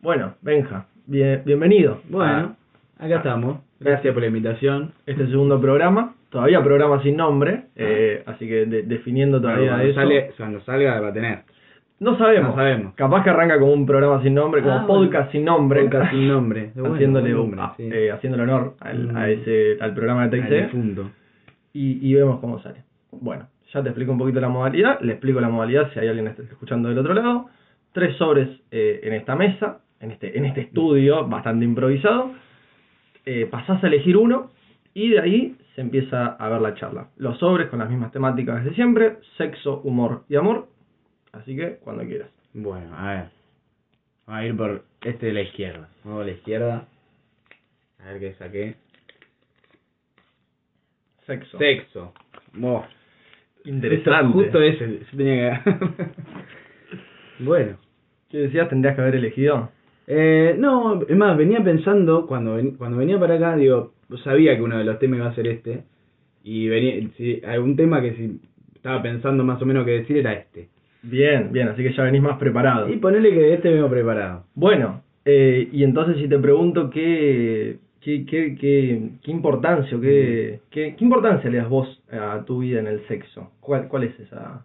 Bueno, 0.00 0.34
Benja, 0.42 0.86
bien, 1.06 1.42
bienvenido. 1.44 2.00
Bueno, 2.08 2.56
acá 2.98 3.16
estamos. 3.16 3.58
Gracias 3.80 4.12
por 4.12 4.22
la 4.22 4.28
invitación. 4.28 4.92
Este 5.06 5.26
segundo 5.26 5.60
programa, 5.60 6.14
todavía 6.30 6.62
programa 6.62 7.02
sin 7.02 7.16
nombre, 7.16 7.64
eh, 7.76 8.22
así 8.26 8.46
que 8.46 8.66
de- 8.66 8.82
definiendo 8.82 9.40
todavía 9.40 9.70
cuando, 9.70 9.86
eso. 9.86 9.94
sale, 10.00 10.30
cuando 10.36 10.60
salga 10.62 11.00
va 11.00 11.08
a 11.08 11.12
tener. 11.12 11.38
No 11.98 12.16
sabemos. 12.18 12.50
No 12.50 12.56
sabemos. 12.56 12.94
Capaz 12.94 13.24
que 13.24 13.30
arranca 13.30 13.58
como 13.58 13.72
un 13.72 13.86
programa 13.86 14.22
sin 14.22 14.34
nombre, 14.34 14.62
como 14.62 14.74
Ah, 14.74 14.86
podcast 14.86 15.32
sin 15.32 15.44
nombre. 15.44 15.82
Podcast 15.84 16.10
sin 16.10 16.28
nombre. 16.28 16.70
Bueno, 16.74 16.94
haciéndole, 16.94 17.34
buen 17.34 17.50
nombre, 17.50 17.60
ah, 17.62 17.74
sí. 17.76 17.88
eh, 17.90 18.10
haciéndole 18.12 18.42
honor 18.44 18.74
al, 18.80 19.10
a 19.16 19.20
Mm. 19.26 19.30
ese, 19.30 19.76
al 19.80 19.94
programa 19.94 20.28
de 20.28 20.40
Al 20.42 20.48
TIC 20.48 20.62
difunto. 20.64 21.10
y, 21.72 22.06
y 22.10 22.14
vemos 22.14 22.38
cómo 22.40 22.60
sale. 22.60 22.82
Bueno, 23.12 23.46
ya 23.72 23.82
te 23.82 23.88
explico 23.88 24.12
un 24.12 24.18
poquito 24.18 24.40
la 24.40 24.48
modalidad, 24.50 25.00
le 25.00 25.12
explico 25.12 25.40
la 25.40 25.48
modalidad 25.48 25.90
si 25.92 25.98
hay 25.98 26.08
alguien 26.08 26.26
está 26.28 26.42
escuchando 26.42 26.88
del 26.90 26.98
otro 26.98 27.14
lado. 27.14 27.46
Tres 27.92 28.14
sobres 28.16 28.48
eh, 28.70 29.00
en 29.02 29.14
esta 29.14 29.34
mesa, 29.36 29.78
en 30.00 30.10
este, 30.10 30.36
en 30.36 30.44
este 30.44 30.62
estudio 30.62 31.26
bastante 31.26 31.64
improvisado. 31.64 32.32
Eh, 33.24 33.46
pasás 33.46 33.82
a 33.82 33.86
elegir 33.86 34.16
uno 34.16 34.50
y 34.94 35.10
de 35.10 35.20
ahí 35.20 35.56
se 35.74 35.80
empieza 35.80 36.26
a 36.26 36.48
ver 36.48 36.60
la 36.60 36.74
charla. 36.74 37.08
Los 37.16 37.38
sobres 37.38 37.68
con 37.68 37.80
las 37.80 37.90
mismas 37.90 38.12
temáticas 38.12 38.64
de 38.64 38.74
siempre, 38.74 39.18
sexo, 39.36 39.80
humor 39.82 40.24
y 40.28 40.36
amor. 40.36 40.68
Así 41.32 41.54
que 41.54 41.76
cuando 41.76 42.04
quieras. 42.04 42.30
Bueno, 42.54 42.96
a 42.96 43.10
ver. 43.10 43.24
Vamos 44.26 44.40
a 44.40 44.46
ir 44.46 44.56
por 44.56 44.84
este 45.02 45.26
de 45.26 45.32
la 45.32 45.42
izquierda. 45.42 45.88
Vamos 46.04 46.22
a 46.22 46.24
la 46.24 46.32
izquierda. 46.32 46.88
A 47.98 48.04
ver 48.06 48.20
qué 48.20 48.34
saqué. 48.34 48.76
Sexo. 51.26 51.58
Sexo. 51.58 52.14
Buah. 52.54 52.86
Interesante. 53.64 54.32
Justo, 54.32 54.58
justo 54.58 54.62
ese. 54.62 55.00
Yo 55.00 55.16
tenía 55.16 55.62
que 55.62 55.70
bueno. 57.44 57.76
¿Qué 58.30 58.38
decías? 58.38 58.68
¿Tendrías 58.68 58.94
que 58.94 59.02
haber 59.02 59.16
elegido? 59.16 59.70
Eh, 60.06 60.54
no, 60.58 61.02
es 61.02 61.16
más, 61.16 61.36
venía 61.36 61.62
pensando, 61.64 62.26
cuando, 62.26 62.54
ven- 62.56 62.72
cuando 62.76 62.98
venía 62.98 63.18
para 63.18 63.34
acá, 63.34 63.56
digo, 63.56 63.92
sabía 64.24 64.56
que 64.56 64.62
uno 64.62 64.78
de 64.78 64.84
los 64.84 64.98
temas 64.98 65.18
iba 65.18 65.28
a 65.28 65.34
ser 65.34 65.46
este. 65.48 65.82
Y 66.44 66.68
venía, 66.68 67.08
si, 67.16 67.40
algún 67.44 67.74
tema 67.76 68.00
que 68.00 68.12
si 68.14 68.40
estaba 68.74 69.02
pensando 69.02 69.42
más 69.44 69.60
o 69.60 69.66
menos 69.66 69.84
que 69.84 69.92
decir 69.92 70.18
era 70.18 70.32
este. 70.32 70.68
Bien, 71.02 71.50
bien, 71.52 71.68
así 71.68 71.82
que 71.82 71.92
ya 71.92 72.04
venís 72.04 72.22
más 72.22 72.38
preparado. 72.38 72.88
Y 72.88 72.96
ponerle 72.98 73.30
que 73.30 73.54
este 73.54 73.72
vengo 73.72 73.88
preparado. 73.90 74.44
Bueno, 74.54 75.02
eh, 75.24 75.68
y 75.72 75.82
entonces 75.82 76.16
si 76.18 76.28
te 76.28 76.38
pregunto 76.38 76.88
qué, 76.90 77.78
qué, 78.00 78.24
qué, 78.26 78.54
qué, 78.56 79.08
qué 79.22 79.30
importancia 79.32 79.96
o 79.96 80.00
qué, 80.00 80.60
qué, 80.70 80.94
qué 80.96 81.04
importancia 81.04 81.50
le 81.50 81.58
das 81.58 81.68
vos 81.68 82.00
a 82.12 82.44
tu 82.44 82.60
vida 82.60 82.78
en 82.80 82.86
el 82.86 83.06
sexo, 83.08 83.50
¿cuál, 83.60 83.88
cuál 83.88 84.04
es 84.04 84.18
esa, 84.20 84.64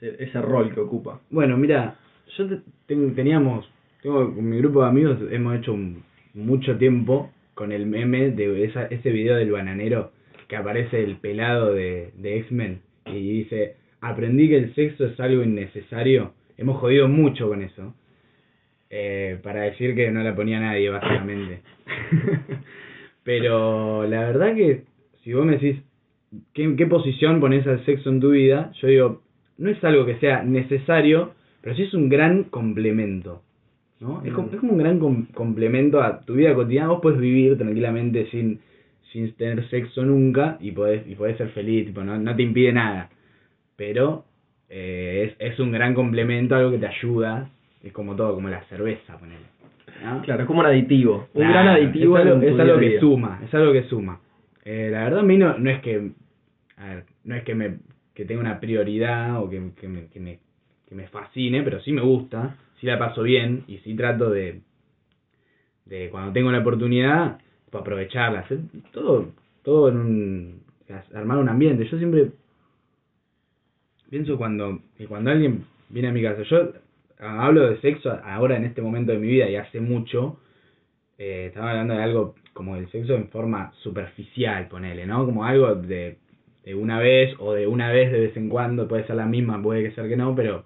ese, 0.00 0.22
ese 0.24 0.40
rol 0.40 0.72
que 0.72 0.80
ocupa? 0.80 1.20
Bueno, 1.30 1.56
mira, 1.58 1.96
yo 2.38 2.46
te- 2.46 2.60
ten- 2.86 3.14
teníamos, 3.14 3.70
tengo 4.02 4.34
con 4.34 4.48
mi 4.48 4.58
grupo 4.58 4.82
de 4.82 4.88
amigos, 4.88 5.18
hemos 5.30 5.56
hecho 5.58 5.72
un- 5.72 6.02
mucho 6.34 6.76
tiempo 6.78 7.30
con 7.54 7.72
el 7.72 7.86
meme 7.86 8.30
de 8.30 8.64
esa, 8.64 8.86
ese 8.86 9.10
video 9.10 9.36
del 9.36 9.50
bananero 9.52 10.12
que 10.48 10.56
aparece 10.56 11.02
el 11.02 11.16
pelado 11.16 11.72
de, 11.74 12.12
de 12.16 12.38
X-Men 12.38 12.80
y 13.06 13.38
dice, 13.40 13.76
aprendí 14.00 14.48
que 14.48 14.56
el 14.58 14.74
sexo 14.74 15.06
es 15.06 15.18
algo 15.20 15.42
innecesario. 15.42 16.32
Hemos 16.56 16.78
jodido 16.80 17.08
mucho 17.08 17.48
con 17.48 17.62
eso. 17.62 17.94
Eh, 18.90 19.38
para 19.42 19.62
decir 19.62 19.94
que 19.94 20.10
no 20.10 20.22
la 20.22 20.34
ponía 20.34 20.58
nadie, 20.60 20.90
básicamente. 20.90 21.60
Pero 23.24 24.06
la 24.06 24.20
verdad 24.20 24.54
que 24.54 24.82
si 25.22 25.32
vos 25.32 25.44
me 25.46 25.52
decís, 25.58 25.76
¿qué, 26.54 26.74
¿qué 26.76 26.86
posición 26.86 27.40
pones 27.40 27.66
al 27.66 27.84
sexo 27.84 28.10
en 28.10 28.20
tu 28.20 28.30
vida? 28.30 28.72
Yo 28.80 28.88
digo, 28.88 29.22
no 29.58 29.70
es 29.70 29.82
algo 29.84 30.06
que 30.06 30.16
sea 30.16 30.42
necesario, 30.42 31.32
pero 31.60 31.76
sí 31.76 31.82
es 31.82 31.94
un 31.94 32.08
gran 32.08 32.44
complemento. 32.44 33.42
¿No? 34.00 34.22
Es, 34.24 34.32
como, 34.32 34.48
es 34.50 34.58
como 34.58 34.72
un 34.72 34.78
gran 34.78 34.98
com- 34.98 35.26
complemento 35.34 36.02
a 36.02 36.20
tu 36.20 36.34
vida 36.34 36.54
cotidiana. 36.54 36.88
Vos 36.88 37.00
puedes 37.02 37.20
vivir 37.20 37.56
tranquilamente 37.58 38.26
sin, 38.30 38.60
sin 39.12 39.32
tener 39.34 39.68
sexo 39.68 40.04
nunca 40.04 40.56
y 40.60 40.72
podés, 40.72 41.06
y 41.06 41.14
podés 41.14 41.36
ser 41.36 41.48
feliz, 41.50 41.86
tipo, 41.86 42.02
no, 42.02 42.18
no 42.18 42.34
te 42.34 42.42
impide 42.42 42.72
nada. 42.72 43.10
Pero 43.76 44.24
eh, 44.68 45.34
es, 45.38 45.52
es 45.52 45.58
un 45.60 45.72
gran 45.72 45.94
complemento, 45.94 46.54
algo 46.54 46.70
que 46.70 46.78
te 46.78 46.86
ayuda. 46.86 47.50
Es 47.82 47.92
como 47.92 48.14
todo, 48.14 48.34
como 48.34 48.48
la 48.48 48.62
cerveza, 48.64 49.16
ponele. 49.18 49.40
¿no? 50.04 50.22
Claro, 50.22 50.42
es 50.42 50.46
como 50.46 50.60
un 50.60 50.66
aditivo, 50.66 51.28
un 51.34 51.42
gran 51.48 51.68
aditivo 51.68 52.16
es 52.18 52.24
algo, 52.24 52.40
es 52.74 52.78
que 52.78 53.00
suma, 53.00 53.40
es 53.44 53.54
algo 53.54 53.72
que 53.72 53.82
suma. 53.84 54.20
Eh, 54.64 54.88
la 54.92 55.04
verdad 55.04 55.20
a 55.20 55.22
mí 55.22 55.36
no, 55.38 55.58
no 55.58 55.70
es 55.70 55.80
que, 55.80 56.10
a 56.76 56.86
ver, 56.86 57.04
no 57.24 57.34
es 57.36 57.42
que 57.44 57.54
me 57.54 57.78
que 58.14 58.24
tenga 58.26 58.40
una 58.40 58.60
prioridad 58.60 59.42
o 59.42 59.48
que, 59.48 59.60
que, 59.80 59.88
me, 59.88 60.06
que, 60.08 60.20
me, 60.20 60.38
que 60.86 60.94
me 60.94 61.06
fascine, 61.08 61.62
pero 61.62 61.80
sí 61.80 61.92
me 61.92 62.02
gusta, 62.02 62.56
sí 62.80 62.86
la 62.86 62.98
paso 62.98 63.22
bien 63.22 63.64
y 63.66 63.78
sí 63.78 63.94
trato 63.94 64.30
de, 64.30 64.60
de 65.84 66.08
cuando 66.10 66.32
tengo 66.32 66.50
la 66.50 66.60
oportunidad, 66.60 67.38
tipo, 67.64 67.78
aprovecharla, 67.78 68.40
hacer 68.40 68.60
todo, 68.92 69.32
todo 69.62 69.88
en 69.90 69.96
un, 69.96 70.62
armar 71.14 71.38
un 71.38 71.48
ambiente. 71.48 71.86
Yo 71.86 71.98
siempre 71.98 72.30
pienso 74.08 74.38
cuando, 74.38 74.80
que 74.96 75.06
cuando 75.06 75.30
alguien 75.30 75.64
viene 75.88 76.08
a 76.08 76.12
mi 76.12 76.22
casa, 76.22 76.42
yo 76.42 76.72
hablo 77.18 77.68
de 77.68 77.80
sexo 77.80 78.18
ahora 78.24 78.56
en 78.56 78.64
este 78.64 78.82
momento 78.82 79.12
de 79.12 79.18
mi 79.18 79.28
vida 79.28 79.48
y 79.48 79.56
hace 79.56 79.80
mucho, 79.80 80.40
eh, 81.18 81.46
estaba 81.48 81.70
hablando 81.70 81.94
de 81.94 82.02
algo 82.02 82.34
como 82.54 82.76
el 82.76 82.90
sexo 82.90 83.14
en 83.14 83.28
forma 83.28 83.72
superficial, 83.82 84.68
ponele, 84.68 85.06
¿no? 85.06 85.26
Como 85.26 85.44
algo 85.44 85.74
de, 85.74 86.18
de 86.64 86.74
una 86.74 86.98
vez 86.98 87.34
o 87.38 87.52
de 87.52 87.66
una 87.66 87.90
vez 87.92 88.10
de 88.10 88.20
vez 88.20 88.36
en 88.36 88.48
cuando, 88.48 88.88
puede 88.88 89.06
ser 89.06 89.16
la 89.16 89.26
misma, 89.26 89.62
puede 89.62 89.82
que 89.82 89.94
ser 89.94 90.08
que 90.08 90.16
no, 90.16 90.34
pero, 90.34 90.64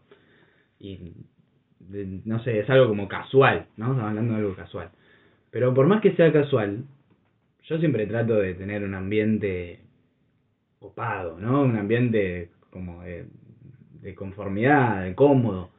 y, 0.79 1.13
no 1.89 2.43
sé, 2.43 2.61
es 2.61 2.71
algo 2.71 2.89
como 2.89 3.09
casual, 3.09 3.67
¿no? 3.77 3.93
Estamos 3.93 4.09
hablando 4.11 4.34
de 4.34 4.41
algo 4.41 4.55
casual. 4.55 4.91
Pero 5.50 5.72
por 5.75 5.87
más 5.87 6.00
que 6.00 6.12
sea 6.17 6.33
casual, 6.33 6.84
yo 7.65 7.78
siempre 7.78 8.06
trato 8.06 8.34
de 8.37 8.55
tener 8.55 8.83
un 8.83 8.95
ambiente 8.95 9.81
copado, 10.78 11.39
¿no? 11.39 11.62
Un 11.62 11.77
ambiente 11.77 12.50
como 12.71 13.03
de, 13.03 13.27
de 14.00 14.15
conformidad, 14.15 15.05
de 15.05 15.15
cómodo. 15.15 15.71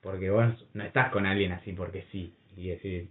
Porque 0.00 0.30
vos 0.30 0.66
no 0.74 0.82
estás 0.82 1.10
con 1.10 1.26
alguien 1.26 1.52
así 1.52 1.72
porque 1.72 2.04
sí. 2.10 2.34
Y 2.56 2.68
decir, 2.68 3.08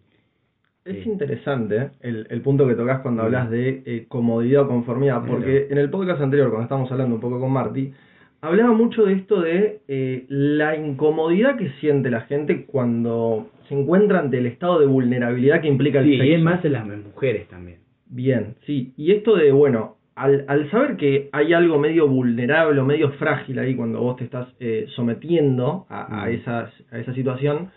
Es 0.84 1.06
interesante 1.06 1.78
¿eh? 1.78 1.90
el, 2.02 2.28
el 2.30 2.42
punto 2.42 2.68
que 2.68 2.76
tocas 2.76 3.02
cuando 3.02 3.24
hablas 3.24 3.50
de 3.50 3.82
eh, 3.86 4.06
comodidad 4.08 4.64
o 4.64 4.68
conformidad, 4.68 5.24
porque 5.26 5.68
en 5.70 5.78
el 5.78 5.90
podcast 5.90 6.22
anterior, 6.22 6.50
cuando 6.50 6.64
estábamos 6.64 6.92
hablando 6.92 7.16
un 7.16 7.22
poco 7.22 7.40
con 7.40 7.52
Marty, 7.52 7.94
hablaba 8.42 8.72
mucho 8.74 9.06
de 9.06 9.14
esto 9.14 9.42
de 9.42 9.80
eh, 9.88 10.26
la 10.30 10.76
incomodidad 10.76 11.58
que 11.58 11.70
siente 11.80 12.10
la 12.10 12.22
gente 12.22 12.66
cuando 12.66 13.48
se 13.68 13.76
encuentra 13.80 14.20
ante 14.20 14.38
el 14.40 14.46
estado 14.48 14.80
de 14.80 14.86
vulnerabilidad 14.88 15.62
que 15.62 15.68
implica 15.68 16.00
el 16.00 16.06
sí, 16.06 16.12
sexo. 16.18 16.26
y 16.26 16.34
es 16.34 16.42
más 16.42 16.66
en 16.66 16.74
las 16.74 16.86
mujeres 16.86 17.48
también. 17.48 17.80
Bien, 18.08 18.56
sí. 18.66 18.94
Y 18.98 19.12
esto 19.12 19.36
de, 19.36 19.52
bueno, 19.52 19.96
al, 20.16 20.44
al 20.48 20.70
saber 20.72 20.98
que 20.98 21.30
hay 21.32 21.54
algo 21.54 21.80
medio 21.80 22.08
vulnerable 22.08 22.80
o 22.82 22.86
medio 22.86 23.12
frágil 23.12 23.58
ahí 23.60 23.76
cuando 23.76 24.02
vos 24.02 24.18
te 24.18 24.26
estás 24.26 24.48
eh, 24.60 24.86
sometiendo 24.96 25.86
a, 25.90 26.24
a, 26.24 26.26
Mm. 26.28 26.34
esas- 26.34 26.74
a 26.92 27.00
esa 27.00 27.14
situación, 27.14 27.70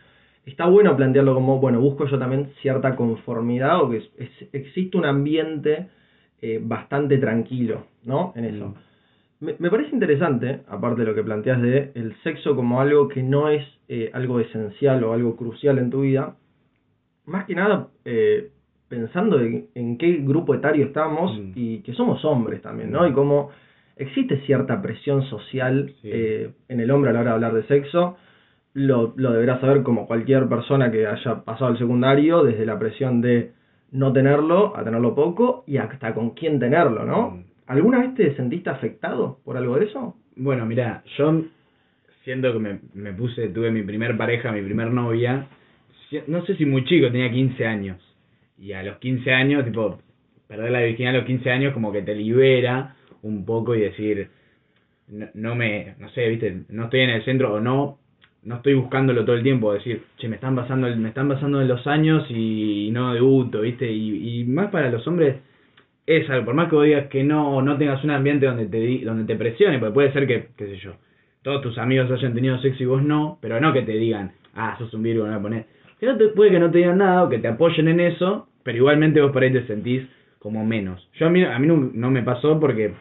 está 0.44 0.66
bueno 0.66 0.96
plantearlo 0.96 1.34
como, 1.34 1.60
bueno, 1.60 1.80
busco 1.80 2.06
yo 2.06 2.18
también 2.18 2.48
cierta 2.60 2.96
conformidad 2.96 3.80
o 3.82 3.90
que 3.90 3.98
es- 3.98 4.10
es- 4.18 4.48
existe 4.52 4.96
un 4.98 5.04
ambiente 5.04 5.86
eh, 6.42 6.60
bastante 6.62 7.16
tranquilo, 7.18 7.86
¿no? 8.04 8.32
En 8.36 8.44
eso. 8.46 8.68
Mm. 8.68 8.74
Me, 9.40 9.54
me 9.58 9.70
parece 9.70 9.94
interesante, 9.94 10.60
aparte 10.68 11.00
de 11.02 11.06
lo 11.06 11.14
que 11.14 11.22
planteas 11.22 11.60
de 11.60 11.92
el 11.94 12.14
sexo 12.22 12.54
como 12.56 12.80
algo 12.80 13.08
que 13.08 13.22
no 13.22 13.48
es 13.50 13.66
eh, 13.88 14.10
algo 14.14 14.40
esencial 14.40 15.02
o 15.04 15.12
algo 15.12 15.36
crucial 15.36 15.78
en 15.78 15.90
tu 15.90 16.02
vida, 16.02 16.36
más 17.26 17.44
que 17.46 17.54
nada 17.54 17.88
eh, 18.04 18.50
pensando 18.88 19.40
en, 19.40 19.66
en 19.74 19.98
qué 19.98 20.12
grupo 20.22 20.54
etario 20.54 20.86
estamos 20.86 21.36
Mm. 21.38 21.52
y 21.54 21.78
que 21.80 21.92
somos 21.94 22.24
hombres 22.24 22.62
también, 22.62 22.90
¿no? 22.92 23.02
Mm. 23.02 23.10
Y 23.10 23.12
cómo 23.12 23.50
existe 23.96 24.38
cierta 24.46 24.80
presión 24.80 25.22
social 25.24 25.92
Sí. 26.00 26.10
eh, 26.12 26.50
en 26.68 26.80
el 26.80 26.90
hombre 26.90 27.10
a 27.10 27.12
la 27.14 27.20
hora 27.20 27.30
de 27.30 27.34
hablar 27.34 27.54
de 27.54 27.62
sexo. 27.64 28.16
Lo, 28.74 29.12
lo 29.16 29.32
deberá 29.32 29.60
saber 29.60 29.82
como 29.82 30.06
cualquier 30.06 30.48
persona 30.48 30.90
que 30.90 31.06
haya 31.06 31.44
pasado 31.44 31.70
el 31.70 31.78
secundario, 31.78 32.42
desde 32.42 32.66
la 32.66 32.78
presión 32.78 33.20
de 33.20 33.52
no 33.92 34.12
tenerlo 34.12 34.76
a 34.76 34.82
tenerlo 34.82 35.14
poco 35.14 35.62
y 35.66 35.76
hasta 35.76 36.12
con 36.14 36.30
quién 36.30 36.58
tenerlo, 36.58 37.04
¿no? 37.04 37.30
Mm. 37.30 37.44
¿Alguna 37.66 38.00
vez 38.00 38.14
te 38.14 38.36
sentiste 38.36 38.70
afectado 38.70 39.38
por 39.44 39.56
algo 39.56 39.78
de 39.78 39.86
eso? 39.86 40.16
Bueno, 40.36 40.66
mira, 40.66 41.02
yo 41.16 41.44
siento 42.24 42.52
que 42.52 42.58
me, 42.58 42.80
me 42.94 43.12
puse, 43.12 43.48
tuve 43.48 43.70
mi 43.70 43.82
primer 43.82 44.16
pareja, 44.16 44.52
mi 44.52 44.62
primer 44.62 44.90
novia, 44.90 45.46
no 46.26 46.44
sé 46.44 46.56
si 46.56 46.66
muy 46.66 46.84
chico, 46.84 47.10
tenía 47.10 47.30
15 47.30 47.66
años. 47.66 48.00
Y 48.58 48.72
a 48.72 48.82
los 48.82 48.98
15 48.98 49.32
años, 49.32 49.64
tipo, 49.64 49.98
perder 50.46 50.70
la 50.70 50.82
virginidad 50.82 51.14
a 51.14 51.18
los 51.18 51.26
15 51.26 51.50
años 51.50 51.72
como 51.72 51.92
que 51.92 52.02
te 52.02 52.14
libera 52.14 52.96
un 53.22 53.44
poco 53.44 53.74
y 53.74 53.80
decir, 53.80 54.28
no, 55.08 55.26
no 55.34 55.54
me, 55.54 55.94
no 55.98 56.08
sé, 56.10 56.28
viste, 56.28 56.64
no 56.68 56.84
estoy 56.84 57.00
en 57.00 57.10
el 57.10 57.24
centro 57.24 57.54
o 57.54 57.60
no, 57.60 57.98
no 58.42 58.56
estoy 58.56 58.74
buscándolo 58.74 59.24
todo 59.24 59.36
el 59.36 59.42
tiempo, 59.42 59.72
decir, 59.72 60.02
che, 60.18 60.28
me 60.28 60.36
están 60.36 60.54
pasando, 60.54 60.94
me 60.94 61.08
están 61.08 61.28
pasando 61.28 61.62
los 61.62 61.86
años 61.86 62.26
y, 62.30 62.90
no 62.92 63.14
debuto, 63.14 63.62
viste, 63.62 63.90
y, 63.90 64.40
y 64.40 64.44
más 64.44 64.70
para 64.70 64.90
los 64.90 65.06
hombres 65.08 65.36
es 66.06 66.28
algo, 66.30 66.46
por 66.46 66.54
más 66.54 66.68
que 66.68 66.76
vos 66.76 66.84
digas 66.84 67.06
que 67.08 67.24
no, 67.24 67.56
o 67.56 67.62
no 67.62 67.78
tengas 67.78 68.02
un 68.04 68.10
ambiente 68.10 68.46
donde 68.46 68.66
te, 68.66 69.04
donde 69.04 69.24
te 69.24 69.36
presione, 69.38 69.78
porque 69.78 69.94
puede 69.94 70.12
ser 70.12 70.26
que, 70.26 70.48
qué 70.56 70.66
sé 70.66 70.76
yo, 70.76 70.94
todos 71.42 71.62
tus 71.62 71.78
amigos 71.78 72.10
hayan 72.10 72.34
tenido 72.34 72.58
sexo 72.60 72.82
y 72.82 72.86
vos 72.86 73.02
no, 73.02 73.38
pero 73.40 73.60
no 73.60 73.72
que 73.72 73.82
te 73.82 73.92
digan, 73.92 74.32
ah, 74.54 74.76
sos 74.78 74.92
un 74.94 75.02
virgo, 75.02 75.24
no 75.24 75.30
voy 75.32 75.38
a 75.38 75.42
poner. 75.42 75.66
que 76.00 76.06
no 76.06 76.16
te, 76.16 76.28
puede 76.28 76.50
que 76.50 76.58
no 76.58 76.70
te 76.70 76.78
digan 76.78 76.98
nada 76.98 77.24
o 77.24 77.28
que 77.28 77.38
te 77.38 77.48
apoyen 77.48 77.88
en 77.88 78.00
eso, 78.00 78.48
pero 78.62 78.78
igualmente 78.78 79.20
vos 79.20 79.32
por 79.32 79.42
ahí 79.42 79.52
te 79.52 79.66
sentís 79.66 80.02
como 80.38 80.64
menos. 80.64 81.08
Yo 81.14 81.26
a 81.26 81.30
mí, 81.30 81.42
a 81.42 81.58
mí 81.58 81.66
no, 81.66 81.76
no 81.94 82.10
me 82.10 82.22
pasó 82.22 82.58
porque 82.60 82.92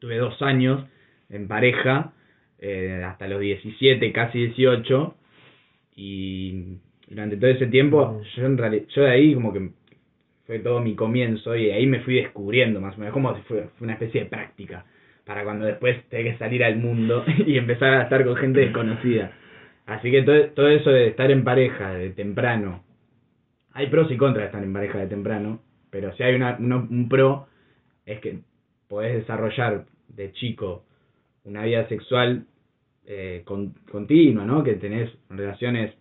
tuve 0.00 0.18
dos 0.18 0.40
años 0.42 0.84
en 1.30 1.48
pareja, 1.48 2.12
eh, 2.58 3.02
hasta 3.04 3.28
los 3.28 3.40
17, 3.40 4.12
casi 4.12 4.38
18, 4.38 5.14
y 5.96 6.78
durante 7.08 7.36
todo 7.36 7.50
ese 7.50 7.66
tiempo, 7.66 8.20
yo, 8.36 8.46
en 8.46 8.58
reali- 8.58 8.86
yo 8.94 9.02
de 9.02 9.10
ahí 9.10 9.34
como 9.34 9.52
que 9.52 9.70
fue 10.46 10.60
todo 10.60 10.80
mi 10.80 10.94
comienzo 10.94 11.56
y 11.56 11.70
ahí 11.70 11.86
me 11.86 12.00
fui 12.00 12.16
descubriendo 12.16 12.80
más 12.80 12.96
o 12.96 12.98
menos, 12.98 13.12
como 13.12 13.34
fue, 13.44 13.68
fue 13.78 13.84
una 13.84 13.94
especie 13.94 14.22
de 14.24 14.30
práctica 14.30 14.84
para 15.24 15.42
cuando 15.44 15.64
después 15.66 16.04
tenga 16.08 16.30
que 16.32 16.38
salir 16.38 16.62
al 16.64 16.76
mundo 16.76 17.24
y 17.46 17.58
empezar 17.58 17.94
a 17.94 18.02
estar 18.04 18.24
con 18.24 18.36
gente 18.36 18.60
desconocida. 18.60 19.32
Así 19.86 20.10
que 20.10 20.22
todo, 20.22 20.48
todo 20.50 20.68
eso 20.68 20.90
de 20.90 21.08
estar 21.08 21.30
en 21.30 21.44
pareja 21.44 21.92
de 21.94 22.10
temprano, 22.10 22.82
hay 23.72 23.88
pros 23.88 24.10
y 24.10 24.16
contras 24.16 24.44
de 24.44 24.46
estar 24.46 24.64
en 24.64 24.72
pareja 24.72 24.98
de 24.98 25.06
temprano, 25.06 25.60
pero 25.90 26.14
si 26.16 26.22
hay 26.22 26.34
una, 26.34 26.56
un 26.58 27.08
pro 27.08 27.46
es 28.04 28.20
que 28.20 28.40
podés 28.88 29.14
desarrollar 29.14 29.84
de 30.08 30.32
chico 30.32 30.84
una 31.44 31.64
vida 31.64 31.88
sexual 31.88 32.46
eh, 33.06 33.42
con- 33.44 33.74
continua, 33.90 34.44
¿no? 34.44 34.64
Que 34.64 34.74
tenés 34.74 35.10
relaciones 35.28 35.94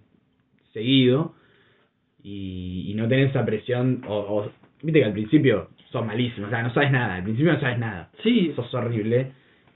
seguido 0.73 1.34
y, 2.25 2.89
y 2.89 2.95
no 2.95 3.07
tenés 3.07 3.29
esa 3.29 3.45
presión, 3.45 4.01
o, 4.07 4.15
o 4.15 4.51
viste 4.81 4.99
que 4.99 5.05
al 5.05 5.13
principio 5.13 5.69
sos 5.91 6.03
malísimo, 6.03 6.47
o 6.47 6.49
sea, 6.49 6.63
no 6.63 6.73
sabes 6.73 6.91
nada, 6.91 7.15
al 7.15 7.23
principio 7.23 7.53
no 7.53 7.59
sabes 7.59 7.77
nada, 7.77 8.09
Sí, 8.23 8.51
sos 8.55 8.73
horrible, 8.73 9.31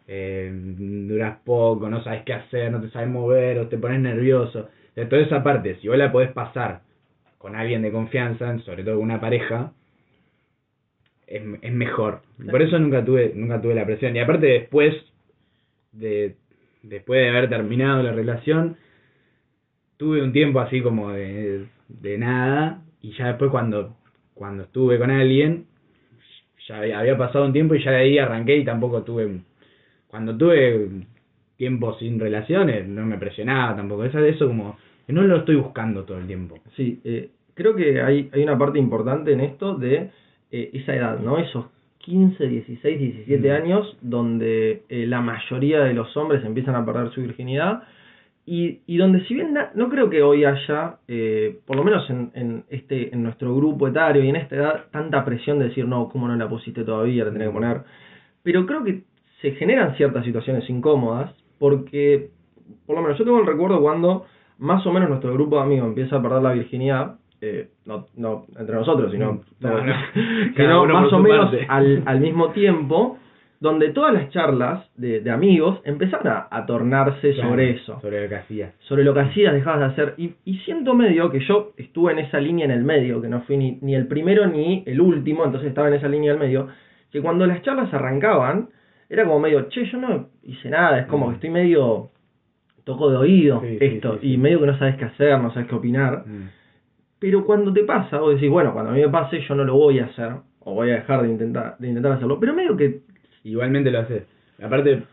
eh, 0.07 0.51
duras 0.51 1.37
poco, 1.45 1.87
no 1.89 2.03
sabes 2.03 2.23
qué 2.25 2.33
hacer, 2.33 2.71
no 2.71 2.81
te 2.81 2.89
sabes 2.89 3.07
mover, 3.07 3.59
o 3.59 3.67
te 3.67 3.77
pones 3.77 3.99
nervioso, 3.99 4.67
de 4.95 5.05
toda 5.05 5.21
esa 5.21 5.43
parte, 5.43 5.75
si 5.75 5.87
vos 5.87 5.97
la 5.97 6.11
podés 6.11 6.31
pasar 6.31 6.81
con 7.37 7.55
alguien 7.55 7.83
de 7.83 7.91
confianza, 7.91 8.57
sobre 8.59 8.83
todo 8.83 8.95
con 8.95 9.03
una 9.03 9.21
pareja, 9.21 9.71
es, 11.27 11.43
es 11.61 11.71
mejor. 11.71 12.21
Por 12.49 12.63
eso 12.63 12.79
nunca 12.79 13.05
tuve, 13.05 13.31
nunca 13.35 13.61
tuve 13.61 13.75
la 13.75 13.85
presión. 13.85 14.15
Y 14.15 14.19
aparte 14.19 14.47
después 14.47 14.95
de, 15.91 16.35
después 16.81 17.21
de 17.21 17.29
haber 17.29 17.47
terminado 17.47 18.01
la 18.01 18.11
relación, 18.11 18.75
tuve 19.97 20.23
un 20.23 20.33
tiempo 20.33 20.59
así 20.59 20.81
como 20.81 21.11
de, 21.11 21.67
de 21.89 22.17
nada, 22.17 22.81
y 23.01 23.11
ya 23.13 23.27
después 23.27 23.51
cuando, 23.51 23.97
cuando 24.33 24.63
estuve 24.63 24.97
con 24.97 25.11
alguien, 25.11 25.65
ya 26.67 26.77
había, 26.77 27.17
pasado 27.17 27.45
un 27.45 27.53
tiempo 27.53 27.75
y 27.75 27.83
ya 27.83 27.91
de 27.91 27.97
ahí 27.97 28.17
arranqué 28.19 28.57
y 28.57 28.63
tampoco 28.63 29.01
tuve, 29.01 29.41
cuando 30.07 30.37
tuve 30.37 30.89
tiempo 31.57 31.97
sin 31.97 32.19
relaciones, 32.19 32.87
no 32.87 33.05
me 33.05 33.17
presionaba 33.17 33.75
tampoco, 33.75 34.05
eso, 34.05 34.19
eso 34.19 34.47
como, 34.47 34.77
no 35.07 35.23
lo 35.23 35.37
estoy 35.37 35.55
buscando 35.55 36.03
todo 36.03 36.19
el 36.19 36.27
tiempo. 36.27 36.59
Sí, 36.75 37.01
eh, 37.03 37.29
creo 37.55 37.75
que 37.75 38.01
hay, 38.01 38.29
hay 38.31 38.43
una 38.43 38.57
parte 38.57 38.79
importante 38.79 39.33
en 39.33 39.41
esto 39.41 39.75
de 39.75 40.11
eh, 40.51 40.69
esa 40.73 40.95
edad, 40.95 41.19
¿no? 41.19 41.39
Esos 41.39 41.65
15, 41.99 42.47
16, 42.47 42.99
17 42.99 43.47
Mm. 43.47 43.51
años 43.51 43.97
donde 44.01 44.83
eh, 44.89 45.05
la 45.05 45.21
mayoría 45.21 45.81
de 45.81 45.93
los 45.93 46.15
hombres 46.15 46.43
empiezan 46.45 46.75
a 46.75 46.85
perder 46.85 47.11
su 47.11 47.21
virginidad 47.21 47.83
y, 48.51 48.81
y 48.87 48.97
donde 48.97 49.23
si 49.25 49.35
bien 49.35 49.53
na- 49.53 49.69
no 49.75 49.89
creo 49.89 50.09
que 50.09 50.23
hoy 50.23 50.43
haya, 50.43 50.95
eh, 51.07 51.59
por 51.67 51.75
lo 51.75 51.83
menos 51.83 52.09
en, 52.09 52.31
en, 52.33 52.63
este, 52.69 53.13
en 53.13 53.21
nuestro 53.21 53.55
grupo 53.55 53.87
etario 53.87 54.23
y 54.23 54.29
en 54.29 54.37
esta 54.37 54.55
edad, 54.55 54.85
tanta 54.91 55.23
presión 55.23 55.59
de 55.59 55.65
decir, 55.65 55.87
no, 55.87 56.09
¿cómo 56.09 56.27
no 56.27 56.35
la 56.35 56.49
pusiste 56.49 56.83
todavía? 56.83 57.25
La 57.25 57.31
tenés 57.31 57.49
que 57.49 57.53
poner. 57.53 57.81
Pero 58.41 58.65
creo 58.65 58.83
que 58.83 59.03
se 59.41 59.51
generan 59.51 59.95
ciertas 59.97 60.25
situaciones 60.25 60.67
incómodas 60.69 61.31
porque, 61.59 62.29
por 62.87 62.95
lo 62.95 63.03
menos 63.03 63.19
yo 63.19 63.23
tengo 63.25 63.39
el 63.39 63.45
recuerdo 63.45 63.79
cuando 63.81 64.25
más 64.57 64.83
o 64.87 64.91
menos 64.91 65.09
nuestro 65.09 65.31
grupo 65.33 65.57
de 65.57 65.63
amigos 65.63 65.87
empieza 65.87 66.15
a 66.15 66.21
perder 66.21 66.41
la 66.41 66.53
virginidad, 66.53 67.15
eh, 67.41 67.69
no, 67.85 68.07
no 68.17 68.45
entre 68.57 68.75
nosotros, 68.75 69.11
sino, 69.11 69.41
No, 69.61 69.69
más 70.93 71.13
o 71.13 71.19
menos 71.19 71.51
al, 71.69 72.03
al 72.05 72.19
mismo 72.19 72.49
tiempo, 72.49 73.17
donde 73.61 73.89
todas 73.89 74.13
las 74.13 74.29
charlas 74.29 74.85
de, 74.95 75.19
de 75.19 75.31
amigos 75.31 75.81
empezaron 75.83 76.27
a, 76.27 76.47
a 76.49 76.65
tornarse 76.65 77.33
Claro, 77.33 77.49
sobre 77.49 77.71
eso, 77.71 77.99
Sobre 77.99 78.23
lo 78.23 78.29
que 78.29 78.35
hacía. 78.35 78.71
sobre 78.79 79.03
lo 79.03 79.13
que 79.13 79.19
hacías, 79.19 79.53
dejabas 79.53 79.79
de 79.79 79.85
hacer, 79.87 80.13
y, 80.17 80.33
y 80.45 80.59
siento 80.59 80.93
medio 80.93 81.29
que 81.29 81.39
yo 81.41 81.73
estuve 81.77 82.13
en 82.13 82.19
esa 82.19 82.39
línea 82.39 82.63
en 82.65 82.71
el 82.71 82.83
medio, 82.83 83.21
que 83.21 83.27
no 83.27 83.41
fui 83.41 83.57
ni, 83.57 83.77
ni 83.81 83.95
el 83.95 84.07
primero 84.07 84.47
ni 84.47 84.83
el 84.85 85.01
último, 85.01 85.43
entonces 85.43 85.67
estaba 85.69 85.89
en 85.89 85.95
esa 85.95 86.07
línea 86.07 86.31
del 86.31 86.39
medio, 86.39 86.67
que 87.11 87.21
cuando 87.21 87.45
las 87.45 87.61
charlas 87.63 87.93
arrancaban, 87.93 88.69
era 89.09 89.25
como 89.25 89.39
medio, 89.39 89.63
che, 89.69 89.85
yo 89.85 89.97
no 89.97 90.29
hice 90.43 90.69
nada, 90.69 90.99
es 90.99 91.07
como 91.07 91.25
Mm. 91.25 91.29
que 91.29 91.35
estoy 91.35 91.49
medio 91.49 92.09
toco 92.85 93.09
de 93.11 93.17
oído 93.17 93.59
sí, 93.61 93.77
esto, 93.81 94.13
sí, 94.13 94.19
sí. 94.21 94.33
y 94.33 94.37
medio 94.37 94.61
que 94.61 94.67
no 94.67 94.77
sabes 94.79 94.95
qué 94.95 95.05
hacer, 95.05 95.37
no 95.39 95.51
sabes 95.51 95.67
qué 95.67 95.75
opinar, 95.75 96.23
Mm. 96.25 96.47
pero 97.19 97.45
cuando 97.45 97.73
te 97.73 97.83
pasa, 97.83 98.19
vos 98.19 98.35
decís, 98.35 98.49
bueno, 98.49 98.71
cuando 98.73 98.91
a 98.91 98.93
mí 98.93 99.01
me 99.01 99.09
pase 99.09 99.41
yo 99.41 99.53
no 99.55 99.65
lo 99.65 99.75
voy 99.75 99.99
a 99.99 100.05
hacer, 100.05 100.31
o 100.61 100.73
voy 100.75 100.91
a 100.91 100.95
dejar 100.95 101.23
de 101.23 101.29
intentar, 101.29 101.75
de 101.77 101.87
intentar 101.89 102.13
hacerlo, 102.13 102.39
pero 102.39 102.53
medio 102.53 102.77
que, 102.77 103.01
Igualmente 103.43 103.91
lo 103.91 103.99
haces. 103.99 104.23
Aparte, 104.61 105.03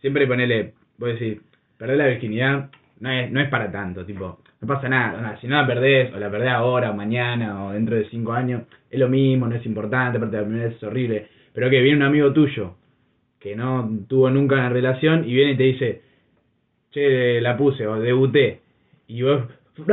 siempre 0.00 0.26
ponele, 0.26 0.72
vos 0.98 1.08
decís, 1.10 1.40
perder 1.76 1.98
la 1.98 2.06
virginidad 2.06 2.70
no 3.00 3.10
es, 3.10 3.30
no 3.30 3.40
es 3.40 3.48
para 3.48 3.70
tanto, 3.70 4.04
tipo, 4.04 4.38
no 4.60 4.66
pasa 4.66 4.88
nada, 4.88 5.20
nada, 5.20 5.40
si 5.40 5.46
no 5.46 5.56
la 5.56 5.66
perdés, 5.66 6.14
o 6.14 6.18
la 6.18 6.30
perdés 6.30 6.50
ahora, 6.50 6.90
o 6.90 6.94
mañana, 6.94 7.66
o 7.66 7.72
dentro 7.72 7.96
de 7.96 8.08
cinco 8.08 8.32
años, 8.32 8.62
es 8.90 8.98
lo 8.98 9.08
mismo, 9.08 9.46
no 9.46 9.54
es 9.54 9.66
importante, 9.66 10.16
aparte 10.16 10.36
la 10.36 10.42
primera 10.44 10.64
vez 10.66 10.76
es 10.76 10.82
horrible, 10.82 11.26
pero 11.52 11.68
que 11.68 11.82
viene 11.82 11.98
un 11.98 12.04
amigo 12.04 12.32
tuyo, 12.32 12.74
que 13.38 13.54
no 13.54 13.90
tuvo 14.08 14.30
nunca 14.30 14.54
una 14.54 14.70
relación, 14.70 15.28
y 15.28 15.34
viene 15.34 15.52
y 15.52 15.56
te 15.56 15.62
dice, 15.62 16.02
che, 16.90 17.40
la 17.40 17.56
puse, 17.56 17.86
o 17.86 18.00
debuté, 18.00 18.60
y 19.08 19.22
vos, 19.22 19.42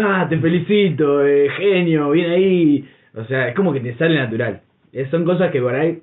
ah, 0.02 0.26
te 0.30 0.38
felicito, 0.40 1.26
eh, 1.26 1.50
genio, 1.58 2.12
bien 2.12 2.32
ahí, 2.32 2.90
o 3.16 3.26
sea, 3.26 3.50
es 3.50 3.56
como 3.56 3.74
que 3.74 3.82
te 3.82 3.96
sale 3.96 4.16
natural. 4.16 4.62
Son 5.12 5.26
cosas 5.26 5.52
que 5.52 5.60
por 5.60 5.74
ahí 5.74 6.02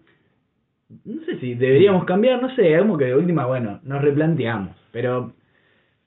no 1.05 1.25
sé 1.25 1.39
si 1.39 1.55
deberíamos 1.55 2.05
cambiar, 2.05 2.43
no 2.43 2.55
sé, 2.55 2.77
como 2.79 2.99
que 2.99 3.07
de 3.07 3.17
última, 3.17 3.47
bueno, 3.47 3.81
nos 3.85 4.03
replanteamos, 4.03 4.77
pero, 4.93 5.33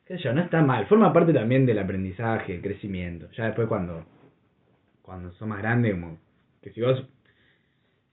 qué 0.05 0.17
sé 0.17 0.23
yo, 0.23 0.33
no 0.33 0.41
está 0.41 0.61
mal, 0.61 0.85
forma 0.87 1.13
parte 1.13 1.33
también 1.33 1.65
del 1.65 1.79
aprendizaje, 1.79 2.55
el 2.55 2.61
crecimiento, 2.61 3.27
ya 3.31 3.45
después 3.45 3.67
cuando, 3.67 4.05
cuando 5.01 5.31
sos 5.33 5.47
más 5.47 5.59
grande, 5.59 5.91
como, 5.91 6.17
que 6.61 6.71
si 6.71 6.81
vos, 6.81 7.03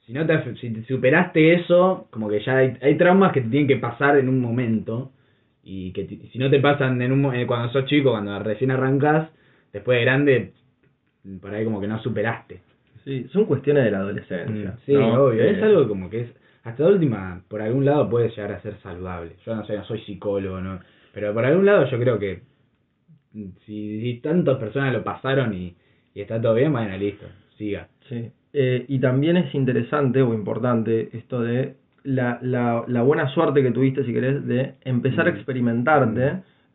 si 0.07 0.13
no 0.13 0.27
te, 0.27 0.55
si 0.57 0.71
te 0.71 0.85
superaste 0.85 1.55
eso, 1.55 2.09
como 2.11 2.29
que 2.29 2.41
ya 2.41 2.59
hay, 2.59 2.77
hay 2.81 2.97
traumas 2.97 3.33
que 3.33 3.41
te 3.41 3.49
tienen 3.49 3.69
que 3.69 3.77
pasar 3.77 4.17
en 4.19 4.29
un 4.29 4.41
momento, 4.41 5.13
y 5.63 5.93
que 5.93 6.07
si 6.33 6.39
no 6.39 6.51
te 6.51 6.59
pasan 6.61 7.01
en 7.03 7.13
un, 7.13 7.35
eh, 7.35 7.47
cuando 7.47 7.71
sos 7.73 7.85
chico, 7.87 8.13
cuando 8.13 8.39
recién 8.39 8.71
arrancás, 8.71 9.29
después 9.73 9.99
de 9.99 10.05
grande, 10.05 10.53
por 11.41 11.53
ahí 11.55 11.65
como 11.65 11.81
que 11.81 11.87
no 11.89 12.01
superaste. 12.01 12.61
sí, 13.05 13.27
son 13.33 13.45
cuestiones 13.45 13.85
de 13.85 13.91
la 13.91 13.99
adolescencia. 13.99 14.71
Mm, 14.71 14.79
Sí, 14.87 14.95
¿no? 14.95 15.25
obvio. 15.25 15.43
Eh, 15.43 15.51
Es 15.51 15.63
algo 15.63 15.87
como 15.89 16.09
que 16.09 16.21
es. 16.23 16.40
Hasta 16.65 16.85
de 16.85 16.93
última, 16.93 17.43
por 17.49 17.63
algún 17.63 17.85
lado 17.85 18.09
puede 18.11 18.29
llegar 18.31 18.53
a 18.53 18.61
ser 18.61 18.77
saludable. 18.83 19.33
Yo 19.47 19.55
no 19.57 19.65
sé, 19.65 19.77
no 19.77 19.85
soy 19.85 20.01
psicólogo, 20.01 20.61
¿no? 20.61 20.79
Pero 21.15 21.33
por 21.33 21.45
algún 21.45 21.65
lado 21.67 21.87
yo 21.91 21.99
creo 21.99 22.19
que. 22.19 22.43
mm, 23.33 23.45
Si, 23.67 24.01
si 24.03 24.21
tantas 24.21 24.59
personas 24.59 24.93
lo 24.93 25.03
pasaron 25.03 25.55
y, 25.55 25.75
y 26.15 26.21
está 26.21 26.41
todo 26.41 26.55
bien, 26.55 26.73
bueno, 26.73 26.97
listo, 26.97 27.27
siga. 27.57 27.89
Sí. 28.09 28.31
Eh, 28.53 28.85
y 28.89 28.99
también 28.99 29.37
es 29.37 29.55
interesante 29.55 30.21
o 30.23 30.35
importante 30.35 31.09
esto 31.17 31.41
de 31.41 31.77
la, 32.03 32.39
la, 32.43 32.83
la 32.89 33.03
buena 33.03 33.29
suerte 33.29 33.63
que 33.63 33.71
tuviste, 33.71 34.05
si 34.05 34.13
querés, 34.13 34.45
de 34.47 34.75
empezar 34.85 35.29
a 35.29 35.33
Mm. 35.33 35.37
experimentarte 35.37 36.27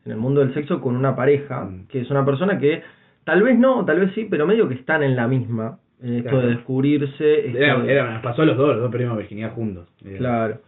en 0.05 0.11
el 0.11 0.17
mundo 0.17 0.39
del 0.41 0.53
sexo 0.53 0.79
con 0.81 0.95
una 0.95 1.15
pareja, 1.15 1.65
Mm. 1.65 1.87
que 1.87 2.01
es 2.01 2.09
una 2.09 2.23
persona 2.25 2.57
que 2.59 2.81
tal 3.23 3.43
vez 3.43 3.57
no, 3.59 3.83
tal 3.85 3.99
vez 3.99 4.13
sí, 4.13 4.27
pero 4.29 4.47
medio 4.47 4.67
que 4.69 4.75
están 4.75 5.03
en 5.03 5.15
la 5.15 5.27
misma. 5.27 5.79
En 6.01 6.13
esto 6.15 6.29
Claro. 6.29 6.47
de 6.47 6.55
descubrirse. 6.55 7.47
esto 7.47 7.57
Era, 7.57 7.79
de- 7.79 7.91
era- 7.91 8.13
nos 8.13 8.21
pasó 8.21 8.41
a 8.41 8.45
los 8.45 8.57
dos, 8.57 8.69
los 8.69 8.79
dos 8.81 8.91
perdimos 8.91 9.17
virginidad 9.17 9.53
juntos. 9.53 9.87
Eh, 10.05 10.15
Claro. 10.17 10.59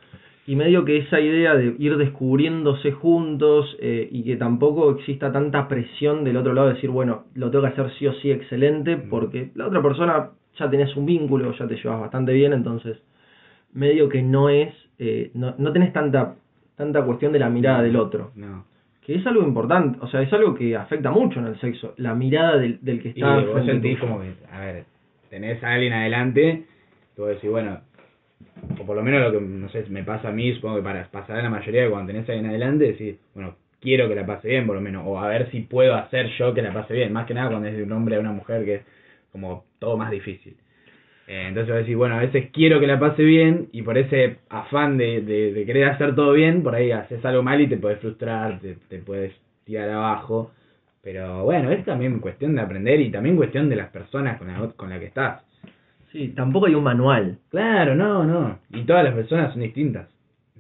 Y 0.50 0.56
medio 0.56 0.86
que 0.86 0.96
esa 0.98 1.20
idea 1.20 1.56
de 1.56 1.76
ir 1.78 1.98
descubriéndose 1.98 2.94
juntos 2.94 3.76
eh, 3.82 4.08
y 4.10 4.24
que 4.24 4.38
tampoco 4.38 4.92
exista 4.92 5.30
tanta 5.32 5.68
presión 5.68 6.24
del 6.24 6.38
otro 6.38 6.54
lado 6.54 6.70
de 6.70 6.76
decir, 6.76 6.90
bueno, 6.90 7.26
lo 7.36 7.52
tengo 7.52 7.64
que 7.66 7.72
hacer 7.72 7.92
sí 8.00 8.08
o 8.08 8.14
sí 8.14 8.32
excelente, 8.32 8.96
Mm. 8.96 9.10
porque 9.10 9.50
la 9.56 9.68
otra 9.68 9.82
persona 9.82 10.30
ya 10.58 10.70
tenés 10.70 10.96
un 10.96 11.06
vínculo, 11.06 11.52
ya 11.54 11.68
te 11.68 11.76
llevas 11.76 12.00
bastante 12.00 12.32
bien, 12.32 12.54
entonces 12.54 12.98
medio 13.74 14.08
que 14.08 14.22
no 14.22 14.48
es, 14.50 14.74
eh, 15.00 15.32
no, 15.34 15.54
no 15.58 15.72
tenés 15.74 15.92
tanta, 15.92 16.36
tanta 16.78 17.04
cuestión 17.04 17.34
de 17.34 17.40
la 17.40 17.50
mirada 17.50 17.82
del 17.84 17.98
otro, 17.98 18.32
No. 18.36 18.64
que 19.06 19.16
es 19.16 19.28
algo 19.28 19.44
importante, 19.44 20.00
o 20.02 20.08
sea, 20.08 20.22
es 20.22 20.32
algo 20.32 20.56
que 20.56 20.76
afecta 20.78 21.12
mucho 21.12 21.40
en 21.42 21.48
el 21.48 21.60
sexo, 21.60 21.94
la 21.98 22.16
mirada 22.16 22.58
del, 22.58 22.80
del 22.82 23.02
que 23.02 23.10
Y 23.10 23.12
está 23.12 23.36
vos 23.36 23.44
enfrente 23.44 23.72
sentís 23.74 24.00
como 24.00 24.22
que, 24.22 24.32
a 24.52 24.60
ver, 24.62 24.86
tenés 25.30 25.64
a 25.64 25.74
alguien 25.74 25.94
adelante, 25.94 26.64
tú 27.16 27.26
decís, 27.26 27.50
bueno, 27.50 27.82
o 28.80 28.86
por 28.86 28.96
lo 28.96 29.04
menos 29.04 29.22
lo 29.22 29.32
que, 29.32 29.46
no 29.46 29.70
sé, 29.70 29.86
me 29.90 30.04
pasa 30.04 30.30
a 30.30 30.32
mí, 30.32 30.54
supongo 30.54 30.78
que 30.78 30.84
para 30.84 31.06
pasar 31.10 31.40
a 31.40 31.44
la 31.44 31.50
mayoría 31.50 31.84
de 31.84 31.90
cuando 31.90 32.12
tenés 32.12 32.28
a 32.30 32.34
alguien 32.34 32.50
adelante, 32.50 32.86
decís, 32.86 33.16
bueno, 33.34 33.56
quiero 33.80 34.08
que 34.08 34.16
la 34.16 34.26
pase 34.26 34.48
bien, 34.50 34.66
por 34.66 34.76
lo 34.76 34.82
menos, 34.82 35.04
o 35.06 35.20
a 35.20 35.28
ver 35.28 35.50
si 35.52 35.62
puedo 35.62 35.96
hacer 35.96 36.30
yo 36.38 36.54
que 36.54 36.62
la 36.62 36.74
pase 36.74 36.94
bien, 36.94 37.14
más 37.14 37.26
que 37.26 37.34
nada 37.34 37.50
cuando 37.50 37.68
es 37.68 37.78
de 37.78 37.84
un 37.84 37.92
hombre 37.92 38.16
a 38.16 38.20
una 38.20 38.32
mujer, 38.32 38.66
que 38.66 38.76
es 38.76 38.82
como 39.32 39.66
todo 39.80 39.98
más 39.98 40.12
difícil. 40.12 40.56
Eh, 41.28 41.46
entonces 41.50 41.74
vos 41.74 41.80
decís, 41.80 41.96
bueno, 41.98 42.16
a 42.16 42.22
veces 42.22 42.50
quiero 42.52 42.80
que 42.80 42.88
la 42.88 43.00
pase 43.00 43.24
bien, 43.24 43.70
y 43.72 43.82
por 43.82 43.98
ese 43.98 44.38
afán 44.50 44.98
de, 44.98 45.22
de, 45.22 45.54
de 45.54 45.66
querer 45.66 45.90
hacer 45.90 46.16
todo 46.16 46.34
bien, 46.34 46.64
por 46.64 46.76
ahí 46.76 46.92
haces 46.92 47.24
algo 47.26 47.44
mal 47.44 47.60
y 47.62 47.68
te 47.68 47.78
puedes 47.78 48.00
frustrar, 48.00 48.60
te, 48.60 48.78
te 48.88 49.00
puedes 49.00 49.34
tirar 49.66 49.90
abajo, 49.90 50.52
Pero 51.08 51.46
bueno, 51.46 51.72
es 51.72 51.86
también 51.86 52.20
cuestión 52.20 52.54
de 52.56 52.62
aprender 52.62 53.00
y 53.00 53.10
también 53.10 53.38
cuestión 53.38 53.70
de 53.70 53.78
las 53.78 53.88
personas 53.92 54.38
con 54.38 54.48
la, 54.50 54.68
con 54.76 54.90
la 54.90 55.00
que 55.00 55.06
estás. 55.06 55.42
Sí, 56.12 56.34
tampoco 56.36 56.66
hay 56.66 56.76
un 56.76 56.84
manual. 56.84 57.38
Claro, 57.50 57.96
no, 57.96 58.26
no. 58.26 58.60
Y 58.74 58.82
todas 58.84 59.06
las 59.06 59.14
personas 59.14 59.54
son 59.54 59.62
distintas. 59.62 60.10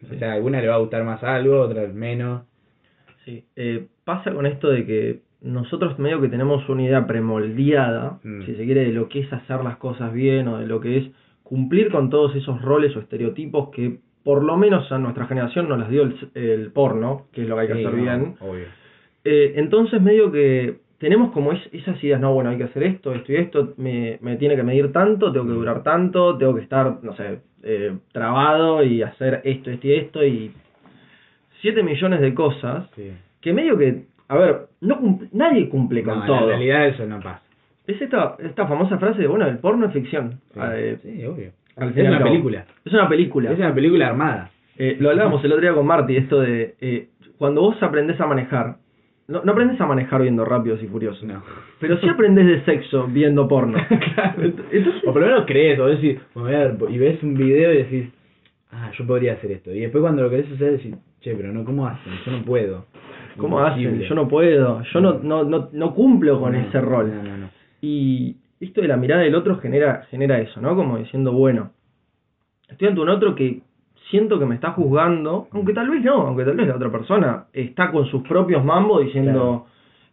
O 0.09 0.15
sea, 0.17 0.31
a 0.31 0.33
alguna 0.35 0.61
le 0.61 0.69
va 0.69 0.75
a 0.75 0.79
gustar 0.79 1.03
más 1.03 1.21
algo, 1.21 1.55
a 1.55 1.65
otra 1.65 1.85
menos. 1.87 2.43
Sí, 3.25 3.43
eh, 3.57 3.87
pasa 4.05 4.31
con 4.31 4.45
esto 4.45 4.69
de 4.69 4.85
que 4.85 5.19
nosotros 5.41 5.99
medio 5.99 6.21
que 6.21 6.29
tenemos 6.29 6.69
una 6.69 6.83
idea 6.83 7.05
premoldeada, 7.05 8.19
Mm. 8.23 8.43
si 8.45 8.55
se 8.55 8.63
quiere, 8.63 8.85
de 8.85 8.93
lo 8.93 9.09
que 9.09 9.19
es 9.19 9.33
hacer 9.33 9.61
las 9.65 9.75
cosas 9.75 10.13
bien 10.13 10.47
o 10.47 10.59
de 10.59 10.65
lo 10.65 10.79
que 10.79 10.97
es 10.97 11.07
cumplir 11.43 11.91
con 11.91 12.09
todos 12.09 12.33
esos 12.37 12.61
roles 12.61 12.95
o 12.95 13.01
estereotipos 13.01 13.67
que 13.71 13.97
por 14.23 14.45
lo 14.45 14.55
menos 14.55 14.89
a 14.93 14.97
nuestra 14.97 15.25
generación 15.25 15.67
nos 15.67 15.79
las 15.79 15.89
dio 15.89 16.03
el, 16.03 16.15
el 16.35 16.71
porno, 16.71 17.27
que 17.33 17.41
es 17.43 17.49
lo 17.49 17.55
que 17.55 17.61
hay 17.63 17.67
que 17.67 17.73
Sí, 17.73 17.85
hacer 17.85 17.97
no, 17.97 18.01
bien. 18.01 18.35
Obvio. 18.39 18.86
Eh, 19.29 19.53
entonces 19.57 20.01
medio 20.01 20.31
que 20.31 20.75
tenemos 20.99 21.31
como 21.31 21.51
es- 21.51 21.69
esas 21.73 22.01
ideas, 22.03 22.21
no, 22.21 22.33
bueno, 22.33 22.49
hay 22.49 22.57
que 22.57 22.63
hacer 22.63 22.83
esto, 22.83 23.13
esto 23.13 23.31
y 23.33 23.35
esto, 23.35 23.73
me, 23.77 24.17
me 24.21 24.37
tiene 24.37 24.55
que 24.55 24.63
medir 24.63 24.91
tanto, 24.93 25.31
tengo 25.33 25.45
que 25.45 25.51
durar 25.51 25.83
tanto, 25.83 26.37
tengo 26.37 26.55
que 26.55 26.61
estar, 26.61 26.99
no 27.03 27.13
sé, 27.15 27.39
eh, 27.63 27.91
trabado 28.13 28.83
y 28.83 29.01
hacer 29.03 29.41
esto, 29.43 29.69
esto 29.69 29.87
y 29.87 29.93
esto 29.93 30.25
y 30.25 30.51
7 31.61 31.83
millones 31.83 32.21
de 32.21 32.33
cosas 32.33 32.87
Sí. 32.95 33.11
que 33.41 33.53
medio 33.53 33.77
que, 33.77 34.03
a 34.29 34.37
ver, 34.37 34.57
no 34.81 34.97
cum- 34.99 35.27
nadie 35.33 35.67
cumple 35.69 36.03
con 36.03 36.15
No, 36.15 36.21
en 36.21 36.27
todo. 36.27 36.39
la 36.41 36.45
realidad 36.47 36.87
eso 36.87 37.05
no 37.05 37.19
pasa. 37.19 37.41
Es 37.85 38.01
esta, 38.01 38.35
esta 38.39 38.67
famosa 38.67 38.97
frase 38.97 39.21
de, 39.21 39.27
bueno, 39.27 39.47
el 39.47 39.57
porno 39.59 39.87
es 39.87 39.93
ficción. 39.93 40.39
Sí, 40.53 40.59
Eh, 40.63 40.97
sí, 41.01 41.25
obvio. 41.25 41.51
al 41.77 41.89
Es 41.97 42.07
una 42.07 42.23
película. 42.23 42.65
Es 42.85 42.93
una 42.93 43.07
película. 43.09 43.51
Es 43.51 43.57
una 43.59 43.73
película 43.73 44.07
armada. 44.07 44.51
Eh, 44.77 44.97
lo 44.99 45.09
hablábamos 45.09 45.43
el 45.43 45.51
otro 45.51 45.61
día 45.61 45.73
con 45.73 45.85
Marty, 45.85 46.15
esto 46.17 46.39
de, 46.41 46.75
eh, 46.81 47.07
cuando 47.37 47.61
vos 47.61 47.81
aprendés 47.81 48.19
a 48.19 48.25
manejar, 48.27 48.75
no, 49.27 49.43
no 49.43 49.51
aprendes 49.51 49.79
a 49.81 49.85
manejar 49.85 50.21
viendo 50.21 50.45
Rápidos 50.45 50.81
y 50.83 50.87
Furiosos, 50.87 51.23
No. 51.23 51.43
pero 51.79 51.97
sí 51.99 52.07
aprendes 52.07 52.45
de 52.47 52.63
sexo 52.65 53.07
viendo 53.07 53.47
porno. 53.47 53.77
Claro. 54.15 54.43
Entonces, 54.43 55.03
O 55.05 55.13
por 55.13 55.21
lo 55.21 55.27
menos 55.27 55.45
crees, 55.45 55.77
o 55.79 55.85
decís, 55.87 56.19
y 56.89 56.97
ves 56.97 57.21
un 57.23 57.35
video 57.35 57.73
y 57.73 57.77
decís, 57.77 58.09
ah, 58.71 58.89
yo 58.97 59.05
podría 59.05 59.33
hacer 59.33 59.51
esto. 59.51 59.71
Y 59.73 59.81
después 59.81 60.01
cuando 60.01 60.23
lo 60.23 60.29
querés 60.29 60.51
hacer 60.51 60.71
decís, 60.73 60.95
che, 61.21 61.35
pero 61.35 61.51
no, 61.51 61.63
¿cómo 61.65 61.85
hacen? 61.87 62.13
Yo 62.25 62.31
no 62.31 62.43
puedo. 62.43 62.85
¿cómo 63.37 63.59
hacen? 63.59 63.99
Yo 64.01 64.15
no 64.15 64.27
puedo, 64.27 64.81
yo 64.81 64.99
no, 65.01 65.19
no, 65.21 65.43
no, 65.43 65.69
no 65.71 65.93
cumplo 65.93 66.39
con 66.39 66.53
No, 66.53 66.59
ese 66.59 66.81
rol. 66.81 67.13
No, 67.15 67.21
no, 67.21 67.37
no. 67.37 67.49
Y 67.81 68.35
esto 68.59 68.81
de 68.81 68.87
la 68.87 68.97
mirada 68.97 69.21
del 69.21 69.35
otro 69.35 69.57
genera, 69.59 70.07
genera 70.09 70.39
eso, 70.39 70.59
¿no? 70.59 70.75
Como 70.75 70.97
diciendo, 70.97 71.31
bueno, 71.31 71.69
estoy 72.67 72.87
ante 72.87 72.99
un 73.01 73.09
otro 73.09 73.35
que 73.35 73.61
siento 74.09 74.39
que 74.39 74.45
me 74.45 74.55
está 74.55 74.71
juzgando, 74.71 75.47
aunque 75.51 75.73
tal 75.73 75.89
vez 75.89 76.03
no, 76.03 76.27
aunque 76.27 76.45
tal 76.45 76.55
vez 76.55 76.67
la 76.67 76.75
otra 76.75 76.91
persona 76.91 77.45
está 77.53 77.91
con 77.91 78.05
sus 78.07 78.23
propios 78.27 78.63
mambos 78.63 79.03
diciendo, 79.03 79.65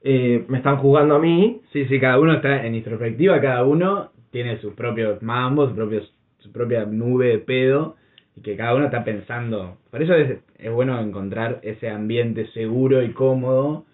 eh, 0.03 0.45
me 0.49 0.59
están 0.59 0.79
juzgando 0.79 1.17
a 1.17 1.19
mí. 1.19 1.61
Sí, 1.73 1.87
sí, 1.87 2.01
cada 2.01 2.19
uno 2.19 2.35
está 2.35 2.65
en 2.67 2.75
introspectiva, 2.75 3.41
cada 3.41 3.65
uno 3.65 4.11
tiene 4.31 4.59
sus 4.59 4.75
propios 4.75 5.23
mambos, 5.23 5.69
sus 5.69 5.77
propios, 5.77 6.15
su 6.39 6.53
propia 6.53 6.85
nube 6.85 7.29
de 7.29 7.39
pedo, 7.39 7.97
y 8.37 8.41
que 8.43 8.57
cada 8.57 8.75
uno 8.75 8.87
está 8.87 9.05
pensando. 9.05 9.79
Por 9.91 10.03
eso 10.03 10.15
es, 10.15 10.39
es 10.59 10.73
bueno 10.73 11.01
encontrar 11.01 11.61
ese 11.63 11.89
ambiente 11.89 12.47
seguro 12.49 13.03
y 13.03 13.13
cómodo, 13.13 13.85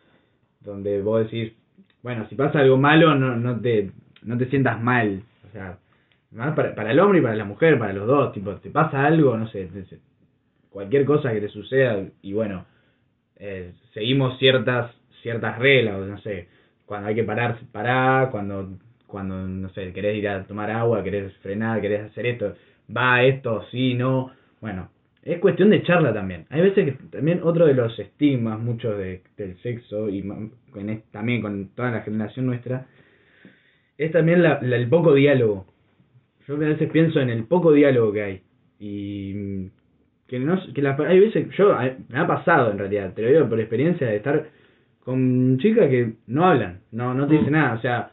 donde 0.61 1.03
vos 1.03 1.25
decís, 1.25 1.53
bueno, 2.03 2.27
si 2.29 2.35
pasa 2.35 2.61
algo 2.61 2.79
malo, 2.79 3.15
no, 3.15 3.37
no 3.37 3.61
te 3.61 3.91
no 4.23 4.37
te 4.39 4.47
sientas 4.47 4.83
mal. 4.83 5.23
O 5.49 5.53
sea, 5.53 5.79
más 6.33 6.55
para, 6.55 6.75
para 6.75 6.93
el 6.93 7.01
hombre 7.01 7.19
y 7.19 7.23
para 7.23 7.35
la 7.37 7.45
mujer, 7.45 7.79
para 7.79 7.93
los 7.93 8.07
dos, 8.07 8.33
tipo, 8.33 8.55
te 8.57 8.71
pasa 8.71 9.05
algo, 9.05 9.37
no 9.37 9.49
sé, 9.49 9.69
cualquier 10.71 11.05
cosa 11.05 11.33
que 11.33 11.41
te 11.41 11.49
suceda, 11.49 12.05
y 12.23 12.33
bueno, 12.33 12.65
eh, 13.37 13.73
seguimos 13.95 14.39
ciertas 14.39 14.93
ciertas 15.23 15.59
reglas, 15.59 16.01
no 16.07 16.19
sé, 16.21 16.49
cuando 16.87 17.09
hay 17.09 17.15
que 17.15 17.25
parar, 17.25 17.59
parar, 17.73 18.31
cuando, 18.31 18.71
cuando, 19.07 19.37
no 19.37 19.69
sé, 19.71 19.93
querés 19.93 20.17
ir 20.19 20.29
a 20.29 20.45
tomar 20.45 20.71
agua, 20.71 21.03
querés 21.05 21.35
frenar, 21.39 21.81
querés 21.81 22.03
hacer 22.11 22.27
esto, 22.27 22.55
va 22.97 23.23
esto, 23.25 23.65
sí, 23.71 23.95
no, 23.95 24.33
bueno, 24.61 24.91
es 25.23 25.41
cuestión 25.41 25.71
de 25.71 25.83
charla 25.83 26.15
también. 26.15 26.47
Hay 26.51 26.63
veces 26.63 26.87
que 26.87 26.93
también 27.09 27.41
otro 27.45 27.67
de 27.67 27.75
los 27.75 27.99
estigmas, 27.99 28.59
muchos 28.61 28.99
de, 28.99 29.23
del 29.37 29.59
sexo, 29.63 30.09
y 30.09 30.23
con 30.27 31.03
también 31.13 31.43
con 31.43 31.69
toda 31.75 31.91
la 31.91 32.03
generación 32.03 32.47
nuestra, 32.47 32.87
es 33.99 34.13
también 34.13 34.43
la, 34.43 34.61
la- 34.63 34.77
el 34.77 34.89
poco 34.89 35.15
diálogo. 35.15 35.67
Yo 36.51 36.57
a 36.57 36.69
veces 36.69 36.91
pienso 36.91 37.21
en 37.21 37.31
el 37.31 37.45
poco 37.45 37.73
diálogo 37.73 38.13
que 38.13 38.23
hay. 38.23 38.43
Y 38.81 39.33
mm, 39.35 39.71
que 40.27 40.41
no 40.41 40.59
que 40.75 40.83
las 40.83 40.99
hay 40.99 41.21
veces 41.21 41.49
yo 41.57 41.77
me 42.09 42.19
ha 42.19 42.27
pasado 42.27 42.73
en 42.73 42.79
realidad 42.79 43.13
te 43.15 43.23
lo 43.23 43.29
digo 43.29 43.49
por 43.49 43.61
experiencia 43.61 44.09
de 44.09 44.17
estar 44.17 44.47
con 45.05 45.59
chicas 45.59 45.89
que 45.89 46.15
no 46.27 46.45
hablan 46.47 46.81
no 46.91 47.15
no 47.15 47.29
te 47.29 47.35
dicen 47.35 47.53
nada. 47.53 47.75
O 47.75 47.81
sea 47.81 48.11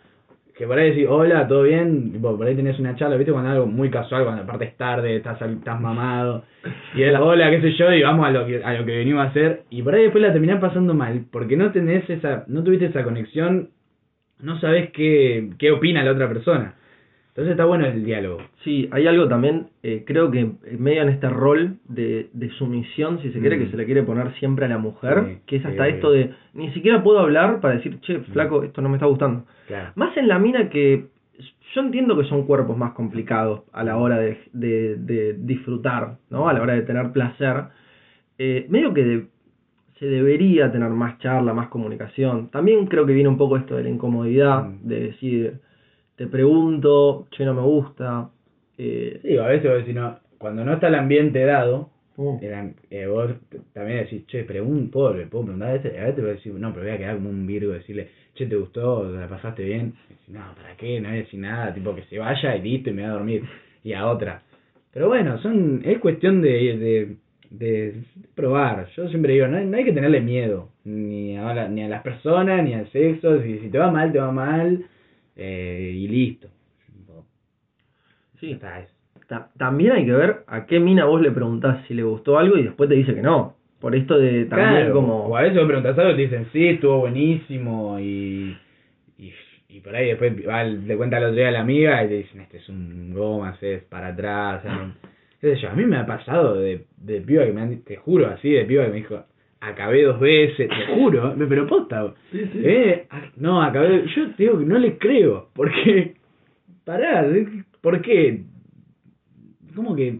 que 0.56 0.68
por 0.68 0.78
ahí 0.78 0.92
decís 0.92 1.08
hola 1.10 1.48
todo 1.48 1.64
bien 1.64 2.12
tipo, 2.12 2.38
por 2.38 2.46
ahí 2.46 2.56
tenés 2.56 2.78
una 2.78 2.96
charla 2.96 3.18
viste 3.18 3.32
cuando 3.32 3.50
algo 3.50 3.66
muy 3.66 3.90
casual 3.90 4.24
cuando 4.24 4.44
aparte 4.44 4.66
es 4.66 4.78
tarde 4.78 5.16
estás 5.16 5.42
estás 5.42 5.82
mamado. 5.82 6.44
Y 6.94 7.02
es 7.02 7.20
hola 7.20 7.50
qué 7.50 7.62
sé 7.62 7.72
yo 7.72 7.92
y 7.92 8.04
vamos 8.04 8.28
a 8.28 8.30
lo 8.30 8.46
que 8.46 8.64
a 8.64 8.74
lo 8.74 8.86
que 8.86 8.98
venimos 8.98 9.26
a 9.26 9.30
hacer. 9.30 9.64
Y 9.72 9.82
por 9.82 9.96
ahí 9.96 10.04
después 10.04 10.22
la 10.22 10.32
terminás 10.32 10.62
pasando 10.62 10.94
mal 10.94 11.26
porque 11.32 11.58
no 11.58 11.72
tenés 11.72 12.08
esa 12.08 12.44
no 12.48 12.64
tuviste 12.64 12.86
esa 12.86 13.04
conexión 13.04 13.70
no 14.40 14.60
sabés 14.60 14.92
qué 14.92 15.50
qué 15.58 15.72
opina 15.72 16.04
la 16.04 16.12
otra 16.12 16.28
persona 16.28 16.76
entonces 17.38 17.52
está 17.52 17.66
bueno 17.66 17.86
el 17.86 18.04
diálogo 18.04 18.40
Sí, 18.64 18.90
hay 18.92 19.06
algo 19.06 19.28
también, 19.28 19.68
eh, 19.84 20.04
creo 20.06 20.32
que 20.32 20.50
medio 20.78 21.04
en 21.04 21.10
este 21.10 21.30
rol 21.30 21.76
de, 21.88 22.30
de 22.34 22.50
sumisión, 22.52 23.20
si 23.22 23.32
se 23.32 23.40
quiere, 23.40 23.58
Mm. 23.58 23.60
que 23.60 23.72
se 23.72 23.78
le 23.78 23.86
quiere 23.86 24.02
poner 24.04 24.34
siempre 24.40 24.66
a 24.66 24.70
la 24.70 24.80
mujer, 24.80 25.24
Sí, 25.28 25.38
que 25.46 25.56
es 25.58 25.66
hasta 25.66 25.88
esto 25.88 26.12
de, 26.12 26.32
ni 26.56 26.72
siquiera 26.74 27.04
puedo 27.04 27.20
hablar 27.20 27.62
para 27.62 27.76
decir, 27.76 28.00
che, 28.02 28.20
flaco, 28.34 28.64
esto 28.64 28.82
no 28.82 28.90
me 28.90 28.96
está 28.96 29.06
gustando. 29.06 29.46
claro 29.68 29.92
Más 29.96 30.18
en 30.18 30.28
la 30.28 30.40
mina 30.40 30.70
que 30.70 31.06
yo 31.76 31.82
entiendo 31.82 32.18
que 32.18 32.24
son 32.28 32.48
cuerpos 32.48 32.76
más 32.78 32.94
complicados 32.94 33.62
a 33.72 33.84
la 33.84 33.98
hora 33.98 34.18
de, 34.18 34.40
de, 34.54 34.96
de 34.96 35.34
disfrutar, 35.38 36.18
¿no? 36.32 36.50
A 36.50 36.54
la 36.54 36.62
hora 36.64 36.74
de 36.74 36.82
tener 36.82 37.12
placer. 37.12 37.66
Eh, 38.40 38.66
medio 38.70 38.94
que 38.94 39.04
de- 39.04 39.26
se 40.00 40.06
debería 40.08 40.72
tener 40.72 40.90
más 40.90 41.18
charla, 41.20 41.54
más 41.54 41.68
comunicación. 41.70 42.50
También 42.50 42.86
creo 42.88 43.06
que 43.06 43.14
viene 43.14 43.30
un 43.30 43.38
poco 43.38 43.58
esto 43.58 43.76
de 43.76 43.84
la 43.84 43.90
incomodidad, 43.90 44.64
Mm. 44.66 44.88
de 44.88 45.00
decir, 45.00 45.54
te 46.18 46.28
pregunto, 46.28 47.28
che, 47.32 47.46
no 47.46 47.54
me 47.54 47.62
gusta. 47.62 48.30
Eh, 48.78 49.20
Sí, 49.24 49.38
a 49.38 49.48
veces 49.48 49.72
decís, 49.80 49.96
no, 49.96 50.20
cuando 50.38 50.64
no 50.66 50.74
está 50.74 50.88
el 50.88 50.96
ambiente 50.96 51.44
dado, 51.46 51.90
mm, 52.18 52.38
eran, 52.42 52.76
eh, 52.92 53.08
vos 53.08 53.32
también 53.74 54.00
decís, 54.04 54.26
che, 54.28 54.44
pregun 54.44 54.90
¿puedo, 54.92 55.14
le 55.14 55.26
puedo 55.28 55.46
preguntar? 55.46 55.70
A 55.70 55.74
veces, 55.74 55.98
a 56.00 56.04
veces 56.06 56.22
voy 56.22 56.30
a 56.32 56.34
decir, 56.34 56.54
no, 56.54 56.74
pero 56.74 56.86
voy 56.86 56.96
a 56.96 56.98
quedar 56.98 57.16
como 57.16 57.30
un 57.30 57.48
virgo, 57.48 57.74
decirle, 57.74 58.10
che, 58.36 58.46
¿te 58.48 58.56
gustó? 58.56 59.10
¿La 59.12 59.28
pasaste 59.28 59.64
bien? 59.64 59.94
Y 60.10 60.14
decís, 60.14 60.30
no, 60.30 60.42
¿para 60.56 60.76
qué? 60.78 61.00
No 61.00 61.10
voy 61.10 61.18
a 61.18 61.22
decir 61.22 61.40
nada, 61.40 61.74
tipo 61.74 61.96
que 61.96 62.04
se 62.04 62.20
vaya 62.20 62.56
y 62.56 62.62
listo 62.62 62.90
y 62.90 62.94
me 62.94 63.04
voy 63.04 63.12
a 63.12 63.14
dormir. 63.14 63.44
Y 63.84 63.94
a 63.94 64.08
otra. 64.08 64.42
Pero 64.94 65.08
bueno, 65.08 65.38
son 65.42 65.82
es 65.86 66.00
cuestión 66.00 66.42
de, 66.42 66.50
de, 66.78 67.16
de 67.50 67.94
probar. 68.36 68.88
Yo 68.96 69.08
siempre 69.10 69.34
digo, 69.34 69.48
no 69.48 69.60
no 69.64 69.78
hay 69.78 69.84
que 69.86 69.94
tenerle 69.94 70.22
miedo, 70.22 70.70
ni 70.84 71.38
a, 71.38 71.54
la- 71.54 71.68
ni 71.70 71.84
a 71.84 71.88
las 71.90 72.02
personas, 72.04 72.64
ni 72.64 72.74
al 72.74 72.90
sexo. 72.92 73.42
Si, 73.42 73.60
si 73.60 73.70
te 73.70 73.78
va 73.78 73.92
mal, 73.92 74.12
te 74.12 74.20
va 74.20 74.32
mal, 74.32 74.86
eh, 75.38 75.92
y 75.96 76.08
listo. 76.08 76.50
sí. 78.40 78.52
Está, 78.52 78.80
es- 78.82 78.94
Ta- 79.28 79.50
también 79.58 79.92
hay 79.92 80.06
que 80.06 80.14
ver 80.14 80.44
a 80.48 80.66
qué 80.66 80.80
mina 80.80 81.04
vos 81.04 81.20
le 81.22 81.32
preguntás 81.32 81.86
si 81.88 81.94
le 81.94 82.04
gustó 82.04 82.38
algo 82.40 82.58
y 82.58 82.64
después 82.64 82.88
te 82.88 82.96
dice 82.96 83.14
que 83.14 83.22
no. 83.22 83.56
Por 83.82 83.94
esto 83.94 84.18
de 84.18 84.46
también 84.46 84.48
Claro, 84.48 84.94
como... 84.94 85.26
O 85.26 85.36
a 85.36 85.42
veces 85.42 85.58
vos 85.58 85.66
preguntas 85.68 85.98
algo 86.00 86.12
y 86.12 86.16
te 86.16 86.22
dicen, 86.22 86.48
sí, 86.54 86.68
estuvo 86.68 87.00
buenísimo 87.00 88.00
y, 88.00 88.56
y, 89.18 89.34
y 89.68 89.80
por 89.82 89.94
ahí 89.96 90.08
después 90.08 90.34
va, 90.48 90.64
le 90.64 90.96
cuenta 90.96 91.18
el 91.18 91.26
otro 91.26 91.36
día 91.36 91.50
a 91.50 91.52
la 91.52 91.60
amiga 91.60 92.04
y 92.06 92.08
te 92.08 92.14
dicen, 92.20 92.40
este 92.40 92.58
es 92.58 92.70
un 92.70 93.14
goma, 93.14 93.58
es 93.62 93.84
para 93.84 94.08
atrás. 94.08 94.60
o 94.62 94.64
sea, 94.64 94.92
qué 95.42 95.56
sé 95.56 95.62
yo, 95.62 95.70
a 95.70 95.74
mí 95.76 95.84
me 95.86 95.98
ha 95.98 96.06
pasado 96.06 96.56
de, 96.56 96.86
de 96.96 97.20
piba 97.22 97.44
que 97.46 97.52
me 97.52 97.62
han, 97.62 97.82
te 97.82 97.98
juro 97.98 98.28
así, 98.28 98.50
de 98.50 98.64
piba 98.64 98.86
que 98.86 98.92
me 98.92 98.98
dijo, 98.98 99.26
acabé 99.62 100.04
dos 100.04 100.20
veces, 100.20 100.70
te 100.70 100.94
juro, 100.96 101.36
me- 101.36 101.48
pero 101.48 101.68
posta. 101.68 102.14
Sí, 102.32 102.40
sí. 102.52 102.62
Eh, 102.64 103.08
no, 103.38 103.62
acabé, 103.62 104.06
yo 104.08 104.32
te 104.32 104.44
digo 104.44 104.60
que 104.60 104.66
no 104.66 104.78
le 104.78 104.98
creo, 104.98 105.50
porque, 105.54 106.16
pará, 106.86 107.26
¿por 107.82 108.02
qué? 108.02 108.44
Como 109.76 109.96
que 109.96 110.20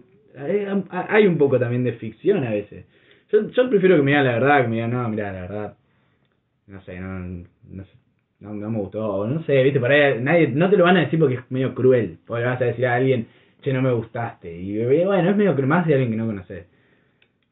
hay, 1.10 1.26
un 1.28 1.38
poco 1.38 1.60
también 1.60 1.84
de 1.84 1.94
ficción 1.94 2.44
a 2.44 2.52
veces. 2.52 2.86
Yo, 3.32 3.50
yo 3.50 3.70
prefiero 3.70 3.96
que 3.98 4.04
me 4.04 4.12
diga 4.12 4.24
la 4.24 4.34
verdad, 4.34 4.62
que 4.62 4.68
me 4.68 4.76
diga, 4.76 4.88
no, 4.88 5.10
mira, 5.10 5.32
la 5.34 5.42
verdad, 5.42 5.78
no 6.68 6.82
sé, 6.82 7.00
no, 7.00 7.20
no, 7.20 7.84
sé, 7.84 7.92
no, 8.40 8.54
no 8.54 8.70
me 8.70 8.78
gustó, 8.80 9.06
o 9.06 9.28
no 9.28 9.42
sé, 9.44 9.64
viste, 9.64 9.80
por 9.80 9.92
ahí 9.92 10.22
nadie, 10.22 10.48
no 10.50 10.70
te 10.70 10.78
lo 10.78 10.84
van 10.84 10.98
a 10.98 11.02
decir 11.02 11.20
porque 11.20 11.36
es 11.36 11.52
medio 11.52 11.74
cruel, 11.74 12.18
porque 12.26 12.44
le 12.44 12.50
vas 12.50 12.62
a 12.62 12.66
decir 12.66 12.86
a 12.86 12.96
alguien, 12.96 13.28
che, 13.62 13.74
no 13.74 13.82
me 13.82 13.92
gustaste, 13.92 14.56
y 14.56 14.80
eh, 14.80 15.06
bueno, 15.06 15.30
es 15.30 15.36
medio 15.36 15.56
más 15.68 15.88
de 15.88 15.94
alguien 15.94 16.12
que 16.12 16.18
no 16.18 16.28
conoces. 16.28 16.66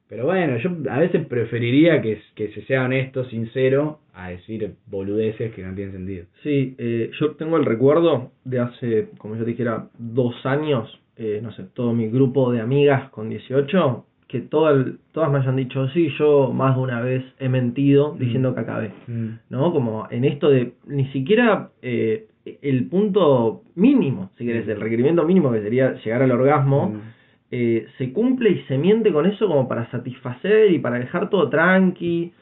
Pero 0.07 0.25
bueno, 0.25 0.57
yo 0.57 0.69
a 0.89 0.99
veces 0.99 1.25
preferiría 1.25 2.01
que, 2.01 2.21
que 2.35 2.49
se 2.49 2.61
sea 2.63 2.85
honesto, 2.85 3.25
sincero, 3.25 3.99
a 4.13 4.29
decir 4.29 4.75
boludeces 4.87 5.53
que 5.53 5.63
no 5.63 5.73
tienen 5.73 5.93
sentido. 5.93 6.25
Sí, 6.43 6.75
eh, 6.77 7.09
yo 7.19 7.31
tengo 7.31 7.57
el 7.57 7.65
recuerdo 7.65 8.31
de 8.43 8.59
hace, 8.59 9.09
como 9.17 9.35
yo 9.35 9.43
te 9.43 9.51
dijera, 9.51 9.87
dos 9.97 10.33
años, 10.45 10.99
eh, 11.17 11.39
no 11.41 11.51
sé, 11.53 11.63
todo 11.73 11.93
mi 11.93 12.07
grupo 12.07 12.51
de 12.51 12.61
amigas 12.61 13.09
con 13.09 13.29
18, 13.29 14.05
que 14.27 14.41
todas 14.41 14.85
todas 15.11 15.31
me 15.31 15.39
hayan 15.39 15.55
dicho, 15.55 15.87
sí, 15.89 16.09
yo 16.19 16.51
más 16.53 16.75
de 16.75 16.81
una 16.81 17.01
vez 17.01 17.23
he 17.39 17.49
mentido 17.49 18.15
diciendo 18.19 18.53
que 18.53 18.61
acabé. 18.61 18.91
Mm. 19.07 19.29
¿no? 19.49 19.71
Como 19.71 20.07
en 20.11 20.25
esto 20.25 20.49
de 20.49 20.73
ni 20.85 21.07
siquiera 21.07 21.69
eh, 21.81 22.27
el 22.61 22.87
punto 22.87 23.63
mínimo, 23.75 24.29
si 24.37 24.45
querés, 24.45 24.67
el 24.67 24.79
requerimiento 24.79 25.25
mínimo 25.25 25.51
que 25.51 25.61
sería 25.61 25.93
llegar 26.03 26.21
al 26.21 26.31
orgasmo, 26.31 26.89
Mm. 26.89 27.14
Eh, 27.51 27.87
se 27.97 28.11
cumple 28.11 28.49
y 28.49 28.61
se 28.63 28.77
miente 28.77 29.11
con 29.13 29.25
eso 29.25 29.47
como 29.47 29.67
para 29.67 29.89
satisfacer 29.91 30.71
y 30.71 30.79
para 30.79 30.99
dejar 30.99 31.29
todo 31.29 31.49
tranqui. 31.49 32.33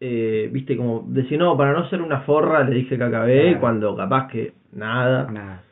Eh, 0.00 0.48
Viste, 0.52 0.76
como 0.76 1.04
decir, 1.08 1.38
no, 1.38 1.56
para 1.56 1.72
no 1.72 1.88
ser 1.88 2.02
una 2.02 2.20
forra 2.22 2.62
le 2.64 2.74
dije 2.76 2.96
que 2.98 3.04
acabé, 3.04 3.42
Claro. 3.42 3.60
cuando 3.60 3.96
capaz 3.96 4.28
que 4.28 4.52
nada. 4.72 5.30
Nada. 5.30 5.62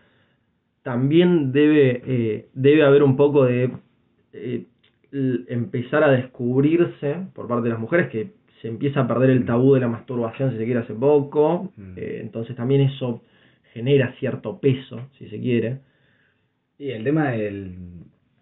También 0.82 1.52
debe, 1.52 2.02
eh, 2.06 2.46
debe 2.54 2.82
haber 2.84 3.02
un 3.02 3.16
poco 3.16 3.44
de 3.44 3.70
empezar 5.12 6.02
a 6.02 6.10
descubrirse 6.10 7.16
por 7.34 7.46
parte 7.46 7.64
de 7.64 7.70
las 7.70 7.78
mujeres 7.78 8.08
que 8.08 8.30
se 8.62 8.68
empieza 8.68 9.00
a 9.00 9.08
perder 9.08 9.30
el 9.30 9.44
tabú 9.44 9.74
de 9.74 9.80
la 9.80 9.88
masturbación, 9.88 10.52
si 10.52 10.56
se 10.56 10.64
quiere, 10.64 10.80
hace 10.80 10.94
poco. 10.94 11.70
Mm. 11.76 11.92
Entonces 11.96 12.56
también 12.56 12.80
eso 12.82 13.22
genera 13.74 14.14
cierto 14.18 14.58
peso, 14.58 15.08
si 15.18 15.28
se 15.28 15.38
quiere. 15.40 15.80
Y 16.78 16.90
el 16.90 17.04
tema 17.04 17.32
del... 17.32 17.74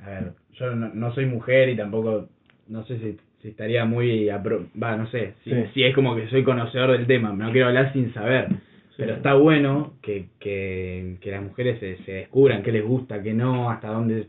A 0.05 0.09
ver, 0.11 0.33
yo 0.53 0.75
no, 0.75 0.91
no 0.95 1.15
soy 1.15 1.27
mujer 1.27 1.69
y 1.69 1.77
tampoco... 1.77 2.29
No 2.69 2.85
sé 2.85 2.99
si, 2.99 3.19
si 3.43 3.49
estaría 3.49 3.85
muy... 3.85 4.27
apro- 4.29 4.67
Va, 4.81 4.97
no 4.97 5.07
sé. 5.09 5.35
Si, 5.45 5.51
Sí. 5.51 5.57
si 5.75 5.83
es 5.85 5.95
como 5.95 6.15
que 6.17 6.29
soy 6.29 6.43
conocedor 6.45 6.93
del 6.93 7.07
tema. 7.07 7.33
No 7.33 7.51
quiero 7.53 7.69
hablar 7.69 7.93
sin 7.93 8.13
saber. 8.15 8.49
Pero 8.97 9.15
está 9.15 9.35
bueno 9.35 9.95
que, 10.03 10.27
que, 10.39 11.17
que 11.21 11.31
las 11.31 11.43
mujeres 11.43 11.81
se, 11.81 11.97
se 12.05 12.13
descubran 12.13 12.63
qué 12.63 12.71
les 12.71 12.85
gusta, 12.85 13.23
qué 13.23 13.33
no, 13.33 13.71
hasta 13.71 13.89
dónde... 13.89 14.27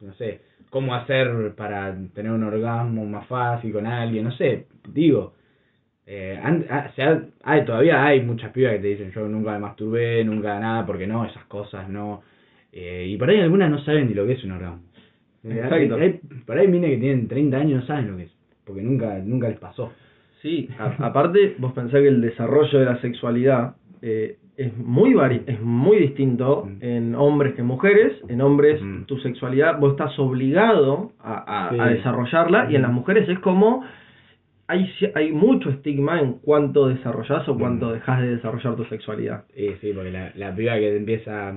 No 0.00 0.14
sé. 0.14 0.40
Cómo 0.70 0.94
hacer 0.94 1.52
para 1.56 1.96
tener 2.14 2.30
un 2.32 2.44
orgasmo 2.44 3.04
más 3.06 3.26
fácil 3.26 3.72
con 3.72 3.86
alguien. 3.86 4.24
No 4.24 4.32
sé. 4.32 4.66
Digo... 4.92 5.34
Eh, 6.10 6.40
han- 6.42 6.64
se 6.96 7.02
ha- 7.02 7.22
hay, 7.44 7.66
todavía 7.66 8.02
hay 8.02 8.22
muchas 8.22 8.50
pibas 8.52 8.72
que 8.72 8.78
te 8.78 8.86
dicen 8.88 9.12
yo 9.12 9.28
nunca 9.28 9.52
me 9.52 9.58
masturbé, 9.58 10.24
nunca 10.24 10.58
nada, 10.58 10.86
porque 10.86 11.06
no, 11.06 11.26
esas 11.26 11.44
cosas 11.44 11.86
no. 11.90 12.22
Eh, 12.72 13.06
y 13.10 13.16
por 13.18 13.28
ahí 13.28 13.40
algunas 13.40 13.70
no 13.70 13.78
saben 13.84 14.08
ni 14.08 14.14
lo 14.14 14.26
que 14.26 14.32
es 14.32 14.42
un 14.44 14.52
orgasmo. 14.52 14.80
Eh, 15.44 15.52
Exacto. 15.62 15.94
hay- 15.96 16.20
por 16.46 16.58
ahí 16.58 16.68
mines 16.68 16.90
que 16.90 16.96
tienen 16.98 17.28
30 17.28 17.56
años 17.58 17.80
no 17.82 17.86
saben 17.86 18.10
lo 18.10 18.16
que 18.16 18.24
es, 18.24 18.32
porque 18.64 18.82
nunca 18.82 19.18
nunca 19.18 19.48
les 19.48 19.58
pasó. 19.58 19.92
Sí, 20.42 20.68
a- 20.78 20.94
aparte 21.06 21.54
vos 21.58 21.72
pensás 21.72 22.00
que 22.00 22.08
el 22.08 22.20
desarrollo 22.20 22.78
de 22.78 22.84
la 22.84 23.00
sexualidad 23.00 23.74
eh, 24.02 24.36
es 24.56 24.76
muy 24.76 25.14
vari 25.14 25.42
es 25.46 25.60
muy 25.60 25.98
distinto 25.98 26.66
Mm. 26.66 26.76
en 26.82 27.14
hombres 27.14 27.54
que 27.54 27.60
en 27.62 27.66
mujeres. 27.66 28.12
En 28.28 28.40
hombres 28.40 28.80
Mm. 28.82 29.04
tu 29.04 29.18
sexualidad 29.18 29.78
vos 29.80 29.92
estás 29.92 30.16
obligado 30.18 31.12
a, 31.20 31.66
a- 31.66 31.70
Sí. 31.70 31.76
a 31.80 31.86
desarrollarla 31.86 32.70
y 32.70 32.76
en 32.76 32.82
las 32.82 32.92
mujeres 32.92 33.28
es 33.28 33.38
como 33.40 33.84
hay, 34.70 34.86
hay 35.14 35.32
mucho 35.32 35.70
estigma 35.70 36.20
en 36.20 36.34
cuánto 36.34 36.88
desarrollás 36.88 37.48
o 37.48 37.56
cuánto 37.58 37.86
Mm. 37.88 37.92
dejas 37.94 38.20
de 38.20 38.28
desarrollar 38.36 38.76
tu 38.76 38.84
sexualidad. 38.84 39.44
Sí, 39.54 39.74
sí, 39.80 39.92
porque 39.94 40.10
la, 40.10 40.30
la 40.34 40.54
piba 40.54 40.74
que 40.74 40.90
te 40.90 40.96
empieza 40.98 41.54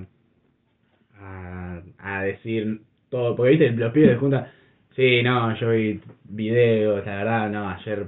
a, 1.20 1.82
a 2.00 2.24
decir 2.24 2.82
todo, 3.12 3.36
porque 3.36 3.52
viste, 3.52 3.72
los 3.72 3.92
pibes 3.94 4.10
de 4.10 4.16
junta, 4.16 4.52
sí, 4.96 5.22
no, 5.22 5.56
yo 5.60 5.70
vi 5.70 6.00
videos, 6.24 7.06
la 7.06 7.18
verdad, 7.18 7.50
no, 7.52 7.70
ayer 7.70 8.08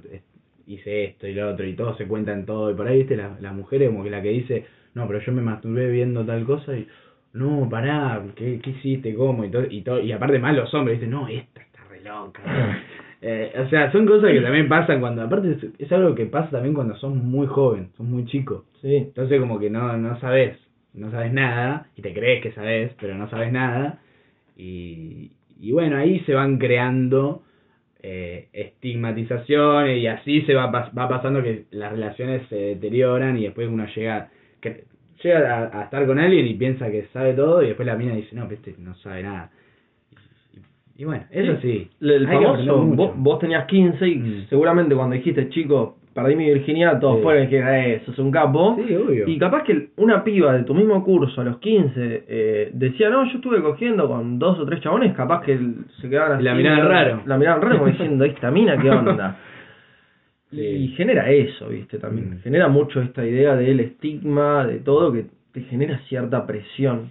hice 0.66 1.04
esto 1.04 1.28
y 1.28 1.34
lo 1.36 1.52
otro, 1.52 1.68
y 1.68 1.76
todos 1.76 1.98
se 1.98 2.08
cuentan 2.08 2.46
todo, 2.46 2.72
y 2.72 2.74
por 2.74 2.88
ahí, 2.88 3.00
viste, 3.00 3.18
la, 3.18 3.38
la 3.40 3.52
mujer 3.52 3.84
es 3.84 3.90
como 3.90 4.04
que 4.04 4.10
la 4.10 4.22
que 4.22 4.30
dice, 4.30 4.66
no, 4.96 5.06
pero 5.06 5.20
yo 5.20 5.32
me 5.34 5.42
masturbé 5.42 5.92
viendo 5.92 6.26
tal 6.26 6.46
cosa, 6.46 6.76
y 6.76 6.88
no, 7.34 7.68
pará, 7.70 8.24
¿qué, 8.36 8.60
qué 8.64 8.70
hiciste? 8.70 9.14
¿Cómo? 9.14 9.44
Y, 9.44 9.50
todo, 9.52 9.66
y, 9.70 9.82
todo, 9.82 10.00
y 10.00 10.12
aparte 10.12 10.40
más 10.40 10.56
los 10.56 10.74
hombres 10.74 11.00
dicen, 11.00 11.12
no, 11.12 11.28
esta 11.28 11.62
está 11.62 11.84
re 11.90 12.02
loca. 12.02 12.42
Eh, 13.26 13.54
o 13.58 13.70
sea, 13.70 13.90
son 13.94 14.06
cosas 14.06 14.32
que 14.32 14.42
también 14.42 14.68
pasan 14.68 15.00
cuando, 15.00 15.22
aparte 15.22 15.52
es, 15.52 15.64
es 15.80 15.90
algo 15.94 16.14
que 16.14 16.26
pasa 16.26 16.52
también 16.52 16.74
cuando 16.74 16.94
sos 16.98 17.16
muy 17.16 17.48
joven, 17.48 17.88
sos 17.96 18.06
muy 18.06 18.26
chico. 18.26 18.66
Sí, 18.82 18.98
Entonces 18.98 19.40
como 19.40 19.60
que 19.60 19.70
no, 19.70 19.96
no 19.96 20.20
sabes, 20.20 20.58
no 20.94 21.10
sabes 21.10 21.32
nada, 21.32 21.88
y 21.96 22.02
te 22.02 22.14
crees 22.14 22.44
que 22.44 22.52
sabes, 22.52 22.92
pero 23.00 23.16
no 23.16 23.30
sabes 23.30 23.54
nada. 23.54 24.02
Y, 24.58 25.32
y 25.60 25.72
bueno, 25.72 25.98
ahí 25.98 26.20
se 26.22 26.34
van 26.34 26.58
creando 26.58 27.42
eh, 28.02 28.48
estigmatizaciones 28.54 29.98
y 30.00 30.08
así 30.08 30.42
se 30.42 30.54
va, 30.54 30.68
va 30.68 31.08
pasando 31.10 31.42
que 31.42 31.66
las 31.72 31.92
relaciones 31.92 32.48
se 32.50 32.56
deterioran 32.56 33.38
y 33.38 33.44
después 33.44 33.68
uno 33.70 33.86
llega 33.96 34.30
que, 34.62 34.84
llega 35.24 35.58
a, 35.58 35.80
a 35.80 35.84
estar 35.86 36.06
con 36.06 36.20
alguien 36.20 36.46
y 36.48 36.54
piensa 36.56 36.92
que 36.92 37.08
sabe 37.14 37.34
todo 37.34 37.64
y 37.64 37.68
después 37.68 37.86
la 37.86 37.96
mina 37.96 38.16
dice, 38.16 38.36
no, 38.36 38.44
pero 38.48 38.56
este 38.56 38.76
no 38.78 38.94
sabe 38.96 39.24
nada. 39.24 39.50
Y, 40.98 41.02
y 41.02 41.06
bueno, 41.06 41.24
eso 41.32 41.58
sí. 41.62 41.90
El 42.02 42.28
famoso, 42.28 42.78
mucho. 42.84 42.96
vos, 42.96 43.12
vos 43.18 43.40
tenías 43.40 43.66
15 43.68 44.08
y 44.08 44.16
Mm. 44.18 44.48
seguramente 44.50 44.96
cuando 44.96 45.16
dijiste, 45.16 45.50
chico, 45.50 45.98
perdí 46.14 46.36
mi 46.36 46.46
virginidad, 46.46 47.00
todos 47.00 47.18
Sí. 47.18 47.24
fueron 47.24 47.44
dijeron, 47.44 47.70
eh, 47.74 48.02
sos 48.06 48.18
un 48.20 48.32
capo. 48.32 48.78
Sí, 48.86 48.96
obvio. 48.96 49.28
Y 49.28 49.38
capaz 49.38 49.64
que 49.64 49.90
una 49.98 50.24
piba 50.24 50.54
de 50.54 50.64
tu 50.64 50.74
mismo 50.74 51.04
curso 51.04 51.42
a 51.42 51.44
los 51.44 51.58
15 51.60 52.24
eh, 52.28 52.70
decía, 52.74 53.10
no, 53.10 53.24
yo 53.26 53.36
estuve 53.36 53.62
cogiendo 53.62 54.08
con 54.08 54.38
dos 54.40 54.60
o 54.60 54.66
tres 54.66 54.80
chabones, 54.82 55.14
capaz 55.14 55.42
que 55.44 55.58
se 56.02 56.10
quedaban 56.10 56.40
Y 56.40 56.44
la 56.44 56.52
así, 56.52 56.58
miraban 56.62 56.88
raro. 56.88 57.22
La 57.26 57.38
miraban 57.38 57.62
raro 57.62 57.78
como 57.80 57.90
diciendo, 57.92 58.26
esta 58.26 58.52
mina, 58.52 58.78
¿qué 58.82 58.90
onda? 58.90 59.38
Sí. 60.52 60.62
Y 60.62 60.88
genera 60.90 61.32
eso, 61.32 61.68
viste, 61.70 61.98
también. 61.98 62.36
Mm. 62.36 62.40
Genera 62.44 62.68
mucho 62.68 63.02
esta 63.02 63.26
idea 63.26 63.56
del 63.56 63.80
estigma, 63.80 64.68
de 64.68 64.76
todo, 64.82 65.12
que 65.12 65.26
te 65.52 65.62
genera 65.62 65.98
cierta 66.08 66.46
presión. 66.46 67.10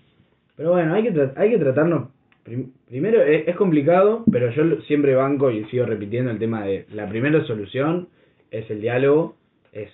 Pero 0.57 0.71
bueno, 0.71 0.95
hay 0.95 1.03
que, 1.03 1.13
tra- 1.13 1.33
hay 1.37 1.51
que 1.51 1.59
tratarnos. 1.59 2.11
prim- 2.45 2.71
primero, 2.89 3.21
es, 3.21 3.49
es 3.49 3.57
complicado, 3.57 4.23
pero 4.31 4.51
yo 4.53 4.81
siempre 4.83 5.17
banco 5.17 5.51
y 5.51 5.65
sigo 5.65 5.87
repitiendo 5.87 6.31
el 6.31 6.39
tema 6.39 6.63
de 6.65 6.87
la 6.95 7.09
primera 7.09 7.43
solución 7.45 8.07
es 8.53 8.71
el 8.71 8.81
diálogo, 8.81 9.35
es 9.73 9.91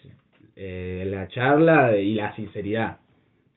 eh, 0.56 1.04
la 1.06 1.28
charla 1.28 1.96
y 1.96 2.14
la 2.14 2.34
sinceridad. 2.34 2.98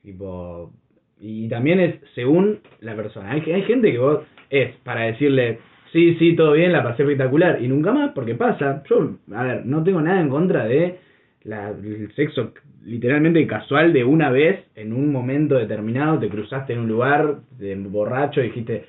Tipo, 0.02 0.72
y 1.20 1.48
también 1.48 1.80
es 1.80 1.96
según 2.14 2.60
la 2.80 2.96
persona. 2.96 3.32
Hay, 3.32 3.40
hay 3.52 3.62
gente 3.62 3.92
que 3.92 3.98
vos 3.98 4.20
es 4.48 4.74
para 4.84 5.02
decirle, 5.02 5.58
sí, 5.92 6.14
sí, 6.14 6.34
todo 6.34 6.52
bien, 6.52 6.72
la 6.72 6.82
pasé 6.82 7.02
espectacular, 7.02 7.60
y 7.62 7.68
nunca 7.68 7.92
más, 7.92 8.12
porque 8.14 8.34
pasa. 8.34 8.82
Yo, 8.88 9.16
a 9.34 9.42
ver, 9.44 9.66
no 9.66 9.82
tengo 9.82 10.00
nada 10.00 10.20
en 10.20 10.28
contra 10.28 10.66
de 10.66 10.98
la, 11.44 11.70
el 11.70 12.12
sexo 12.14 12.52
literalmente 12.84 13.46
casual 13.46 13.92
de 13.92 14.04
una 14.04 14.30
vez, 14.30 14.64
en 14.74 14.92
un 14.92 15.12
momento 15.12 15.56
determinado, 15.56 16.18
te 16.18 16.28
cruzaste 16.28 16.72
en 16.72 16.80
un 16.80 16.88
lugar 16.88 17.38
de 17.58 17.76
borracho 17.76 18.40
y 18.40 18.48
dijiste, 18.48 18.84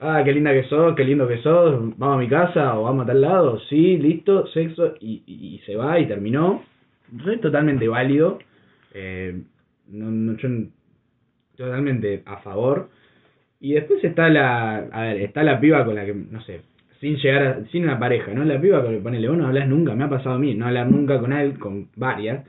ah, 0.00 0.22
qué 0.24 0.32
linda 0.32 0.52
que 0.52 0.64
sos, 0.64 0.94
qué 0.96 1.04
lindo 1.04 1.28
que 1.28 1.38
sos, 1.38 1.96
vamos 1.98 2.16
a 2.16 2.20
mi 2.20 2.28
casa 2.28 2.78
o 2.78 2.84
vamos 2.84 3.04
a 3.04 3.06
tal 3.06 3.20
lado, 3.20 3.60
sí, 3.68 3.98
listo, 3.98 4.46
sexo, 4.48 4.94
y, 5.00 5.22
y, 5.26 5.58
se 5.66 5.76
va 5.76 5.98
y 5.98 6.06
terminó. 6.06 6.64
Es 7.26 7.40
totalmente 7.40 7.86
válido. 7.88 8.38
Eh, 8.94 9.42
no, 9.88 10.10
no, 10.10 10.36
yo 10.36 10.48
totalmente 11.56 12.22
a 12.26 12.38
favor. 12.38 12.88
Y 13.60 13.74
después 13.74 14.02
está 14.02 14.28
la, 14.30 14.88
a 14.90 15.02
ver, 15.02 15.20
está 15.20 15.42
la 15.42 15.60
piba 15.60 15.84
con 15.84 15.94
la 15.94 16.06
que, 16.06 16.14
no 16.14 16.40
sé, 16.42 16.62
sin 17.00 17.16
llegar 17.16 17.42
a, 17.42 17.64
sin 17.66 17.84
una 17.84 17.98
pareja, 17.98 18.32
¿no? 18.32 18.44
La 18.44 18.60
piba 18.60 18.82
con 18.82 18.92
la 18.92 18.98
que 18.98 19.02
ponele, 19.02 19.28
vos 19.28 19.36
no 19.36 19.46
hablas 19.46 19.68
nunca, 19.68 19.94
me 19.94 20.04
ha 20.04 20.08
pasado 20.08 20.36
a 20.36 20.38
mí, 20.38 20.54
no 20.54 20.66
hablar 20.66 20.90
nunca 20.90 21.20
con 21.20 21.32
él, 21.32 21.58
con 21.58 21.88
varias, 21.96 22.46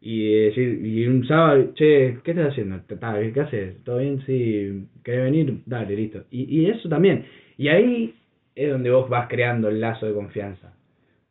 y 0.00 0.44
decir, 0.44 0.84
y 0.86 1.06
un 1.06 1.26
sábado, 1.26 1.72
che, 1.74 2.18
¿qué 2.22 2.30
estás 2.30 2.52
haciendo? 2.52 2.80
¿Qué 2.86 3.40
haces? 3.40 3.82
¿Todo 3.84 3.98
bien? 3.98 4.22
Sí, 4.26 4.86
¿querés 5.02 5.24
venir? 5.24 5.58
Dale, 5.66 5.96
listo. 5.96 6.24
Y, 6.30 6.60
y 6.60 6.66
eso 6.66 6.88
también. 6.88 7.24
Y 7.56 7.68
ahí 7.68 8.14
es 8.54 8.70
donde 8.70 8.90
vos 8.90 9.08
vas 9.08 9.28
creando 9.28 9.68
el 9.68 9.80
lazo 9.80 10.06
de 10.06 10.14
confianza. 10.14 10.72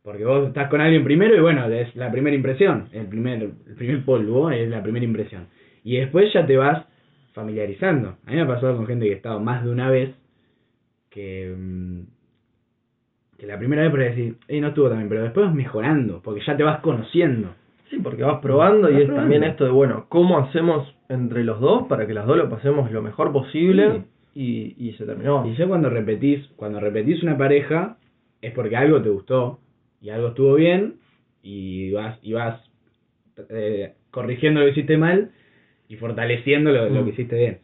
Porque 0.04 0.24
vos 0.24 0.48
estás 0.48 0.70
con 0.70 0.80
alguien 0.80 1.04
primero 1.04 1.36
y 1.36 1.40
bueno, 1.42 1.68
es 1.70 1.94
la 1.96 2.10
primera 2.12 2.36
impresión, 2.36 2.88
el 2.94 3.08
primer, 3.08 3.44
el 3.44 3.76
primer 3.76 4.06
polvo 4.06 4.50
es 4.50 4.70
la 4.70 4.82
primera 4.82 5.06
impresión. 5.06 5.48
Y 5.84 5.98
después 5.98 6.32
ya 6.34 6.46
te 6.46 6.56
vas 6.56 6.86
familiarizando. 7.34 8.18
A 8.26 8.30
mí 8.30 8.38
me 8.38 8.42
ha 8.42 8.48
pasado 8.48 8.78
con 8.78 8.88
gente 8.88 9.06
que 9.06 9.12
he 9.12 9.16
estado 9.16 9.40
más 9.40 9.64
de 9.66 9.70
una 9.70 9.90
vez 9.90 10.16
que, 11.10 11.54
mm, 11.58 12.02
que 13.38 13.48
la 13.48 13.58
primera 13.58 13.82
vez 13.82 13.92
por 13.92 14.00
decir, 14.00 14.38
eh, 14.48 14.62
no 14.62 14.70
estuvo 14.70 14.88
también, 14.88 15.10
pero 15.10 15.24
después 15.24 15.46
vas 15.46 15.56
mejorando, 15.56 16.22
porque 16.22 16.42
ya 16.46 16.56
te 16.56 16.64
vas 16.64 16.80
conociendo. 16.80 17.54
Sí, 17.90 18.00
porque 18.04 18.24
vas 18.24 18.40
probando 18.42 18.90
y 18.90 18.94
Vas 18.94 19.02
es 19.02 19.08
probando. 19.08 19.22
también 19.32 19.44
esto 19.44 19.66
de, 19.66 19.72
bueno, 19.72 20.06
¿cómo 20.10 20.38
hacemos 20.40 20.94
entre 21.10 21.44
los 21.44 21.60
dos 21.62 21.88
para 21.88 22.06
que 22.06 22.14
las 22.14 22.26
dos 22.26 22.38
lo 22.38 22.50
pasemos 22.50 22.92
lo 22.92 23.02
mejor 23.02 23.32
posible? 23.32 24.04
Y, 24.36 24.76
y 24.78 24.94
se 24.94 25.06
terminó. 25.06 25.46
Y 25.48 25.56
ya 25.56 25.68
cuando 25.68 25.90
repetís, 25.90 26.46
cuando 26.58 26.80
repetís 26.80 27.24
una 27.24 27.38
pareja, 27.38 27.98
es 28.42 28.52
porque 28.54 28.76
algo 28.76 29.02
te 29.02 29.10
gustó 29.10 29.60
y 30.02 30.10
algo 30.10 30.28
estuvo 30.30 30.54
bien 30.56 30.96
y 31.42 31.92
vas, 31.92 32.20
y 32.22 32.34
vas 32.34 32.62
eh, 33.50 33.94
corrigiendo 34.12 34.60
lo 34.60 34.66
que 34.68 34.72
hiciste 34.74 34.98
mal 34.98 35.32
y 35.88 35.96
fortaleciendo 35.96 36.72
lo, 36.72 36.90
lo 36.90 37.02
Mm. 37.02 37.06
que 37.06 37.10
hiciste 37.12 37.36
bien. 37.38 37.58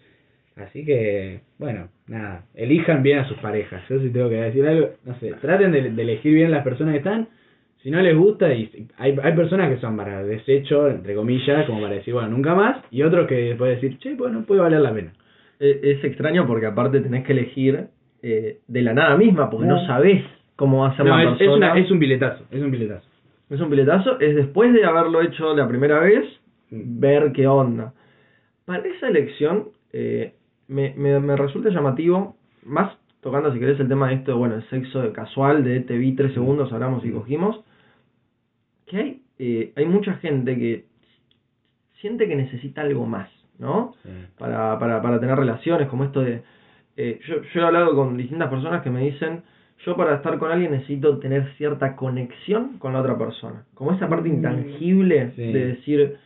Así 0.55 0.85
que, 0.85 1.41
bueno, 1.57 1.89
nada, 2.07 2.45
elijan 2.53 3.01
bien 3.03 3.19
a 3.19 3.27
sus 3.27 3.37
parejas. 3.39 3.83
Yo 3.89 3.99
sí 3.99 4.09
tengo 4.11 4.29
que 4.29 4.35
decir 4.35 4.65
algo, 4.67 4.89
no 5.03 5.15
sé, 5.19 5.33
traten 5.41 5.71
de, 5.71 5.91
de 5.91 6.01
elegir 6.01 6.33
bien 6.33 6.51
las 6.51 6.63
personas 6.63 6.93
que 6.93 6.99
están. 6.99 7.27
Si 7.83 7.91
no 7.91 8.01
les 8.01 8.15
gusta, 8.17 8.53
y 8.53 8.87
hay, 8.97 9.17
hay 9.21 9.33
personas 9.33 9.69
que 9.73 9.79
son 9.81 9.97
para 9.97 10.23
desecho, 10.23 10.87
entre 10.87 11.15
comillas, 11.15 11.65
como 11.65 11.81
para 11.81 11.95
decir, 11.95 12.13
bueno, 12.13 12.29
nunca 12.29 12.55
más, 12.55 12.77
y 12.91 13.03
otros 13.03 13.27
que 13.27 13.55
pueden 13.57 13.75
decir, 13.75 13.99
che, 13.99 14.15
bueno, 14.15 14.43
puede 14.45 14.61
valer 14.61 14.79
la 14.79 14.93
pena. 14.93 15.11
E- 15.59 15.79
Es 15.83 16.03
extraño 16.03 16.47
porque 16.47 16.65
aparte 16.65 17.01
tenés 17.01 17.25
que 17.25 17.33
elegir 17.33 17.87
eh, 18.25 18.59
de 18.67 18.81
la 18.81 18.93
nada 18.93 19.17
misma, 19.17 19.49
porque 19.49 19.67
no, 19.67 19.75
No. 19.81 19.85
sabés 19.85 20.23
cómo 20.55 20.83
va 20.83 20.89
a 20.91 20.95
ser 20.95 21.05
No, 21.05 21.17
la 21.17 21.33
es, 21.33 21.41
es 21.41 21.47
una- 21.49 21.77
es 21.77 21.91
un 21.91 21.99
biletazo, 21.99 22.45
es 22.51 22.61
un 22.61 22.71
biletazo. 22.71 23.05
Es 23.49 23.59
un 23.59 23.69
piletazo, 23.69 24.17
es 24.21 24.33
después 24.35 24.71
de 24.73 24.85
haberlo 24.85 25.21
hecho 25.21 25.53
la 25.53 25.67
primera 25.67 25.99
vez, 25.99 26.23
Mm. 26.71 26.99
ver 27.01 27.31
qué 27.33 27.45
onda. 27.47 27.91
Para 28.65 28.87
esa 28.87 29.09
elección, 29.09 29.65
eh, 29.91 30.33
me, 30.69 30.93
me, 30.95 31.19
me 31.19 31.35
resulta 31.35 31.69
llamativo, 31.69 32.37
más 32.65 32.93
tocando 33.21 33.51
si 33.53 33.59
querés 33.59 33.77
el 33.81 33.89
tema 33.89 34.07
de 34.07 34.15
esto, 34.15 34.37
bueno, 34.37 34.55
el 34.55 34.63
sexo 34.69 35.11
casual, 35.11 35.63
de 35.65 35.81
te 35.81 35.97
vi 35.97 36.13
tres 36.15 36.33
segundos, 36.33 36.71
hablamos 36.71 37.03
y 37.03 37.09
Mm. 37.09 37.13
cogimos, 37.13 37.59
que 38.85 38.97
hay, 38.97 39.21
eh, 39.39 39.71
hay 39.75 39.85
mucha 39.85 40.13
gente 40.15 40.57
que 40.57 40.85
siente 42.01 42.27
que 42.27 42.35
necesita 42.35 42.81
algo 42.81 43.05
más, 43.05 43.29
¿no? 43.59 43.95
para, 44.37 44.77
para, 44.79 45.01
para 45.01 45.19
tener 45.19 45.35
relaciones, 45.37 45.87
como 45.87 46.03
esto 46.03 46.21
de... 46.21 46.41
eh, 46.97 47.19
yo, 47.27 47.41
yo 47.41 47.61
he 47.61 47.63
hablado 47.63 47.95
con 47.95 48.17
distintas 48.17 48.49
personas 48.49 48.81
que 48.83 48.89
me 48.89 49.01
dicen, 49.05 49.41
yo 49.85 49.95
para 49.95 50.15
estar 50.15 50.37
con 50.37 50.51
alguien 50.51 50.71
necesito 50.71 51.17
tener 51.19 51.51
cierta 51.57 51.95
conexión 51.95 52.77
con 52.77 52.93
la 52.93 53.01
otra 53.01 53.17
persona. 53.17 53.65
Como 53.73 53.91
esa 53.93 54.07
parte 54.07 54.29
intangible 54.29 55.31
Sí. 55.35 55.51
de 55.53 55.65
decir, 55.67 56.17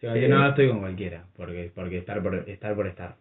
Sí, 0.00 0.06
que 0.12 0.26
Eh, 0.26 0.28
no 0.28 0.46
estoy 0.46 0.68
con 0.68 0.80
cualquiera, 0.80 1.24
porque, 1.36 1.72
porque 1.74 1.98
estar 1.98 2.22
por 2.22 2.34
estar 2.48 2.74
por 2.74 2.86
estar. 2.86 3.16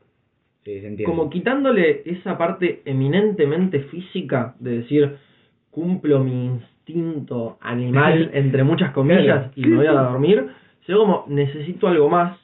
Sí, 0.66 0.72
se 0.82 0.88
entiende. 0.88 1.04
como 1.06 1.30
quitándole 1.30 2.02
esa 2.06 2.38
parte 2.38 2.82
eminentemente 2.86 3.82
física 3.84 4.56
de 4.60 4.80
decir, 4.80 5.16
cumplo 5.72 6.24
mi 6.24 6.60
instinto 6.86 7.58
animal, 7.62 8.30
entre 8.34 8.64
muchas 8.64 8.92
comillas, 8.92 9.52
y 9.56 9.66
me 9.66 9.78
voy 9.78 9.88
a 9.88 9.94
dormir, 9.94 10.48
sino 10.86 11.00
como 11.00 11.26
necesito 11.28 11.88
algo 11.88 12.10
más. 12.10 12.38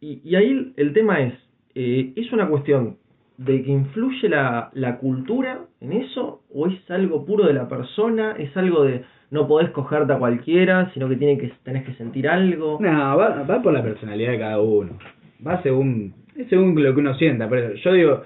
Y, 0.00 0.20
y 0.24 0.36
ahí 0.36 0.72
el, 0.76 0.92
tema 0.92 1.20
es, 1.20 1.34
eh, 1.74 2.12
¿es 2.14 2.32
una 2.32 2.46
cuestión 2.48 2.96
de 3.36 3.62
que 3.62 3.70
influye 3.70 4.28
la, 4.28 4.70
la 4.74 4.98
cultura 4.98 5.60
en 5.80 5.92
eso? 5.92 6.42
¿O 6.52 6.66
es 6.66 6.90
algo 6.90 7.24
puro 7.24 7.46
de 7.46 7.54
la 7.54 7.68
persona? 7.68 8.32
¿Es 8.38 8.56
algo 8.56 8.84
de 8.84 9.02
no 9.30 9.48
podés 9.48 9.70
cogerte 9.70 10.12
a 10.12 10.18
cualquiera, 10.18 10.90
sino 10.94 11.08
que, 11.08 11.16
tiene 11.16 11.38
que 11.38 11.52
tenés 11.62 11.84
que 11.84 11.94
sentir 11.94 12.28
algo? 12.28 12.78
No, 12.80 13.16
va, 13.16 13.42
va 13.42 13.62
por 13.62 13.72
la 13.72 13.82
personalidad 13.82 14.32
de 14.32 14.38
cada 14.38 14.60
uno. 14.60 14.98
Va 15.44 15.62
según, 15.62 16.14
es 16.36 16.48
según 16.48 16.80
lo 16.82 16.94
que 16.94 17.00
uno 17.00 17.14
sienta. 17.14 17.48
Por 17.48 17.58
eso, 17.58 17.74
yo 17.74 17.92
digo, 17.92 18.22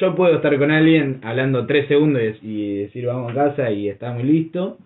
yo 0.00 0.14
puedo 0.14 0.36
estar 0.36 0.56
con 0.58 0.70
alguien 0.70 1.20
hablando 1.22 1.66
tres 1.66 1.88
segundos 1.88 2.22
y, 2.42 2.48
y 2.48 2.76
decir 2.82 3.06
vamos 3.06 3.32
a 3.32 3.34
casa 3.34 3.70
y 3.70 3.88
está 3.88 4.12
muy 4.12 4.24
listo. 4.24 4.78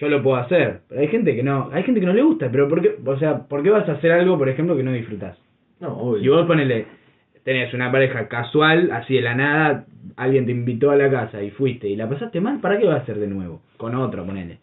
Yo 0.00 0.08
lo 0.08 0.22
puedo 0.22 0.36
hacer. 0.36 0.80
Pero 0.88 1.00
hay 1.00 1.08
gente 1.08 1.36
que 1.36 1.42
no, 1.42 1.70
hay 1.72 1.82
gente 1.84 2.00
que 2.00 2.06
no 2.06 2.12
le 2.12 2.22
gusta. 2.22 2.50
Pero 2.50 2.68
¿por 2.68 2.82
qué, 2.82 2.96
o 3.04 3.18
sea, 3.18 3.46
¿por 3.46 3.62
qué 3.62 3.70
vas 3.70 3.88
a 3.88 3.92
hacer 3.92 4.12
algo, 4.12 4.36
por 4.36 4.48
ejemplo, 4.48 4.76
que 4.76 4.82
no 4.82 4.92
disfrutás? 4.92 5.36
No, 5.80 5.96
obvio. 5.96 6.22
Si 6.22 6.28
vos 6.28 6.46
ponele, 6.46 6.86
tenés 7.44 7.72
una 7.74 7.92
pareja 7.92 8.26
casual, 8.28 8.90
así 8.92 9.14
de 9.14 9.20
la 9.22 9.34
nada, 9.34 9.86
alguien 10.16 10.46
te 10.46 10.52
invitó 10.52 10.90
a 10.90 10.96
la 10.96 11.10
casa 11.10 11.42
y 11.42 11.50
fuiste 11.50 11.88
y 11.88 11.96
la 11.96 12.08
pasaste 12.08 12.40
mal, 12.40 12.60
¿para 12.60 12.78
qué 12.78 12.86
vas 12.86 13.00
a 13.00 13.02
hacer 13.02 13.18
de 13.18 13.28
nuevo? 13.28 13.60
Con 13.76 13.94
otro, 13.94 14.24
ponele. 14.26 14.58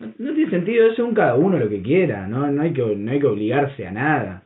No, 0.00 0.06
no 0.18 0.32
tiene 0.34 0.50
sentido, 0.50 0.86
eso 0.90 1.06
es 1.06 1.14
cada 1.14 1.34
uno 1.34 1.58
lo 1.58 1.68
que 1.68 1.82
quiera, 1.82 2.26
no, 2.26 2.46
no, 2.50 2.62
hay, 2.62 2.72
que, 2.72 2.82
no 2.96 3.10
hay 3.12 3.20
que 3.20 3.26
obligarse 3.26 3.86
a 3.86 3.90
nada. 3.92 4.42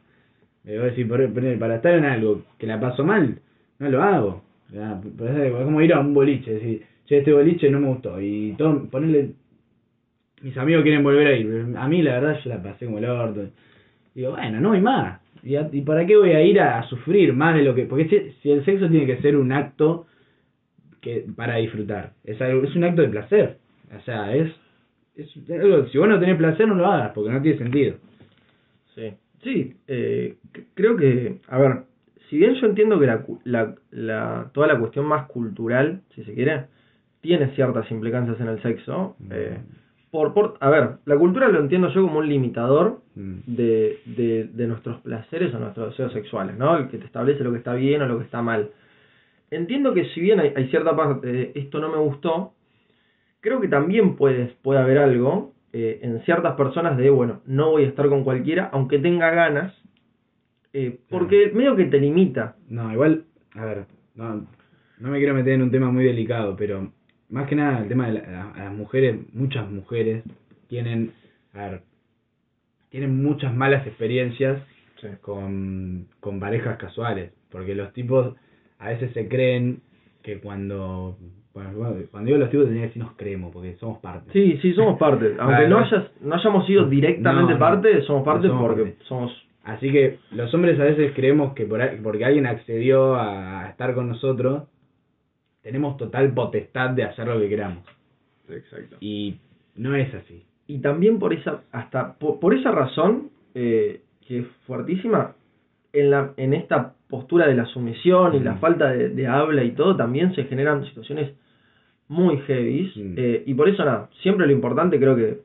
Me 0.65 0.73
voy 0.77 0.83
a 0.83 0.91
decir, 0.91 1.07
por- 1.07 1.33
ponele, 1.33 1.57
para 1.57 1.77
estar 1.77 1.95
en 1.95 2.05
algo 2.05 2.43
que 2.59 2.67
la 2.67 2.81
paso 2.81 3.05
mal, 3.05 3.39
no 3.79 3.89
lo 3.89 4.03
hago. 4.03 4.43
Ya, 4.73 5.01
pues 5.17 5.31
Es 5.37 5.53
como 5.53 5.81
ir 5.83 5.93
a 5.93 6.01
un 6.01 6.13
boliche, 6.15 6.55
decir, 6.55 6.83
che, 7.07 7.19
este 7.19 7.33
boliche 7.33 7.71
no 7.71 7.81
me 7.81 7.89
gustó. 7.89 8.21
Y 8.21 8.55
todo, 8.59 8.85
ponerle, 8.91 9.35
mis 10.43 10.57
amigos 10.59 10.83
quieren 10.83 11.03
volver 11.03 11.27
a 11.27 11.37
ir, 11.37 11.67
a 11.77 11.89
mí 11.89 12.03
la 12.03 12.21
verdad 12.21 12.41
yo 12.45 12.51
la 12.51 12.63
pasé 12.63 12.87
como 12.87 12.99
el 12.99 13.07
orto. 13.07 13.49
Digo, 14.15 14.33
bueno, 14.33 14.61
no 14.61 14.73
hay 14.73 14.81
más. 14.83 15.21
¿Y, 15.43 15.57
a- 15.57 15.69
y 15.73 15.83
para 15.83 16.07
qué 16.07 16.17
voy 16.17 16.33
a 16.33 16.43
ir 16.43 16.61
a, 16.61 16.81
a 16.81 16.89
sufrir 16.89 17.33
más 17.35 17.57
de 17.57 17.63
lo 17.65 17.75
que.? 17.75 17.85
Porque 17.87 18.09
si, 18.09 18.33
si 18.43 18.51
el 18.53 18.65
sexo 18.65 18.89
tiene 18.89 19.07
que 19.07 19.23
ser 19.23 19.37
un 19.37 19.53
acto 19.53 20.07
que 21.01 21.25
para 21.37 21.57
disfrutar, 21.57 22.13
es, 22.25 22.41
algo, 22.43 22.65
es 22.65 22.75
un 22.77 22.85
acto 22.85 23.03
de 23.03 23.09
placer. 23.09 23.59
O 23.97 24.01
sea, 24.03 24.35
es, 24.37 24.53
es 25.17 25.29
algo. 25.51 25.87
Si 25.89 25.99
vos 25.99 26.09
no 26.09 26.21
tenés 26.21 26.37
placer, 26.39 26.69
no 26.69 26.75
lo 26.77 26.87
hagas, 26.87 27.13
porque 27.15 27.33
no 27.33 27.43
tiene 27.43 27.59
sentido. 27.59 27.97
Sí, 28.95 29.13
sí 29.43 29.75
eh, 29.89 30.37
creo 30.75 30.97
que, 30.97 31.39
a 31.49 31.59
ver, 31.59 31.83
si 32.29 32.39
bien 32.39 32.55
yo 32.55 32.67
entiendo 32.67 32.99
que 32.99 33.07
la, 33.07 33.25
la, 33.45 33.75
la, 33.91 34.51
toda 34.53 34.67
la 34.67 34.79
cuestión 34.79 35.07
más 35.07 35.27
cultural, 35.27 36.03
si 36.15 36.25
se 36.25 36.35
quiere, 36.35 36.67
tiene 37.21 37.49
ciertas 37.55 37.91
implicancias 37.91 38.41
en 38.41 38.49
el 38.49 38.63
sexo, 38.63 39.17
eh, 39.31 39.59
por, 40.11 40.33
por, 40.35 40.57
a 40.61 40.71
ver, 40.71 40.91
la 41.05 41.17
cultura 41.17 41.49
lo 41.49 41.61
entiendo 41.61 41.89
yo 41.91 42.03
como 42.03 42.19
un 42.19 42.29
limitador 42.29 43.01
Mm. 43.17 43.39
de, 43.47 43.99
de, 44.05 44.45
de 44.53 44.67
nuestros 44.67 45.01
placeres 45.01 45.55
o 45.55 45.59
nuestros 45.59 45.89
deseos 45.89 46.13
sexuales, 46.13 46.55
¿no? 46.59 46.77
El 46.77 46.89
que 46.89 46.99
te 46.99 47.07
establece 47.07 47.43
lo 47.43 47.51
que 47.53 47.59
está 47.59 47.73
bien 47.73 48.03
o 48.03 48.07
lo 48.07 48.19
que 48.19 48.25
está 48.25 48.43
mal. 48.43 48.71
Entiendo 49.51 49.95
que 49.95 50.05
si 50.11 50.21
bien 50.21 50.39
hay, 50.39 50.53
hay 50.55 50.69
cierta 50.69 50.95
parte 50.95 51.27
de 51.27 51.53
esto 51.55 51.81
no 51.81 51.89
me 51.89 51.97
gustó, 51.97 52.53
creo 53.41 53.59
que 53.61 53.69
también 53.69 54.17
puedes, 54.17 54.53
puede 54.63 54.81
haber 54.81 54.99
algo 54.99 55.55
eh, 55.73 56.01
en 56.03 56.21
ciertas 56.25 56.57
personas 56.57 56.99
de, 56.99 57.09
bueno, 57.09 57.41
no 57.47 57.71
voy 57.71 57.85
a 57.85 57.89
estar 57.89 58.07
con 58.11 58.23
cualquiera, 58.23 58.69
aunque 58.71 58.99
tenga 58.99 59.31
ganas, 59.31 59.73
eh, 60.79 60.99
porque 61.09 61.51
medio 61.55 61.75
que 61.77 61.87
te 61.87 61.99
limita. 62.01 62.57
No, 62.69 62.93
igual, 62.93 63.25
a 63.55 63.65
ver, 63.65 63.85
no, 64.15 64.47
no 65.01 65.09
me 65.11 65.19
quiero 65.19 65.35
meter 65.35 65.55
en 65.55 65.63
un 65.63 65.71
tema 65.71 65.91
muy 65.91 66.05
delicado, 66.05 66.55
pero 66.57 66.93
más 67.31 67.49
que 67.49 67.57
nada 67.57 67.79
el 67.81 67.89
tema 67.89 68.07
de 68.09 68.15
la- 68.15 68.51
a 68.53 68.65
las 68.65 68.75
mujeres, 68.75 69.17
muchas 69.33 69.71
mujeres 69.71 70.23
tienen, 70.69 71.13
a 71.55 71.69
ver, 71.69 71.83
tienen 72.91 73.23
muchas 73.23 73.55
malas 73.55 73.87
experiencias 73.87 74.63
con, 75.21 76.07
con 76.21 76.41
parejas 76.41 76.77
casuales, 76.79 77.33
porque 77.51 77.75
los 77.75 77.93
tipos 77.93 78.35
a 78.79 78.89
veces 78.89 79.13
se 79.13 79.29
creen 79.29 79.81
que 80.23 80.39
cuando, 80.41 81.17
bueno, 81.55 81.73
cuando 82.11 82.27
digo 82.27 82.39
los 82.39 82.51
tipos 82.51 82.67
tenía 82.67 82.83
que 82.83 82.87
decir 82.89 83.03
nos 83.03 83.13
creemos, 83.17 83.53
porque 83.53 83.77
somos 83.77 83.99
parte. 84.01 84.33
Sí, 84.33 84.59
sí, 84.63 84.73
somos 84.73 84.99
parte. 84.99 85.35
Aunque 85.39 85.69
no, 85.69 85.79
hayas, 85.79 86.11
no 86.21 86.35
hayamos 86.35 86.67
sido 86.67 86.87
directamente 86.89 87.53
No, 87.53 87.59
no. 87.59 87.65
parte, 87.65 88.03
somos 88.03 88.25
parte 88.25 88.49
Somos 88.49 88.63
porque 88.67 88.83
parte. 88.83 88.97
somos... 89.05 89.46
Así 89.67 89.91
que 89.91 90.19
los 90.31 90.53
hombres 90.55 90.79
a 90.81 90.85
veces 90.85 91.13
creemos 91.15 91.53
que 91.55 91.67
por, 91.67 91.81
porque 92.03 92.25
alguien 92.25 92.47
accedió 92.47 93.17
a 93.17 93.69
estar 93.69 93.95
con 93.95 94.09
nosotros, 94.09 94.63
tenemos 95.63 95.97
total 95.97 96.33
potestad 96.33 96.91
de 96.91 97.03
hacer 97.05 97.27
lo 97.27 97.39
que 97.41 97.49
queramos. 97.49 97.85
Exacto. 98.49 98.97
Y 99.01 99.37
no 99.75 99.95
es 99.97 100.13
así. 100.15 100.43
y 100.69 100.79
también 100.79 101.19
por 101.19 101.33
esa 101.33 101.63
hasta 101.73 102.15
por, 102.15 102.41
por 102.41 102.55
esa 102.55 102.71
razón 102.73 103.31
eh, 103.55 104.01
que 104.27 104.39
es 104.41 104.47
fuertísima 104.67 105.35
en 105.93 106.11
la 106.11 106.33
en 106.37 106.55
esta 106.55 106.95
postura 107.09 107.47
de 107.47 107.55
la 107.55 107.67
sumisión 107.67 108.35
y 108.35 108.41
la 108.41 108.55
Mm. 108.55 108.59
falta 108.61 108.91
de, 108.93 109.09
de 109.11 109.27
habla 109.29 109.63
y 109.65 109.73
todo 109.73 109.97
también 109.97 110.35
se 110.35 110.45
generan 110.45 110.85
situaciones 110.87 111.33
muy 112.09 112.39
heavy 112.47 112.93
Mm. 112.97 113.15
eh, 113.17 113.43
y 113.47 113.55
por 113.55 113.69
eso 113.69 113.85
nada 113.85 114.09
siempre 114.23 114.47
lo 114.47 114.53
importante 114.53 114.99
creo 114.99 115.15
que 115.17 115.39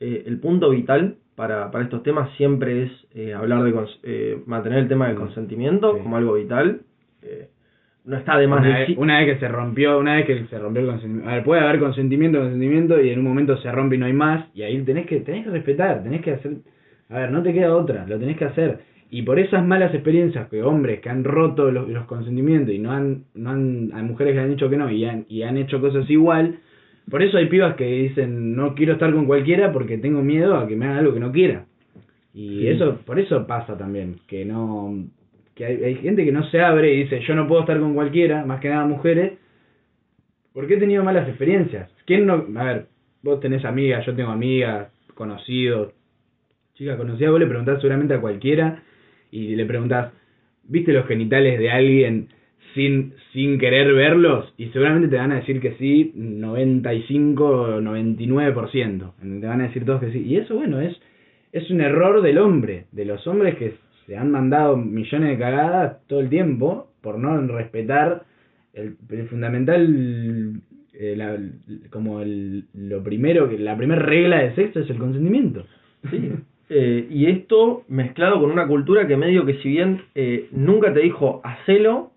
eh, 0.00 0.22
el 0.26 0.38
punto 0.40 0.70
vital 0.70 1.16
para, 1.38 1.70
para 1.70 1.84
estos 1.84 2.02
temas 2.02 2.28
siempre 2.36 2.82
es 2.82 2.92
eh, 3.14 3.32
hablar 3.32 3.62
de 3.62 3.72
eh, 4.02 4.42
mantener 4.46 4.80
el 4.80 4.88
tema 4.88 5.06
del 5.06 5.16
consentimiento 5.16 5.94
Sí. 5.94 6.02
como 6.02 6.16
algo 6.16 6.34
vital 6.34 6.80
eh, 7.22 7.46
no 8.04 8.16
está 8.16 8.36
de 8.38 8.48
más 8.48 8.60
Una 8.60 8.78
vez, 8.78 8.98
una 8.98 9.18
vez 9.20 9.34
que 9.34 9.40
se 9.40 9.48
rompió, 9.48 9.98
una 10.00 10.16
vez 10.16 10.26
que 10.26 10.46
se 10.46 10.58
rompió 10.58 10.82
el 10.82 10.88
consentimiento. 10.88 11.30
A 11.30 11.34
ver, 11.34 11.44
puede 11.44 11.60
haber 11.60 11.78
consentimiento, 11.78 12.40
consentimiento, 12.40 13.00
y 13.00 13.10
en 13.10 13.18
un 13.20 13.24
momento 13.26 13.56
se 13.58 13.70
rompe 13.70 13.94
y 13.94 13.98
no 13.98 14.06
hay 14.06 14.14
más, 14.14 14.46
y 14.54 14.62
ahí 14.62 14.82
tenés 14.82 15.06
que, 15.06 15.20
tenés 15.20 15.44
que 15.44 15.50
respetar, 15.50 16.02
tenés 16.02 16.22
que 16.22 16.32
hacer. 16.32 16.52
A 17.10 17.18
ver, 17.20 17.30
no 17.30 17.42
te 17.42 17.52
queda 17.52 17.72
otra, 17.76 18.04
lo 18.06 18.18
tenés 18.18 18.36
que 18.38 18.46
hacer. 18.46 18.78
Y 19.10 19.22
por 19.22 19.38
esas 19.38 19.64
malas 19.64 19.94
experiencias 19.94 20.48
que 20.48 20.62
hombres 20.62 21.00
que 21.00 21.10
han 21.10 21.22
roto 21.22 21.70
los, 21.70 21.88
los 21.88 22.06
consentimientos 22.06 22.74
y 22.74 22.78
no 22.78 22.92
han, 22.92 23.24
no 23.34 23.50
han, 23.50 23.90
hay 23.92 24.02
mujeres 24.02 24.34
que 24.34 24.40
han 24.40 24.50
dicho 24.50 24.70
que 24.70 24.76
no 24.76 24.90
y 24.90 25.04
han, 25.04 25.26
y 25.28 25.42
han 25.42 25.56
hecho 25.58 25.80
cosas 25.80 26.08
igual, 26.10 26.58
por 27.10 27.22
eso 27.22 27.38
hay 27.38 27.46
pibas 27.46 27.76
que 27.76 27.84
dicen 27.84 28.54
no 28.56 28.74
quiero 28.74 28.94
estar 28.94 29.12
con 29.12 29.26
cualquiera 29.26 29.72
porque 29.72 29.98
tengo 29.98 30.22
miedo 30.22 30.56
a 30.56 30.66
que 30.68 30.76
me 30.76 30.86
haga 30.86 30.98
algo 30.98 31.14
que 31.14 31.20
no 31.20 31.32
quiera. 31.32 31.64
Y 32.34 32.60
Sí. 32.60 32.68
eso, 32.68 32.98
por 33.04 33.18
eso 33.18 33.46
pasa 33.46 33.76
también, 33.76 34.16
que 34.26 34.44
no, 34.44 34.94
que 35.54 35.64
hay, 35.64 35.84
hay 35.84 35.94
gente 35.96 36.24
que 36.24 36.32
no 36.32 36.44
se 36.50 36.60
abre 36.60 36.92
y 36.94 37.02
dice 37.04 37.20
yo 37.26 37.34
no 37.34 37.48
puedo 37.48 37.62
estar 37.62 37.78
con 37.80 37.94
cualquiera, 37.94 38.44
más 38.44 38.60
que 38.60 38.68
nada 38.68 38.86
mujeres, 38.86 39.32
porque 40.52 40.74
he 40.74 40.78
tenido 40.78 41.04
malas 41.04 41.28
experiencias. 41.28 41.90
¿Quién 42.04 42.26
no? 42.26 42.46
A 42.56 42.64
ver, 42.64 42.86
vos 43.22 43.40
tenés 43.40 43.64
amigas, 43.64 44.04
yo 44.06 44.14
tengo 44.14 44.30
amigas, 44.30 44.88
conocidos, 45.14 45.92
chicas 46.74 46.96
conocidas, 46.96 47.30
vos 47.32 47.40
le 47.40 47.46
preguntás 47.46 47.80
seguramente 47.80 48.14
a 48.14 48.20
cualquiera 48.20 48.82
y 49.30 49.56
le 49.56 49.66
preguntás, 49.66 50.12
¿viste 50.64 50.92
los 50.92 51.06
genitales 51.06 51.58
de 51.58 51.70
alguien 51.70 52.28
sin, 52.74 53.14
sin 53.32 53.58
querer 53.58 53.92
verlos? 53.92 54.52
Y 54.56 54.66
seguramente 54.66 55.08
te 55.08 55.16
van 55.16 55.32
a 55.32 55.36
decir 55.36 55.60
que 55.60 55.72
sí, 55.78 56.12
95 56.14 57.44
o 57.44 57.80
99%. 57.80 59.12
Te 59.40 59.46
van 59.46 59.60
a 59.60 59.64
decir 59.68 59.84
todos 59.84 60.00
que 60.00 60.12
sí. 60.12 60.20
Y 60.24 60.36
eso, 60.36 60.54
bueno, 60.54 60.80
es, 60.80 60.96
es 61.52 61.70
un 61.70 61.80
error 61.80 62.22
del 62.22 62.38
hombre, 62.38 62.86
de 62.92 63.04
los 63.04 63.26
hombres 63.26 63.56
que 63.56 63.74
se 64.06 64.16
han 64.16 64.30
mandado 64.30 64.76
millones 64.76 65.30
de 65.30 65.38
cagadas 65.38 65.98
todo 66.06 66.20
el 66.20 66.28
tiempo 66.28 66.88
por 67.02 67.18
no 67.18 67.40
respetar 67.46 68.22
el, 68.74 68.96
fundamental, 69.28 70.60
eh, 70.94 71.14
la- 71.16 71.38
como 71.90 72.20
el, 72.20 72.64
lo 72.74 73.02
primero, 73.02 73.50
la 73.58 73.76
primera 73.76 74.00
regla 74.02 74.38
de 74.42 74.54
sexo 74.54 74.80
es 74.80 74.90
el 74.90 74.98
consentimiento. 74.98 75.64
Sí. 76.10 76.30
Eh, 76.70 77.06
y 77.10 77.26
esto 77.26 77.84
mezclado 77.88 78.40
con 78.40 78.50
una 78.50 78.66
cultura 78.66 79.06
que 79.06 79.16
medio 79.16 79.46
que 79.46 79.54
si 79.62 79.70
bien 79.70 80.02
eh, 80.14 80.48
nunca 80.52 80.92
te 80.92 81.00
dijo 81.00 81.40
hacelo, 81.42 82.10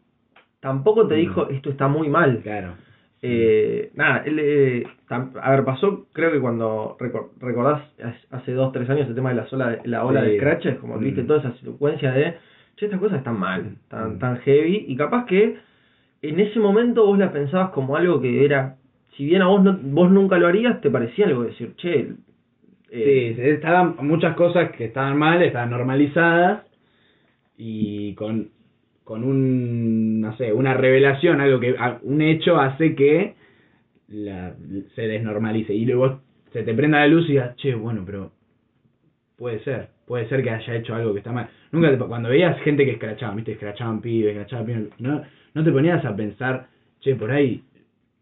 tampoco 0.62 1.08
te 1.08 1.15
Mm. 1.15 1.19
dijo 1.19 1.50
esto 1.50 1.69
está 1.69 1.88
muy 1.89 2.08
mal. 2.08 2.39
Claro. 2.43 2.76
Eh, 3.24 3.91
nada, 3.93 4.24
él, 4.26 4.39
eh, 4.39 4.84
tam- 5.08 5.32
a 5.39 5.52
ver, 5.52 5.63
pasó, 5.63 6.08
creo 6.12 6.32
que 6.32 6.39
cuando 6.39 6.97
recor- 7.00 7.30
recordás 7.39 7.84
hace- 8.04 8.28
hace 8.32 8.54
dos, 8.54 8.71
tres 8.71 8.89
años 8.89 9.08
el 9.08 9.13
tema 9.15 9.30
de 9.30 9.36
la, 9.36 9.45
sola, 9.47 9.78
la 9.84 10.06
ola 10.06 10.21
Sí. 10.24 10.30
de 10.32 10.38
scratches, 10.38 10.78
como 10.80 10.95
Mm. 10.97 11.00
viste 11.04 11.24
toda 11.24 11.39
esa 11.39 11.54
secuencia 11.58 12.12
de, 12.13 12.34
che, 12.78 12.86
estas 12.86 13.00
cosas 13.00 13.19
están 13.19 13.38
mal, 13.38 13.76
tan, 13.89 14.15
Mm. 14.15 14.19
tan 14.19 14.38
heavy, 14.38 14.86
y 14.88 14.95
capaz 14.95 15.26
que 15.26 15.58
en 16.24 16.39
ese 16.39 16.60
momento 16.60 17.06
vos 17.06 17.17
la 17.19 17.32
pensabas 17.32 17.69
como 17.71 17.95
algo 17.95 18.19
que 18.21 18.43
era, 18.45 18.78
si 19.17 19.26
bien 19.26 19.41
a 19.43 19.47
vos 19.47 19.62
no, 19.63 19.78
vos 19.84 20.10
nunca 20.10 20.38
lo 20.39 20.47
harías, 20.47 20.82
te 20.82 20.89
parecía 20.89 21.28
algo 21.28 21.43
de 21.43 21.50
decir, 21.50 21.76
che, 21.76 22.13
eh, 22.93 23.34
Sí, 23.36 23.41
estaban 23.41 23.95
muchas 24.02 24.36
cosas 24.36 24.71
que 24.71 24.86
estaban 24.86 25.17
mal, 25.17 25.41
estaban 25.43 25.69
normalizadas 25.69 26.63
y 27.58 28.13
con, 28.15 28.50
con 29.12 29.26
un, 29.26 30.21
no 30.21 30.38
sé, 30.38 30.54
una 30.54 30.74
revelación, 30.74 31.41
algo 31.41 31.60
que, 31.60 31.76
un 32.04 32.21
hecho 32.21 32.58
hace 32.58 32.95
que 32.95 33.36
la, 34.08 34.56
se 34.95 35.02
desnormalice 35.02 35.74
y 35.74 35.84
luego 35.84 36.21
se 36.54 36.63
te 36.63 36.74
prenda 36.74 37.00
la 37.02 37.08
luz 37.08 37.26
y 37.26 37.34
digas, 37.34 37.58
che, 37.58 37.76
bueno, 37.76 38.04
pero 38.06 38.32
puede 39.38 39.60
ser, 39.65 39.89
puede 40.08 40.30
ser 40.30 40.41
que 40.41 40.52
haya 40.52 40.76
hecho 40.78 40.95
algo 40.95 41.12
que 41.12 41.19
está 41.19 41.34
mal. 41.34 41.50
Nunca 41.74 41.91
te- 41.91 41.97
cuando 41.97 42.30
veías 42.30 42.58
gente 42.62 42.86
que 42.86 42.91
escrachaban, 42.91 43.36
viste, 43.36 43.52
escrachaban 43.52 44.00
pibes, 44.00 44.32
escrachaban 44.32 44.65
pibes, 44.65 44.89
no, 45.00 45.21
no 45.56 45.63
te 45.65 45.71
ponías 45.74 46.06
a 46.06 46.15
pensar, 46.15 46.67
che, 47.02 47.13
por 47.15 47.32
ahí, 47.32 47.62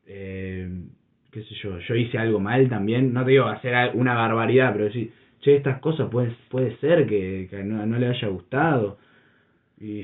eh, 0.07 0.71
qué 1.31 1.43
sé 1.43 1.53
yo, 1.61 1.77
yo 1.77 1.95
hice 1.95 2.17
algo 2.17 2.39
mal 2.39 2.67
también, 2.67 3.13
no 3.13 3.23
te 3.23 3.29
digo 3.29 3.45
hacer 3.45 3.91
una 3.93 4.15
barbaridad, 4.15 4.73
pero 4.73 4.85
decir, 4.85 5.11
che, 5.41 5.55
estas 5.57 5.79
cosas 5.81 6.09
puede, 6.09 6.31
puede 6.49 6.75
ser 6.77 7.05
que, 7.05 7.47
que 7.47 7.63
no, 7.63 7.85
no 7.85 7.99
le 7.99 8.07
haya 8.07 8.27
gustado. 8.27 8.97
Y, 9.79 10.03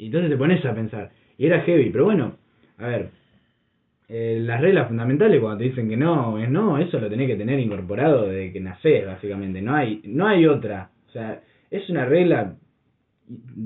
y 0.00 0.06
entonces 0.06 0.30
te 0.30 0.36
pones 0.36 0.64
a 0.64 0.74
pensar, 0.74 1.10
y 1.38 1.46
era 1.46 1.60
heavy, 1.62 1.90
pero 1.90 2.04
bueno, 2.06 2.36
a 2.78 2.86
ver, 2.86 3.08
eh, 4.08 4.40
las 4.42 4.60
reglas 4.60 4.88
fundamentales 4.88 5.40
cuando 5.40 5.58
te 5.58 5.64
dicen 5.64 5.88
que 5.88 5.96
no, 5.96 6.38
es 6.38 6.50
no, 6.50 6.78
eso 6.78 6.98
lo 6.98 7.08
tenés 7.08 7.28
que 7.28 7.36
tener 7.36 7.60
incorporado 7.60 8.26
desde 8.28 8.52
que 8.52 8.60
nacés, 8.60 9.06
básicamente, 9.06 9.62
no 9.62 9.74
hay, 9.74 10.00
no 10.04 10.26
hay 10.26 10.46
otra, 10.46 10.90
o 11.08 11.12
sea, 11.12 11.40
es 11.70 11.88
una 11.90 12.04
regla 12.06 12.54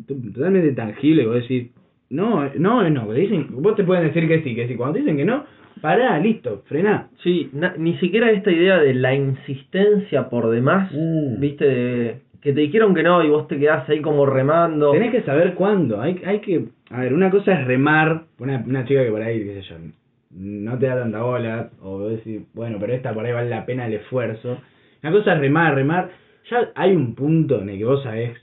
totalmente 0.06 0.72
tangible, 0.72 1.26
vos 1.26 1.36
decís, 1.36 1.70
no, 2.10 2.48
no, 2.58 2.88
no, 2.90 3.06
te 3.08 3.20
dicen, 3.20 3.46
vos 3.50 3.74
te 3.76 3.84
pueden 3.84 4.04
decir 4.08 4.28
que 4.28 4.42
sí, 4.42 4.54
que 4.54 4.68
sí, 4.68 4.74
cuando 4.74 4.94
te 4.94 5.00
dicen 5.00 5.16
que 5.16 5.24
no, 5.24 5.44
pará, 5.80 6.18
listo, 6.18 6.62
frená. 6.66 7.08
Sí, 7.22 7.48
na- 7.52 7.74
ni 7.78 7.96
siquiera 7.98 8.30
esta 8.30 8.50
idea 8.52 8.78
de 8.78 8.94
la 8.94 9.14
insistencia 9.14 10.28
por 10.28 10.50
demás, 10.50 10.92
Mm. 10.92 11.40
viste, 11.40 11.64
de 11.64 12.16
que 12.44 12.52
te 12.52 12.60
dijeron 12.60 12.94
que 12.94 13.02
no 13.02 13.24
y 13.24 13.30
vos 13.30 13.48
te 13.48 13.58
quedás 13.58 13.88
ahí 13.88 14.00
como 14.00 14.26
remando. 14.26 14.92
Tenés 14.92 15.10
que 15.10 15.22
saber 15.22 15.54
cuándo, 15.54 16.00
hay, 16.00 16.20
hay 16.24 16.38
que, 16.40 16.66
a 16.90 17.00
ver, 17.00 17.14
una 17.14 17.30
cosa 17.30 17.58
es 17.58 17.66
remar, 17.66 18.24
una, 18.38 18.62
una 18.66 18.84
chica 18.84 19.02
que 19.02 19.10
por 19.10 19.22
ahí, 19.22 19.42
qué 19.42 19.54
sé 19.54 19.62
yo, 19.62 19.76
no 20.30 20.78
te 20.78 20.86
da 20.86 21.00
tanta 21.00 21.22
bola, 21.22 21.70
o 21.82 22.06
decís, 22.08 22.42
bueno, 22.54 22.76
pero 22.78 22.92
esta 22.92 23.14
por 23.14 23.24
ahí 23.24 23.32
vale 23.32 23.48
la 23.48 23.64
pena 23.64 23.86
el 23.86 23.94
esfuerzo. 23.94 24.58
Una 25.02 25.12
cosa 25.12 25.32
es 25.34 25.40
remar, 25.40 25.74
remar, 25.74 26.10
ya 26.50 26.70
hay 26.74 26.94
un 26.94 27.14
punto 27.14 27.62
en 27.62 27.70
el 27.70 27.78
que 27.78 27.84
vos 27.86 28.02
sabés, 28.02 28.36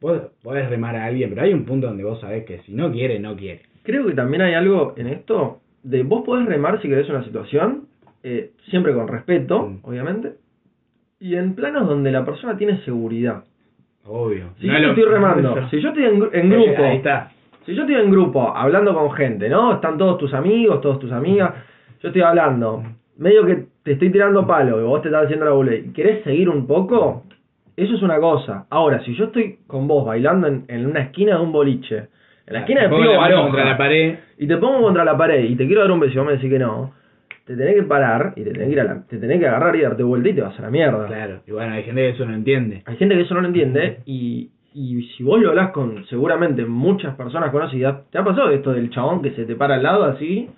vos 0.00 0.20
podés 0.42 0.70
remar 0.70 0.94
a 0.94 1.06
alguien, 1.06 1.30
pero 1.30 1.42
hay 1.42 1.52
un 1.52 1.64
punto 1.64 1.88
donde 1.88 2.04
vos 2.04 2.20
sabés 2.20 2.44
que 2.44 2.60
si 2.60 2.72
no 2.72 2.92
quiere, 2.92 3.18
no 3.18 3.36
quiere. 3.36 3.62
Creo 3.82 4.06
que 4.06 4.12
también 4.14 4.42
hay 4.42 4.54
algo 4.54 4.94
en 4.96 5.08
esto 5.08 5.60
de 5.82 6.02
vos 6.04 6.22
podés 6.24 6.46
remar 6.46 6.80
si 6.80 6.88
querés 6.88 7.08
una 7.08 7.24
situación, 7.24 7.86
eh, 8.22 8.50
siempre 8.70 8.94
con 8.94 9.08
respeto, 9.08 9.62
Mm. 9.68 9.78
obviamente, 9.82 10.32
y 11.20 11.34
en 11.34 11.54
planos 11.54 11.88
donde 11.88 12.10
la 12.12 12.24
persona 12.24 12.56
tiene 12.56 12.78
seguridad. 12.84 13.44
Obvio. 14.06 14.50
Si 14.60 14.66
No 14.66 14.78
yo 14.78 14.88
estoy 14.90 15.04
remando, 15.04 15.56
eso. 15.58 15.68
si 15.70 15.80
yo 15.80 15.88
estoy 15.90 16.04
en, 16.04 16.22
en 16.32 16.52
Eh, 16.52 16.56
grupo, 16.56 16.82
Ahí 16.82 16.96
está. 16.96 17.30
si 17.66 17.74
yo 17.74 17.82
estoy 17.82 17.96
en 17.96 18.10
grupo 18.10 18.56
hablando 18.56 18.94
con 18.94 19.10
gente, 19.12 19.48
¿no? 19.48 19.74
Están 19.74 19.98
todos 19.98 20.18
tus 20.18 20.32
amigos, 20.34 20.80
todas 20.80 20.98
tus 20.98 21.12
amigas, 21.12 21.52
yo 22.00 22.08
estoy 22.08 22.22
hablando, 22.22 22.82
medio 23.18 23.44
que 23.44 23.64
te 23.82 23.92
estoy 23.92 24.10
tirando 24.10 24.46
palo 24.46 24.80
y 24.80 24.84
vos 24.84 25.02
te 25.02 25.08
estás 25.08 25.24
haciendo 25.24 25.44
la 25.62 25.74
y 25.74 25.92
querés 25.92 26.22
seguir 26.24 26.48
un 26.48 26.66
poco, 26.66 27.24
eso 27.76 27.94
es 27.94 28.02
una 28.02 28.18
cosa. 28.18 28.66
Ahora, 28.70 29.00
si 29.04 29.14
yo 29.14 29.24
estoy 29.26 29.58
con 29.66 29.86
vos 29.88 30.06
bailando 30.06 30.46
en, 30.46 30.64
en 30.68 30.86
una 30.86 31.00
esquina 31.00 31.36
de 31.36 31.42
un 31.42 31.52
boliche, 31.52 32.08
en 32.46 32.54
la 32.54 32.60
esquina 32.60 32.82
de 32.82 32.88
Te 32.88 32.94
pongo 32.94 33.02
Pío 33.26 33.42
contra 33.42 33.64
la 33.64 33.76
pared. 33.76 34.18
y 34.38 34.46
te 34.46 34.56
pongo 34.56 34.80
contra 34.82 35.04
la 35.04 35.16
pared 35.18 35.44
y 35.44 35.54
te 35.56 35.66
quiero 35.66 35.82
dar 35.82 35.90
un 35.90 36.00
beso 36.00 36.14
y 36.14 36.16
vos 36.18 36.26
me 36.26 36.32
decís 36.32 36.50
que 36.50 36.58
no, 36.58 36.92
te 37.48 37.56
tenés 37.56 37.74
que 37.76 37.82
parar 37.82 38.34
y 38.36 38.42
te 38.44 38.50
tenés 38.52 38.66
que, 38.68 38.72
ir 38.74 38.80
a 38.80 38.84
la- 38.84 39.02
te 39.08 39.16
tenés 39.16 39.40
que 39.40 39.48
agarrar 39.48 39.74
y 39.74 39.80
darte 39.80 40.02
vuelta 40.02 40.28
y 40.28 40.34
te 40.34 40.42
vas 40.42 40.58
a 40.58 40.62
la 40.62 40.70
mierda. 40.70 41.06
Claro, 41.06 41.40
y 41.46 41.50
bueno, 41.50 41.72
hay 41.72 41.82
gente 41.82 42.02
que 42.02 42.08
eso 42.10 42.26
no 42.26 42.34
entiende. 42.34 42.82
Hay 42.84 42.96
gente 42.96 43.14
que 43.14 43.22
eso 43.22 43.34
no 43.34 43.40
lo 43.40 43.46
entiende 43.48 43.98
y, 44.04 44.50
y 44.74 45.02
si 45.16 45.22
vos 45.24 45.40
lo 45.40 45.48
hablas 45.48 45.70
con 45.70 46.04
seguramente 46.06 46.64
muchas 46.66 47.16
personas 47.16 47.50
conocidas, 47.50 48.08
¿te 48.10 48.18
ha 48.18 48.24
pasado 48.24 48.50
esto 48.50 48.72
del 48.72 48.90
chabón 48.90 49.22
que 49.22 49.30
se 49.32 49.44
te 49.46 49.56
para 49.56 49.76
al 49.76 49.82
lado 49.82 50.04
así 50.04 50.50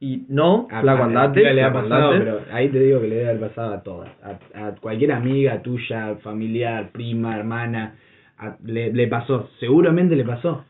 y 0.00 0.24
no, 0.28 0.66
A- 0.70 0.80
flaco 0.80 1.02
a- 1.02 1.06
andate, 1.06 1.52
le 1.52 1.62
ha 1.62 1.72
pasado, 1.72 2.12
pero 2.24 2.40
ahí 2.52 2.68
te 2.68 2.78
digo 2.78 3.00
que 3.00 3.08
le 3.08 3.16
debe 3.16 3.28
haber 3.30 3.48
pasado 3.48 3.74
a 3.74 3.82
todas. 3.82 4.08
A, 4.22 4.68
a 4.68 4.74
cualquier 4.76 5.12
amiga 5.12 5.60
tuya, 5.62 6.14
familiar, 6.22 6.90
prima, 6.92 7.36
hermana, 7.36 7.96
a- 8.38 8.56
le, 8.64 8.92
le 8.92 9.06
pasó. 9.08 9.50
Seguramente 9.58 10.16
le 10.16 10.24
pasó. 10.24 10.64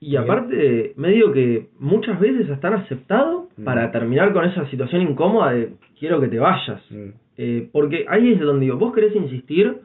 Y 0.00 0.16
aparte, 0.16 0.92
medio 0.96 1.30
que 1.32 1.68
muchas 1.78 2.18
veces 2.18 2.48
están 2.48 2.74
aceptado 2.74 3.43
Mm. 3.56 3.64
para 3.64 3.90
terminar 3.92 4.32
con 4.32 4.44
esa 4.44 4.66
situación 4.68 5.02
incómoda 5.02 5.52
de 5.52 5.72
quiero 5.98 6.20
que 6.20 6.28
te 6.28 6.38
vayas. 6.38 6.80
Mm. 6.90 7.08
Eh, 7.36 7.68
porque 7.72 8.06
ahí 8.08 8.32
es 8.32 8.40
donde 8.40 8.64
digo, 8.66 8.78
vos 8.78 8.92
querés 8.94 9.14
insistir 9.14 9.78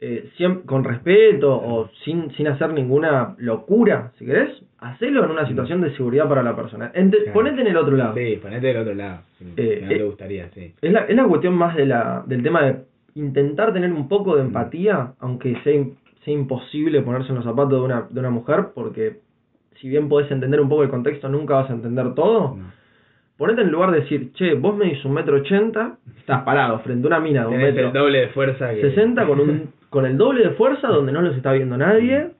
eh, 0.00 0.28
con 0.66 0.82
respeto 0.84 1.52
o 1.54 1.88
sin, 2.04 2.30
sin 2.32 2.48
hacer 2.48 2.72
ninguna 2.72 3.34
locura, 3.38 4.10
si 4.18 4.26
querés, 4.26 4.50
hacelo 4.78 5.24
en 5.24 5.30
una 5.30 5.46
situación 5.46 5.80
de 5.80 5.94
seguridad 5.96 6.28
para 6.28 6.42
la 6.42 6.56
persona. 6.56 6.90
Ente- 6.92 7.18
Claro. 7.18 7.32
Ponete 7.34 7.60
en 7.60 7.66
el 7.68 7.76
otro 7.76 7.96
lado. 7.96 8.14
Sí, 8.16 8.38
ponete 8.42 8.66
del 8.66 8.76
otro 8.78 8.94
lado. 8.94 9.20
Eh, 9.56 9.80
no 9.84 9.90
eh, 9.92 9.96
te 9.98 10.04
gustaría, 10.04 10.48
sí. 10.50 10.74
Es 10.82 10.92
la, 10.92 11.00
es 11.00 11.14
la 11.14 11.24
cuestión 11.24 11.54
más 11.54 11.76
de 11.76 11.86
la, 11.86 12.24
del 12.26 12.42
tema 12.42 12.62
de 12.64 12.76
intentar 13.14 13.72
tener 13.72 13.92
un 13.92 14.08
poco 14.08 14.34
de 14.34 14.42
empatía, 14.42 15.12
aunque 15.20 15.56
sea, 15.62 15.84
sea 16.24 16.34
imposible 16.34 17.02
ponerse 17.02 17.28
en 17.28 17.36
los 17.36 17.44
zapatos 17.44 17.70
de 17.72 17.80
una, 17.80 18.06
de 18.10 18.18
una 18.20 18.30
mujer, 18.30 18.68
porque 18.74 19.20
si 19.80 19.88
bien 19.88 20.08
podés 20.08 20.30
entender 20.32 20.60
un 20.60 20.68
poco 20.68 20.82
el 20.82 20.88
contexto, 20.90 21.28
nunca 21.28 21.54
vas 21.54 21.70
a 21.70 21.74
entender 21.74 22.14
todo. 22.14 22.56
No. 22.56 22.81
Ponete 23.36 23.62
en 23.62 23.70
lugar 23.70 23.90
de 23.90 24.00
decir, 24.00 24.32
che, 24.34 24.54
vos 24.54 24.76
me 24.76 24.92
un 25.04 25.12
metro 25.12 25.36
ochenta, 25.36 25.96
estás 26.18 26.42
parado 26.42 26.78
frente 26.80 27.06
a 27.06 27.08
una 27.08 27.20
mina 27.20 27.40
de 27.42 27.46
un 27.46 27.52
Tenés 27.54 27.74
metro 27.74 27.86
el 27.88 27.92
doble 27.92 28.20
de 28.20 28.28
fuerza 28.28 28.74
que... 28.74 28.82
60 28.82 29.26
con, 29.26 29.40
un, 29.40 29.72
con 29.90 30.06
el 30.06 30.16
doble 30.16 30.44
de 30.44 30.50
fuerza 30.50 30.88
donde 30.88 31.12
no 31.12 31.22
los 31.22 31.36
está 31.36 31.52
viendo 31.52 31.76
nadie 31.76 32.30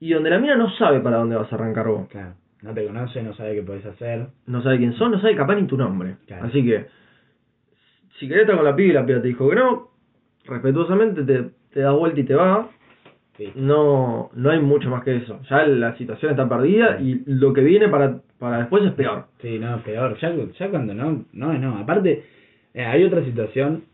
y 0.00 0.12
donde 0.12 0.30
la 0.30 0.38
mina 0.38 0.56
no 0.56 0.70
sabe 0.76 1.00
para 1.00 1.18
dónde 1.18 1.36
vas 1.36 1.52
a 1.52 1.54
arrancar 1.54 1.86
vos. 1.86 2.08
Claro, 2.08 2.34
no 2.62 2.72
te 2.74 2.86
conoce, 2.86 3.22
no 3.22 3.34
sabe 3.34 3.54
qué 3.54 3.62
podés 3.62 3.86
hacer. 3.86 4.26
No 4.46 4.62
sabe 4.62 4.78
quién 4.78 4.94
son, 4.94 5.12
no 5.12 5.20
sabe 5.20 5.36
capaz 5.36 5.56
ni 5.56 5.66
tu 5.66 5.76
nombre. 5.76 6.16
Claro. 6.26 6.46
Así 6.46 6.64
que, 6.64 6.86
si 8.18 8.26
querés 8.26 8.42
estar 8.42 8.56
con 8.56 8.64
la 8.64 8.74
piba 8.74 8.90
y 8.90 8.94
la 8.94 9.06
piba 9.06 9.20
te 9.20 9.28
dijo 9.28 9.48
que 9.48 9.56
no, 9.56 9.90
respetuosamente 10.44 11.22
te, 11.22 11.50
te 11.72 11.80
das 11.80 11.94
vuelta 11.94 12.20
y 12.20 12.24
te 12.24 12.34
va. 12.34 12.68
Sí. 13.36 13.50
No, 13.54 14.30
no 14.34 14.50
hay 14.50 14.60
mucho 14.60 14.90
más 14.90 15.04
que 15.04 15.16
eso. 15.16 15.40
Ya 15.48 15.66
la 15.66 15.96
situación 15.96 16.32
está 16.32 16.48
perdida 16.48 17.00
y 17.00 17.22
lo 17.26 17.52
que 17.52 17.62
viene 17.62 17.88
para, 17.88 18.20
para 18.38 18.58
después 18.58 18.84
es 18.84 18.92
peor. 18.92 19.26
Sí, 19.40 19.58
no, 19.58 19.82
peor. 19.82 20.18
Ya, 20.20 20.34
ya 20.58 20.70
cuando 20.70 20.94
no, 20.94 21.24
no 21.32 21.52
es 21.52 21.60
no. 21.60 21.78
Aparte, 21.78 22.24
eh, 22.74 22.84
hay 22.84 23.04
otra 23.04 23.24
situación 23.24 23.84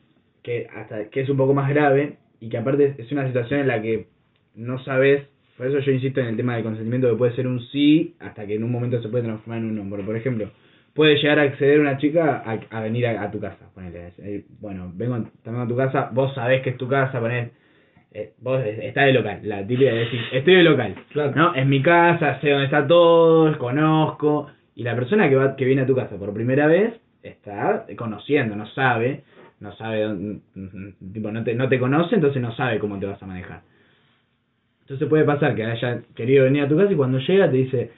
que 0.42 0.66
hasta 0.74 1.08
que 1.10 1.20
es 1.20 1.28
un 1.28 1.36
poco 1.36 1.54
más 1.54 1.68
grave 1.68 2.16
y 2.40 2.48
que 2.48 2.58
aparte 2.58 2.94
es 2.98 3.12
una 3.12 3.26
situación 3.26 3.60
en 3.60 3.68
la 3.68 3.82
que 3.82 4.06
no 4.54 4.82
sabes, 4.84 5.26
por 5.56 5.66
eso 5.66 5.78
yo 5.80 5.92
insisto 5.92 6.20
en 6.20 6.26
el 6.26 6.36
tema 6.36 6.54
del 6.54 6.64
consentimiento 6.64 7.10
que 7.10 7.16
puede 7.16 7.34
ser 7.34 7.46
un 7.46 7.60
sí 7.68 8.14
hasta 8.20 8.46
que 8.46 8.54
en 8.54 8.64
un 8.64 8.72
momento 8.72 9.00
se 9.02 9.08
puede 9.08 9.24
transformar 9.24 9.58
en 9.58 9.66
un 9.66 9.88
no. 9.90 10.04
Por, 10.04 10.16
ejemplo, 10.16 10.50
puede 10.94 11.16
llegar 11.16 11.38
a 11.38 11.42
acceder 11.42 11.80
una 11.80 11.98
chica 11.98 12.42
a, 12.44 12.76
a 12.76 12.80
venir 12.80 13.06
a, 13.06 13.22
a 13.22 13.30
tu 13.30 13.40
casa, 13.40 13.70
ponele. 13.74 14.12
eh, 14.18 14.44
bueno, 14.60 14.92
vengo 14.94 15.24
también 15.42 15.64
a 15.64 15.68
tu 15.68 15.76
casa, 15.76 16.10
vos 16.12 16.34
sabés 16.34 16.62
que 16.62 16.70
es 16.70 16.76
tu 16.76 16.88
casa, 16.88 17.20
ponele. 17.20 17.50
Eh, 18.18 18.32
vos 18.40 18.60
estás 18.64 19.06
de 19.06 19.12
local, 19.12 19.40
la 19.42 19.66
típica 19.66 19.90
de 19.92 19.98
decir, 19.98 20.20
estoy 20.32 20.54
de 20.56 20.62
local. 20.62 20.94
Claro. 21.10 21.32
¿no? 21.34 21.54
Es 21.54 21.66
mi 21.66 21.82
casa, 21.82 22.40
sé 22.40 22.50
dónde 22.50 22.64
está 22.66 22.86
todo, 22.86 23.56
conozco. 23.58 24.48
Y 24.74 24.82
la 24.82 24.94
persona 24.94 25.28
que 25.28 25.34
va 25.36 25.56
que 25.56 25.64
viene 25.64 25.82
a 25.82 25.86
tu 25.86 25.94
casa 25.94 26.16
por 26.16 26.32
primera 26.32 26.66
vez 26.66 26.94
está 27.22 27.86
conociendo, 27.96 28.54
no 28.56 28.66
sabe, 28.68 29.22
no 29.60 29.72
sabe, 29.76 30.02
dónde- 30.02 30.40
tipo, 31.12 31.30
no 31.30 31.42
te, 31.44 31.54
no 31.54 31.68
te 31.68 31.78
conoce, 31.78 32.14
entonces 32.14 32.40
no 32.40 32.54
sabe 32.54 32.78
cómo 32.78 32.98
te 32.98 33.06
vas 33.06 33.22
a 33.22 33.26
manejar. 33.26 33.62
Entonces 34.82 35.08
puede 35.08 35.24
pasar 35.24 35.54
que 35.54 35.64
haya 35.64 36.00
querido 36.14 36.44
venir 36.44 36.62
a 36.62 36.68
tu 36.68 36.76
casa 36.76 36.92
y 36.92 36.96
cuando 36.96 37.18
llega 37.18 37.50
te 37.50 37.56
dice, 37.56 37.90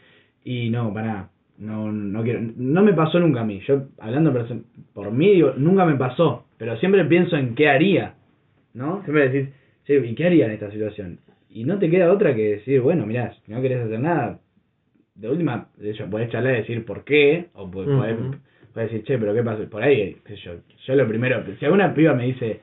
y 0.44 0.70
no, 0.70 0.92
para 0.92 1.28
no, 1.58 1.92
no 1.92 2.22
quiero, 2.22 2.40
no 2.56 2.82
me 2.82 2.94
pasó 2.94 3.20
nunca 3.20 3.42
a 3.42 3.44
mí. 3.44 3.60
Yo, 3.66 3.82
hablando 4.00 4.32
perso- 4.32 4.62
por 4.94 5.12
mí, 5.12 5.28
digo, 5.34 5.52
nunca 5.56 5.84
me 5.84 5.94
pasó, 5.96 6.46
pero 6.58 6.76
siempre 6.78 7.04
pienso 7.04 7.36
en 7.36 7.54
qué 7.54 7.68
haría, 7.68 8.14
¿no? 8.74 9.02
Siempre 9.04 9.28
decís, 9.28 9.54
"Che, 9.86 9.96
¿y 9.96 10.14
qué 10.14 10.26
haría 10.26 10.46
en 10.46 10.52
esta 10.52 10.70
situación? 10.70 11.18
Y 11.50 11.64
no 11.64 11.78
te 11.78 11.90
queda 11.90 12.12
otra 12.12 12.34
que 12.34 12.50
decir, 12.56 12.80
bueno, 12.80 13.06
mirá, 13.06 13.32
si 13.44 13.52
no 13.52 13.60
querés 13.60 13.84
hacer 13.84 13.98
nada, 14.00 14.38
de 15.14 15.28
última, 15.28 15.68
de 15.76 15.90
hecho, 15.90 16.08
podés 16.08 16.30
charlar 16.30 16.54
y 16.54 16.58
decir 16.58 16.84
por 16.84 17.04
qué, 17.04 17.46
o 17.54 17.70
po- 17.70 17.84
podés, 17.84 18.18
Ujú. 18.18 18.36
podés 18.72 18.90
decir, 18.90 19.04
che, 19.04 19.18
pero 19.18 19.34
qué 19.34 19.42
pasó, 19.42 19.68
por 19.68 19.82
ahí, 19.82 20.16
qué 20.24 20.36
sé 20.36 20.42
yo, 20.42 20.52
yo 20.86 20.94
lo 20.94 21.06
primero, 21.08 21.42
si 21.58 21.64
alguna 21.64 21.92
piba 21.92 22.14
me 22.14 22.26
dice, 22.26 22.60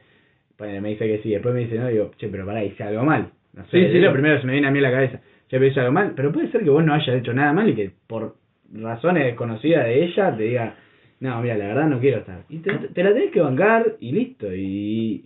me 0.59 0.89
dice 0.89 1.05
que 1.07 1.19
sí, 1.19 1.29
después 1.31 1.53
me 1.53 1.61
dice 1.61 1.77
no, 1.77 1.87
digo, 1.87 2.11
che, 2.17 2.29
pero 2.29 2.45
pará, 2.45 2.63
hice 2.63 2.83
algo 2.83 3.03
mal, 3.03 3.29
no 3.53 3.65
sé, 3.65 3.87
Sí, 3.87 3.91
sí. 3.93 3.99
lo 3.99 4.11
primero 4.13 4.35
que 4.35 4.41
se 4.41 4.47
me 4.47 4.53
viene 4.53 4.67
a 4.67 4.71
mí 4.71 4.79
a 4.79 4.83
la 4.83 4.91
cabeza, 4.91 5.17
che, 5.19 5.57
pero 5.57 5.65
hice 5.67 5.79
algo 5.81 5.91
mal, 5.91 6.13
pero 6.15 6.31
puede 6.31 6.49
ser 6.49 6.63
que 6.63 6.69
vos 6.69 6.83
no 6.83 6.93
hayas 6.93 7.15
hecho 7.15 7.33
nada 7.33 7.53
mal 7.53 7.69
y 7.69 7.75
que 7.75 7.91
por 8.07 8.35
razones 8.73 9.25
desconocidas 9.25 9.85
de 9.85 10.03
ella 10.05 10.35
te 10.35 10.43
diga, 10.43 10.75
no, 11.19 11.41
mira, 11.41 11.57
la 11.57 11.67
verdad 11.67 11.87
no 11.87 11.99
quiero 11.99 12.19
estar. 12.19 12.43
Y 12.49 12.57
te, 12.59 12.71
te 12.73 13.03
la 13.03 13.13
tenés 13.13 13.31
que 13.31 13.41
bancar 13.41 13.95
y 13.99 14.11
listo. 14.11 14.53
Y 14.53 15.25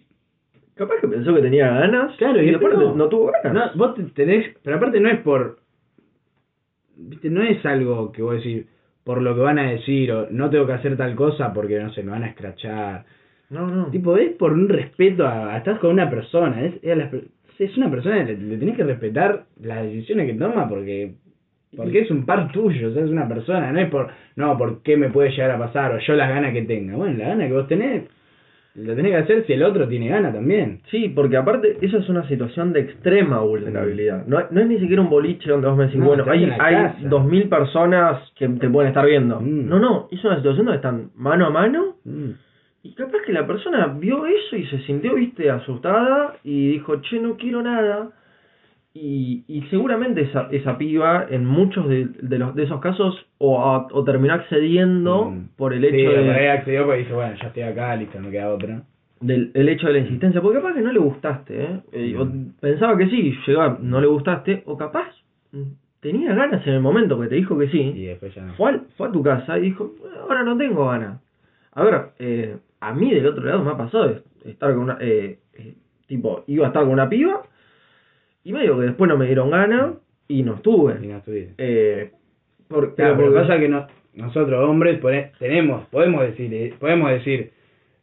Capaz 0.75 0.95
que 1.01 1.07
pensó 1.07 1.33
que 1.35 1.41
tenía 1.41 1.69
ganas. 1.69 2.15
Claro, 2.17 2.41
y, 2.41 2.47
y 2.47 2.51
después 2.51 2.73
no. 2.73 3.07
tuvo 3.09 3.31
ganas. 3.43 3.75
No, 3.75 3.77
vos 3.85 3.95
te- 3.95 4.03
tenés, 4.03 4.55
pero 4.63 4.77
aparte 4.77 4.99
no 4.99 5.09
es 5.09 5.19
por, 5.19 5.57
viste, 6.95 7.29
no 7.29 7.41
es 7.43 7.63
algo 7.65 8.11
que 8.11 8.21
vos 8.21 8.35
decís, 8.35 8.65
por 9.03 9.21
lo 9.21 9.35
que 9.35 9.41
van 9.41 9.59
a 9.59 9.71
decir, 9.71 10.11
o 10.11 10.27
no 10.29 10.49
tengo 10.49 10.65
que 10.67 10.73
hacer 10.73 10.95
tal 10.97 11.15
cosa 11.15 11.53
porque, 11.53 11.79
no 11.79 11.91
sé, 11.91 12.03
me 12.03 12.11
van 12.11 12.23
a 12.23 12.27
escrachar. 12.29 13.05
no, 13.49 13.67
no. 13.67 13.85
Tipo, 13.87 14.15
es 14.17 14.31
por 14.33 14.53
un 14.53 14.69
respeto 14.69 15.27
a, 15.27 15.57
estás 15.57 15.79
con 15.79 15.91
una 15.91 16.09
persona, 16.09 16.63
es, 16.65 16.75
es, 16.83 16.91
a 16.91 16.95
las 16.95 17.09
per- 17.09 17.25
es 17.59 17.77
una 17.77 17.91
persona, 17.91 18.23
le, 18.23 18.37
le 18.37 18.57
tenés 18.57 18.75
que 18.75 18.83
respetar 18.83 19.45
las 19.61 19.83
decisiones 19.83 20.25
que 20.27 20.33
toma 20.33 20.67
porque, 20.67 21.13
porque 21.75 21.99
es 21.99 22.09
un 22.11 22.25
par 22.25 22.51
tuyo, 22.51 22.89
o 22.89 22.93
sea, 22.93 23.03
es 23.03 23.09
una 23.11 23.27
persona, 23.27 23.71
no 23.71 23.79
es 23.79 23.89
por, 23.89 24.07
no, 24.35 24.57
por 24.57 24.81
qué 24.81 24.97
me 24.97 25.09
puede 25.09 25.29
llegar 25.31 25.51
a 25.51 25.59
pasar, 25.59 25.93
o 25.93 25.99
yo 25.99 26.13
las 26.15 26.29
ganas 26.29 26.53
que 26.53 26.63
tenga. 26.63 26.95
Bueno, 26.95 27.17
la 27.19 27.27
gana 27.29 27.47
que 27.47 27.53
vos 27.53 27.67
tenés, 27.67 28.03
lo 28.75 28.95
tenés 28.95 29.11
que 29.11 29.17
hacer 29.17 29.45
si 29.45 29.53
el 29.53 29.63
otro 29.63 29.87
tiene 29.87 30.07
ganas 30.07 30.33
también. 30.33 30.79
Sí, 30.89 31.09
porque 31.09 31.35
aparte 31.37 31.77
eso 31.81 31.97
es 31.97 32.07
una 32.07 32.25
situación 32.27 32.71
de 32.73 32.79
extrema 32.81 33.41
vulnerabilidad. 33.41 34.25
No, 34.27 34.39
no 34.49 34.61
es 34.61 34.67
ni 34.67 34.79
siquiera 34.79 35.01
un 35.01 35.09
boliche 35.09 35.49
donde 35.49 35.67
vos 35.67 35.77
me 35.77 35.85
decís, 35.85 35.99
No, 35.99 36.05
bueno, 36.05 36.23
hay, 36.27 36.45
hay 36.45 36.75
casa. 36.75 36.95
dos 37.09 37.25
mil 37.25 37.49
personas 37.49 38.21
que 38.37 38.47
te 38.47 38.69
pueden 38.69 38.89
estar 38.89 39.05
viendo. 39.05 39.41
Mm. 39.41 39.67
No, 39.67 39.79
no, 39.79 40.07
es 40.11 40.23
una 40.23 40.37
situación 40.37 40.65
donde 40.67 40.77
están 40.77 41.09
mano 41.15 41.47
a 41.47 41.49
mano 41.49 41.95
Mm. 42.05 42.29
y 42.83 42.93
capaz 42.95 43.19
que 43.25 43.33
la 43.33 43.45
persona 43.45 43.87
vio 43.99 44.25
eso 44.25 44.55
y 44.55 44.65
se 44.67 44.79
sintió, 44.83 45.15
viste, 45.15 45.49
asustada 45.51 46.35
y 46.43 46.69
dijo, 46.71 46.95
che, 47.01 47.19
no 47.19 47.35
quiero 47.37 47.61
nada. 47.61 48.09
Y, 48.93 49.45
y 49.47 49.61
seguramente 49.69 50.21
esa, 50.21 50.49
esa 50.51 50.77
piba 50.77 51.25
en 51.29 51.45
muchos 51.45 51.87
de, 51.87 52.07
de, 52.21 52.37
los, 52.37 52.53
de 52.55 52.63
esos 52.63 52.81
casos 52.81 53.25
o, 53.37 53.61
a- 53.63 53.87
o 53.91 54.03
terminó 54.03 54.33
accediendo 54.33 55.31
Mm. 55.31 55.47
por 55.55 55.73
el 55.73 55.85
hecho 55.85 55.95
Sí, 55.95 56.03
de... 56.17 56.31
ahí 56.31 56.47
accedió 56.47 56.83
porque 56.85 56.99
dice, 56.99 57.13
bueno, 57.13 57.35
ya 57.41 57.47
estoy 57.47 57.63
acá, 57.63 57.95
listo, 57.95 58.19
no 58.19 58.29
queda 58.29 58.49
otra. 58.53 58.83
del 59.21 59.51
el 59.53 59.69
hecho 59.69 59.87
de 59.87 59.93
la 59.93 59.99
insistencia, 59.99 60.41
porque 60.41 60.59
capaz 60.59 60.73
que 60.73 60.81
no 60.81 60.91
le 60.91 60.99
gustaste, 60.99 61.63
¿eh? 61.63 61.79
Eh, 61.93 62.17
o 62.19 62.27
pensaba 62.59 62.97
que 62.97 63.07
sí, 63.09 63.33
llegó, 63.47 63.77
no 63.81 64.01
le 64.01 64.07
gustaste, 64.07 64.63
o 64.65 64.75
capaz 64.77 65.07
mm, 65.53 65.61
tenía 66.01 66.33
ganas 66.33 66.65
en 66.67 66.73
el 66.73 66.81
momento 66.81 67.17
que 67.21 67.27
te 67.27 67.35
dijo 67.35 67.57
que 67.57 67.65
Y 67.65 67.69
sí, 67.69 68.05
después 68.07 68.35
ya 68.35 68.43
no. 68.43 68.53
fue, 68.55 68.71
al- 68.71 68.81
fue 68.97 69.07
a 69.07 69.11
tu 69.13 69.23
casa 69.23 69.57
y 69.57 69.61
dijo, 69.61 69.93
ahora 70.23 70.43
no 70.43 70.57
tengo 70.57 70.87
ganas. 70.89 71.21
A 71.73 71.83
ver, 71.85 72.01
eh, 72.19 72.57
a 72.81 72.93
mí 72.93 73.09
del 73.13 73.25
otro 73.27 73.45
lado 73.45 73.63
me 73.63 73.71
ha 73.71 73.77
pasado 73.77 74.17
estar 74.43 74.73
con 74.73 74.83
una, 74.83 74.97
eh, 74.99 75.39
eh, 75.53 75.75
tipo, 76.07 76.43
iba 76.47 76.65
a 76.65 76.67
estar 76.69 76.83
con 76.83 76.91
una 76.91 77.07
piba 77.07 77.43
y 78.43 78.53
medio 78.53 78.77
que 78.79 78.85
después 78.85 79.07
no 79.09 79.17
me 79.17 79.25
dieron 79.25 79.49
ganas 79.51 79.93
y 80.27 80.43
no 80.43 80.53
Y 80.53 80.55
estuve. 80.55 80.93
no 81.07 81.17
estuviste. 81.17 81.53
Eh, 81.57 82.11
por- 82.67 82.95
Claro, 82.95 83.15
pero 83.15 83.17
pero 83.17 83.31
porque- 83.31 83.39
pasa 83.47 83.59
que 83.59 83.69
no, 83.69 83.87
nosotros 84.15 84.69
hombres 84.69 84.99
pone- 84.99 85.31
tenemos, 85.39 85.87
podemos 85.89 86.21
decir, 86.23 86.53
eh, 86.53 86.73
podemos 86.79 87.09
decir, 87.11 87.51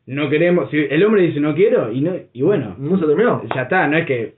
no 0.07 0.29
queremos, 0.31 0.71
si 0.71 0.79
el 0.79 1.05
hombre 1.05 1.23
dice 1.23 1.41
no 1.41 1.55
quiero, 1.55 1.91
y 1.93 2.01
no, 2.01 2.13
y 2.33 2.43
bueno, 2.43 2.75
no 2.79 2.99
se 2.99 3.07
terminó. 3.07 3.43
ya 3.55 3.63
está, 3.63 3.87
no 3.89 3.97
es 3.99 4.07
que 4.07 4.35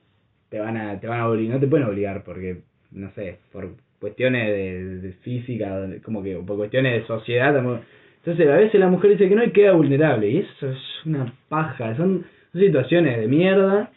te 0.48 0.58
van 0.58 0.76
a, 0.76 0.98
te 1.00 1.06
van 1.06 1.20
a 1.20 1.28
obligar, 1.28 1.54
no 1.54 1.60
te 1.60 1.66
pueden 1.68 1.86
obligar 1.86 2.24
porque, 2.24 2.58
no 2.92 3.10
sé, 3.12 3.38
por 3.52 3.68
cuestiones 4.00 4.48
de, 4.48 4.84
de 5.00 5.12
física, 5.14 5.86
como 6.02 6.22
que 6.22 6.34
por 6.36 6.56
cuestiones 6.56 6.94
de 7.00 7.06
sociedad, 7.06 7.54
entonces 7.56 8.48
a 8.48 8.56
veces 8.56 8.80
la 8.80 8.88
mujer 8.88 9.12
dice 9.12 9.28
que 9.28 9.34
no 9.36 9.44
y 9.44 9.50
queda 9.50 9.72
vulnerable, 9.72 10.28
y 10.28 10.38
eso 10.38 10.70
es 10.70 10.78
una 11.06 11.32
paja, 11.48 11.94
son, 11.96 12.24
son 12.52 12.60
situaciones 12.60 13.18
de 13.20 13.28
mierda 13.28 13.90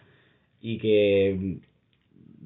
y 0.61 0.77
que 0.77 1.57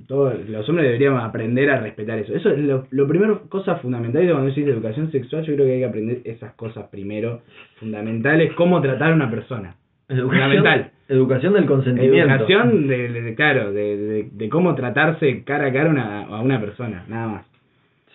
todos 0.08 0.48
los 0.50 0.68
hombres 0.70 0.86
deberíamos 0.88 1.24
aprender 1.24 1.70
a 1.70 1.80
respetar 1.82 2.18
eso. 2.20 2.34
Eso 2.34 2.50
es 2.50 2.60
lo, 2.60 2.86
lo 2.92 3.08
primero, 3.08 3.42
cosa 3.50 3.76
fundamental, 3.76 4.26
cuando 4.30 4.48
decís 4.50 4.66
de 4.66 4.72
educación 4.72 5.12
sexual, 5.12 5.44
yo 5.46 5.54
creo 5.56 5.66
que 5.68 5.74
hay 5.74 5.80
que 5.80 5.86
aprender 5.86 6.22
esas 6.26 6.54
cosas 6.56 6.88
primero, 6.90 7.42
fundamentales, 7.80 8.54
cómo 8.54 8.82
tratar 8.82 9.12
a 9.12 9.16
una 9.16 9.30
persona. 9.30 9.76
Fundamental. 10.08 10.92
Educación 11.10 11.54
del 11.54 11.66
consentimiento. 11.66 12.18
Educación, 12.34 12.88
de, 12.88 13.10
de- 13.10 13.22
de- 13.22 13.36
claro, 13.36 13.72
de, 13.74 13.98
de, 13.98 14.30
de 14.32 14.50
cómo 14.50 14.74
tratarse 14.76 15.44
cara 15.44 15.68
a 15.68 15.74
cara 15.74 15.90
una, 15.90 16.24
a 16.24 16.42
una 16.42 16.60
persona, 16.60 17.06
nada 17.08 17.28
más. 17.28 17.46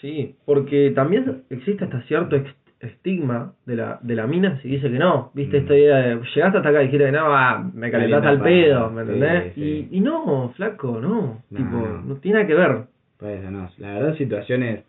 Sí, 0.00 0.34
porque 0.46 0.90
también 0.94 1.42
existe 1.50 1.84
hasta 1.84 2.00
cierto 2.02 2.36
estigma 2.82 3.54
de 3.64 3.76
la, 3.76 3.98
de 4.02 4.14
la 4.14 4.26
mina 4.26 4.60
si 4.60 4.68
dice 4.68 4.90
que 4.90 4.98
no. 4.98 5.30
Viste, 5.34 5.58
Mm. 5.58 5.62
esta 5.62 5.76
idea 5.76 5.96
de 5.98 6.14
llegaste 6.34 6.58
hasta 6.58 6.68
acá 6.68 6.82
y 6.82 6.86
dijiste 6.86 7.04
que 7.06 7.12
no, 7.12 7.26
ah, 7.34 7.70
me 7.74 7.90
calentaste 7.90 8.28
al 8.28 8.42
pedo. 8.42 8.90
¿me 8.90 9.02
entendés? 9.02 9.54
sí. 9.54 9.88
Y, 9.90 9.98
y 9.98 10.00
no, 10.00 10.52
flaco, 10.56 11.00
no. 11.00 11.42
No, 11.50 11.56
tipo, 11.56 11.70
no. 11.76 12.02
no 12.02 12.16
tiene 12.16 12.38
nada 12.38 12.46
que 12.48 12.54
ver. 12.54 12.78
Pues 13.18 13.42
no, 13.50 13.70
la 13.78 13.94
verdad 13.94 14.16
situaciones 14.16 14.84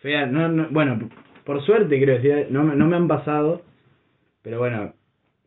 feas, 0.00 0.30
no, 0.30 0.48
no, 0.48 0.68
bueno, 0.70 0.98
por 1.44 1.62
suerte 1.64 1.96
quiero 1.96 2.14
decir, 2.14 2.48
no, 2.50 2.62
me- 2.64 2.76
no 2.76 2.86
me 2.86 2.96
han 2.96 3.08
pasado, 3.08 3.62
pero 4.42 4.58
bueno, 4.58 4.92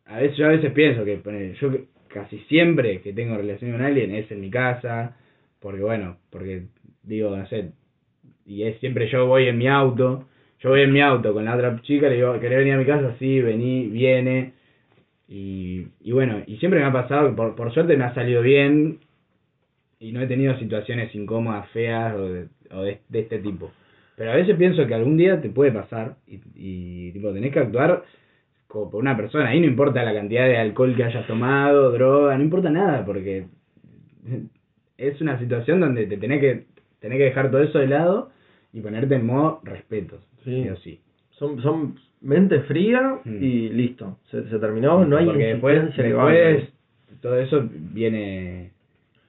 a 0.06 0.16
veces 0.18 0.36
yo 0.36 0.46
a 0.46 0.50
veces 0.50 0.72
pienso 0.72 1.04
que 1.04 1.54
yo 1.60 1.70
casi 2.08 2.38
siempre 2.48 3.00
que 3.00 3.12
tengo 3.12 3.36
relación 3.36 3.70
con 3.72 3.82
alguien 3.82 4.12
es 4.12 4.28
en 4.32 4.40
mi 4.40 4.50
casa, 4.50 5.16
porque 5.60 5.82
bueno, 5.82 6.16
porque 6.30 6.64
digo, 7.04 7.36
no 7.36 7.46
sé, 7.46 7.70
y 8.44 8.64
es 8.64 8.78
siempre 8.80 9.08
yo 9.08 9.26
voy 9.26 9.46
en 9.46 9.58
mi 9.58 9.68
auto, 9.68 10.26
yo 10.60 10.70
voy 10.70 10.82
en 10.82 10.92
mi 10.92 11.00
auto 11.00 11.32
con 11.32 11.44
la 11.44 11.54
otra 11.54 11.80
chica, 11.82 12.08
le 12.08 12.16
digo, 12.16 12.38
¿querés 12.40 12.58
venir 12.58 12.74
a 12.74 12.78
mi 12.78 12.84
casa? 12.84 13.14
Sí, 13.18 13.40
vení, 13.40 13.88
viene, 13.88 14.52
y, 15.28 15.86
y 16.00 16.12
bueno, 16.12 16.42
y 16.46 16.56
siempre 16.58 16.80
me 16.80 16.86
ha 16.86 16.92
pasado, 16.92 17.34
por, 17.34 17.54
por 17.54 17.72
suerte 17.72 17.96
me 17.96 18.04
ha 18.04 18.14
salido 18.14 18.42
bien, 18.42 18.98
y 20.00 20.12
no 20.12 20.22
he 20.22 20.26
tenido 20.26 20.58
situaciones 20.58 21.14
incómodas, 21.14 21.68
feas 21.70 22.14
o 22.14 22.28
de, 22.28 22.48
o 22.72 22.82
de, 22.82 23.00
este 23.12 23.38
tipo. 23.38 23.70
Pero 24.16 24.32
a 24.32 24.36
veces 24.36 24.56
pienso 24.56 24.86
que 24.86 24.94
algún 24.94 25.16
día 25.16 25.40
te 25.40 25.50
puede 25.50 25.72
pasar 25.72 26.16
y, 26.26 26.40
y 26.54 27.12
tipo, 27.12 27.32
tenés 27.32 27.52
que 27.52 27.60
actuar 27.60 28.02
como 28.66 28.90
por 28.90 29.02
una 29.02 29.16
persona. 29.16 29.48
Ahí 29.48 29.60
no 29.60 29.66
importa 29.66 30.02
la 30.02 30.14
cantidad 30.14 30.46
de 30.46 30.56
alcohol 30.56 30.96
que 30.96 31.04
hayas 31.04 31.26
tomado, 31.26 31.92
droga, 31.92 32.36
no 32.36 32.42
importa 32.42 32.70
nada, 32.70 33.04
porque 33.04 33.46
es 34.96 35.20
una 35.20 35.38
situación 35.38 35.80
donde 35.80 36.06
te 36.06 36.16
tenés 36.16 36.40
que, 36.40 36.64
tenés 36.98 37.18
que 37.18 37.24
dejar 37.24 37.50
todo 37.50 37.62
eso 37.62 37.78
de 37.78 37.88
lado 37.88 38.30
y 38.72 38.80
ponerte 38.80 39.14
en 39.14 39.26
modo 39.26 39.60
respeto. 39.64 40.18
Sí. 40.44 40.62
Sí 40.64 40.68
o 40.68 40.76
sí. 40.76 41.00
Son, 41.32 41.60
son 41.62 41.94
mente 42.20 42.60
fría 42.60 43.18
Mm. 43.24 43.42
y 43.42 43.68
listo. 43.70 44.18
Se, 44.30 44.48
se 44.48 44.58
terminó, 44.58 45.04
no 45.04 45.16
hay 45.16 45.26
porque 45.26 45.46
después, 45.46 45.94
que 45.94 46.02
después 46.02 46.68
todo 47.20 47.36
eso 47.38 47.66
viene 47.70 48.70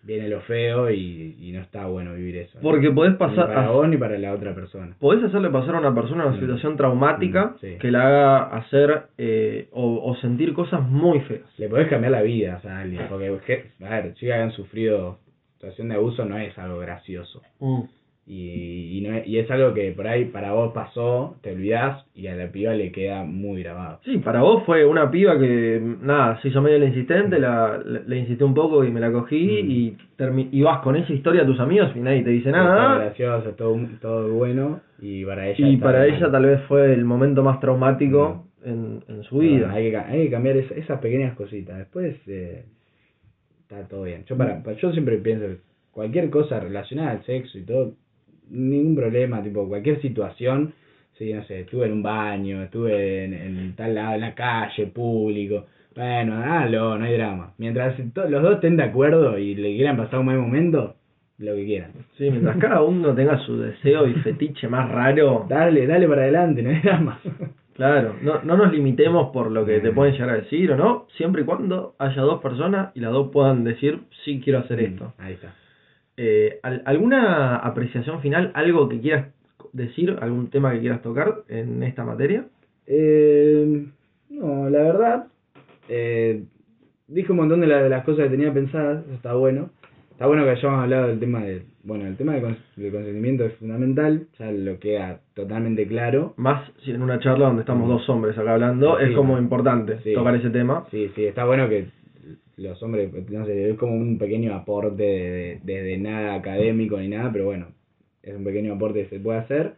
viene 0.03 0.29
lo 0.29 0.41
feo 0.41 0.89
y, 0.89 1.35
y 1.39 1.51
no 1.51 1.61
está 1.61 1.85
bueno 1.85 2.15
vivir 2.15 2.35
eso. 2.37 2.57
¿no? 2.57 2.63
Porque 2.63 2.89
podés 2.89 3.11
Ni 3.11 3.17
pasar... 3.19 3.47
para 3.49 3.67
a- 3.67 3.71
vos 3.71 3.87
ni 3.87 3.97
para 3.97 4.17
la 4.17 4.33
otra 4.33 4.55
persona. 4.55 4.95
Podés 4.99 5.23
hacerle 5.23 5.51
pasar 5.51 5.75
a 5.75 5.79
una 5.79 5.93
persona 5.93 6.25
una 6.25 6.35
Mm. 6.35 6.39
situación 6.39 6.75
traumática 6.75 7.45
Mm, 7.45 7.59
sí. 7.61 7.77
que 7.79 7.91
la 7.91 8.07
haga 8.07 8.37
hacer 8.57 9.03
eh, 9.19 9.67
o, 9.71 10.01
o 10.03 10.15
sentir 10.15 10.53
cosas 10.53 10.81
muy 10.81 11.19
feas. 11.21 11.43
Le 11.59 11.69
podés 11.69 11.87
cambiar 11.87 12.13
la 12.13 12.23
vida 12.23 12.55
o 12.57 12.61
sea, 12.61 12.77
a 12.77 12.81
alguien, 12.81 13.03
porque, 13.09 13.37
que- 13.45 13.85
a 13.85 13.89
ver, 14.01 14.13
que 14.15 14.33
han 14.33 14.51
sufrido 14.53 15.19
situación 15.53 15.89
de 15.89 15.95
abuso 15.95 16.25
no 16.25 16.35
es 16.39 16.57
algo 16.57 16.79
gracioso. 16.79 17.43
Mm. 17.59 17.81
Y, 18.33 18.97
y, 18.97 19.01
no 19.01 19.13
es, 19.17 19.27
y 19.27 19.39
es 19.39 19.51
algo 19.51 19.73
que 19.73 19.91
por 19.91 20.07
ahí 20.07 20.23
para 20.23 20.53
vos 20.53 20.71
pasó, 20.73 21.35
te 21.41 21.51
olvidás 21.51 22.05
y 22.15 22.27
a 22.27 22.35
la 22.37 22.49
piba 22.49 22.73
le 22.73 22.89
queda 22.93 23.23
muy 23.25 23.61
grabado. 23.61 23.99
Sí, 24.05 24.19
para 24.19 24.41
vos 24.41 24.63
fue 24.65 24.85
una 24.85 25.11
piba 25.11 25.37
que, 25.37 25.81
nada, 26.01 26.39
se 26.41 26.47
hizo 26.47 26.61
medio 26.61 26.79
la 26.79 26.85
insistente, 26.85 27.39
la, 27.39 27.77
le, 27.85 28.03
le 28.07 28.19
insistí 28.19 28.41
un 28.41 28.53
poco 28.53 28.85
y 28.85 28.89
me 28.91 29.01
la 29.01 29.11
cogí 29.11 29.63
Mm. 29.63 29.69
y, 29.71 29.97
termi- 30.17 30.47
y 30.49 30.61
vas 30.61 30.79
con 30.79 30.95
esa 30.95 31.11
historia 31.11 31.41
a 31.41 31.45
tus 31.45 31.59
amigos 31.59 31.91
y 31.93 31.99
nadie 31.99 32.23
te 32.23 32.29
dice 32.29 32.51
nada. 32.51 32.99
gracioso, 32.99 33.49
todo, 33.49 33.77
todo 33.99 34.31
bueno 34.31 34.79
y 35.01 35.25
para 35.25 35.49
ella 35.49 35.67
Y 35.67 35.73
está 35.73 35.85
para 35.87 35.99
mal. 35.99 36.09
ella 36.13 36.31
tal 36.31 36.45
vez 36.45 36.61
fue 36.69 36.93
el 36.93 37.03
momento 37.03 37.43
más 37.43 37.59
traumático 37.59 38.45
en, 38.63 39.03
en 39.09 39.23
su 39.23 39.35
Bueno, 39.35 39.51
vida. 39.55 39.71
hay, 39.73 39.91
que, 39.91 39.97
hay 39.97 40.23
que 40.25 40.31
cambiar 40.31 40.55
esa- 40.55 40.75
esas 40.75 40.99
pequeñas 41.01 41.35
cositas. 41.35 41.77
Después 41.77 42.15
eh, 42.27 42.63
está 43.63 43.85
todo 43.89 44.03
bien. 44.03 44.23
Yo 44.25 44.37
para, 44.37 44.63
pa- 44.63 44.71
yo 44.73 44.89
siempre 44.93 45.17
pienso 45.17 45.47
cualquier 45.91 46.29
cosa 46.29 46.61
relacionada 46.61 47.11
al 47.11 47.25
sexo 47.25 47.57
y 47.57 47.63
todo, 47.63 47.91
ningún 48.51 48.95
problema, 48.95 49.41
tipo 49.41 49.67
cualquier 49.67 50.01
situación. 50.01 50.73
Sí, 51.17 51.33
no 51.33 51.43
sé, 51.43 51.61
estuve 51.61 51.85
en 51.85 51.93
un 51.93 52.03
baño, 52.03 52.63
estuve 52.63 53.25
en, 53.25 53.33
en 53.33 53.75
tal 53.75 53.93
lado, 53.95 54.15
en 54.15 54.21
la 54.21 54.33
calle, 54.33 54.87
público. 54.87 55.65
Bueno, 55.95 56.35
hágalo, 56.35 56.97
no 56.97 57.05
hay 57.05 57.13
drama. 57.13 57.53
Mientras 57.57 57.95
los 58.15 58.41
dos 58.41 58.55
estén 58.55 58.77
de 58.77 58.83
acuerdo 58.83 59.37
y 59.37 59.55
le 59.55 59.75
quieran 59.75 59.97
pasar 59.97 60.19
un 60.19 60.25
buen 60.27 60.39
momento, 60.39 60.95
lo 61.37 61.53
que 61.55 61.65
quieran. 61.65 61.91
Sí, 62.17 62.29
mientras 62.31 62.57
cada 62.57 62.81
uno 62.81 63.13
tenga 63.13 63.37
su 63.39 63.57
deseo 63.57 64.07
y 64.07 64.13
fetiche 64.15 64.67
más 64.67 64.89
raro, 64.89 65.45
Dale, 65.49 65.85
dale 65.85 66.07
para 66.07 66.21
adelante, 66.23 66.61
no 66.63 66.69
hay 66.69 66.79
drama. 66.81 67.19
claro, 67.73 68.15
no, 68.21 68.41
no 68.43 68.57
nos 68.57 68.71
limitemos 68.71 69.31
por 69.31 69.51
lo 69.51 69.65
que 69.65 69.79
te 69.79 69.91
pueden 69.91 70.13
llegar 70.13 70.29
a 70.29 70.35
decir 70.37 70.71
o 70.71 70.77
no, 70.77 71.07
siempre 71.17 71.41
y 71.41 71.45
cuando 71.45 71.93
haya 71.99 72.21
dos 72.21 72.41
personas 72.41 72.91
y 72.95 72.99
las 73.01 73.11
dos 73.11 73.29
puedan 73.31 73.63
decir, 73.63 73.99
sí 74.23 74.39
quiero 74.43 74.59
hacer 74.59 74.79
esto. 74.79 75.13
Ahí 75.17 75.33
está. 75.33 75.53
Eh, 76.17 76.59
¿al- 76.63 76.81
¿Alguna 76.85 77.55
apreciación 77.57 78.21
final, 78.21 78.51
algo 78.53 78.89
que 78.89 78.99
quieras 78.99 79.27
decir, 79.73 80.17
algún 80.21 80.49
tema 80.49 80.71
que 80.73 80.79
quieras 80.81 81.01
tocar 81.01 81.43
en 81.47 81.81
esta 81.83 82.03
materia? 82.03 82.45
Eh, 82.87 83.85
no, 84.29 84.69
la 84.69 84.79
verdad, 84.83 85.27
eh, 85.89 86.43
dije 87.07 87.31
un 87.31 87.37
montón 87.37 87.61
de, 87.61 87.67
la- 87.67 87.81
de 87.83 87.89
las 87.89 88.03
cosas 88.03 88.25
que 88.25 88.31
tenía 88.31 88.53
pensadas, 88.53 89.03
eso 89.05 89.13
está 89.15 89.33
bueno. 89.33 89.69
Está 90.11 90.27
bueno 90.27 90.43
que 90.43 90.51
hayamos 90.51 90.83
hablado 90.83 91.07
del 91.07 91.19
tema 91.19 91.41
de, 91.41 91.63
bueno, 91.83 92.05
el 92.05 92.15
tema 92.15 92.33
del, 92.33 92.43
cons- 92.43 92.91
consentimiento 92.91 93.43
es 93.45 93.53
fundamental, 93.55 94.27
ya 94.37 94.51
lo 94.51 94.77
queda 94.79 95.19
totalmente 95.33 95.87
claro. 95.87 96.35
Más 96.37 96.69
si 96.83 96.91
en 96.91 97.01
una 97.01 97.17
charla 97.19 97.47
donde 97.47 97.61
estamos 97.61 97.89
dos 97.89 98.07
hombres 98.07 98.37
acá 98.37 98.53
hablando, 98.53 98.97
Sí, 98.99 99.05
es 99.05 99.15
como 99.15 99.39
importante 99.39 99.99
Sí. 100.03 100.13
tocar 100.13 100.35
ese 100.35 100.51
tema. 100.51 100.85
Sí, 100.91 101.09
sí, 101.15 101.25
está 101.25 101.45
bueno 101.45 101.67
que 101.69 101.87
los 102.57 102.81
hombres, 102.83 103.11
no 103.29 103.45
sé, 103.45 103.69
es 103.71 103.77
como 103.77 103.93
un 103.93 104.17
pequeño 104.17 104.53
aporte 104.53 105.03
de- 105.03 105.29
de- 105.29 105.59
desde 105.63 105.97
nada 105.97 106.35
académico 106.35 106.99
ni 106.99 107.07
nada, 107.07 107.31
pero 107.31 107.45
bueno, 107.45 107.67
es 108.23 108.35
un 108.35 108.43
pequeño 108.43 108.73
aporte 108.73 109.03
que 109.03 109.09
se 109.09 109.19
puede 109.19 109.39
hacer. 109.39 109.73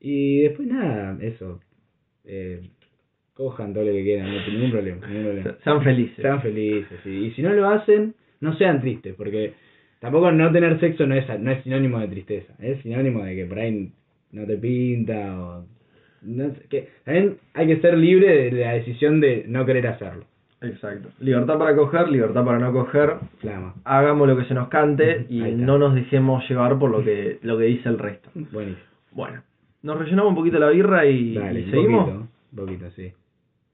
Y 0.00 0.40
después 0.42 0.68
nada, 0.68 1.16
eso. 1.22 1.60
Eh, 2.24 2.60
cojan 3.34 3.72
todo 3.74 3.84
lo 3.84 3.92
que 3.92 4.02
quieran, 4.02 4.32
no 4.32 4.46
ningún 4.52 4.70
problema, 4.70 5.06
ningún 5.06 5.24
problema. 5.24 5.58
Sean 5.64 5.82
felices. 5.82 6.16
Sean 6.22 6.42
felices, 6.42 6.98
sí. 7.02 7.10
Y 7.10 7.30
si 7.32 7.42
no 7.42 7.52
lo 7.52 7.68
hacen, 7.68 8.14
no 8.40 8.56
sean 8.56 8.80
tristes, 8.80 9.14
porque 9.14 9.52
tampoco 10.00 10.30
no 10.30 10.52
tener 10.52 10.78
sexo 10.80 11.06
no 11.06 11.14
es, 11.14 11.26
no 11.40 11.50
es 11.50 11.62
sinónimo 11.64 11.98
de 12.00 12.08
tristeza, 12.08 12.54
es 12.60 12.80
sinónimo 12.82 13.24
de 13.24 13.34
que 13.34 13.44
por 13.46 13.58
ahí 13.58 13.90
no 14.32 14.46
te 14.46 14.56
pinta 14.56 15.40
o... 15.40 15.66
No, 16.22 16.54
sé, 16.54 16.62
que 16.70 16.88
también 17.04 17.36
hay 17.52 17.66
que 17.66 17.80
ser 17.80 17.98
libre 17.98 18.50
de 18.50 18.52
la 18.52 18.72
decisión 18.74 19.20
de 19.20 19.44
no 19.46 19.66
querer 19.66 19.86
hacerlo. 19.88 20.24
Exacto. 20.60 21.08
Libertad 21.20 21.58
para 21.58 21.76
coger, 21.76 22.08
libertad 22.08 22.44
para 22.44 22.58
no 22.58 22.72
coger. 22.72 23.16
Flama. 23.38 23.74
Hagamos 23.84 24.28
lo 24.28 24.36
que 24.36 24.44
se 24.44 24.54
nos 24.54 24.68
cante 24.68 25.26
y 25.28 25.40
no 25.40 25.78
nos 25.78 25.94
dejemos 25.94 26.48
llevar 26.48 26.78
por 26.78 26.90
lo 26.90 27.02
que, 27.04 27.38
lo 27.42 27.58
que 27.58 27.64
dice 27.64 27.88
el 27.88 27.98
resto. 27.98 28.30
Buenísimo. 28.34 28.84
Bueno, 29.12 29.42
nos 29.82 29.98
rellenamos 29.98 30.30
un 30.30 30.36
poquito 30.36 30.58
la 30.58 30.70
birra 30.70 31.06
y, 31.06 31.34
Dale, 31.34 31.60
y 31.60 31.64
un 31.64 31.70
seguimos. 31.70 32.04
poquito, 32.06 32.28
un 32.52 32.56
poquito, 32.56 32.90
sí. 32.92 33.12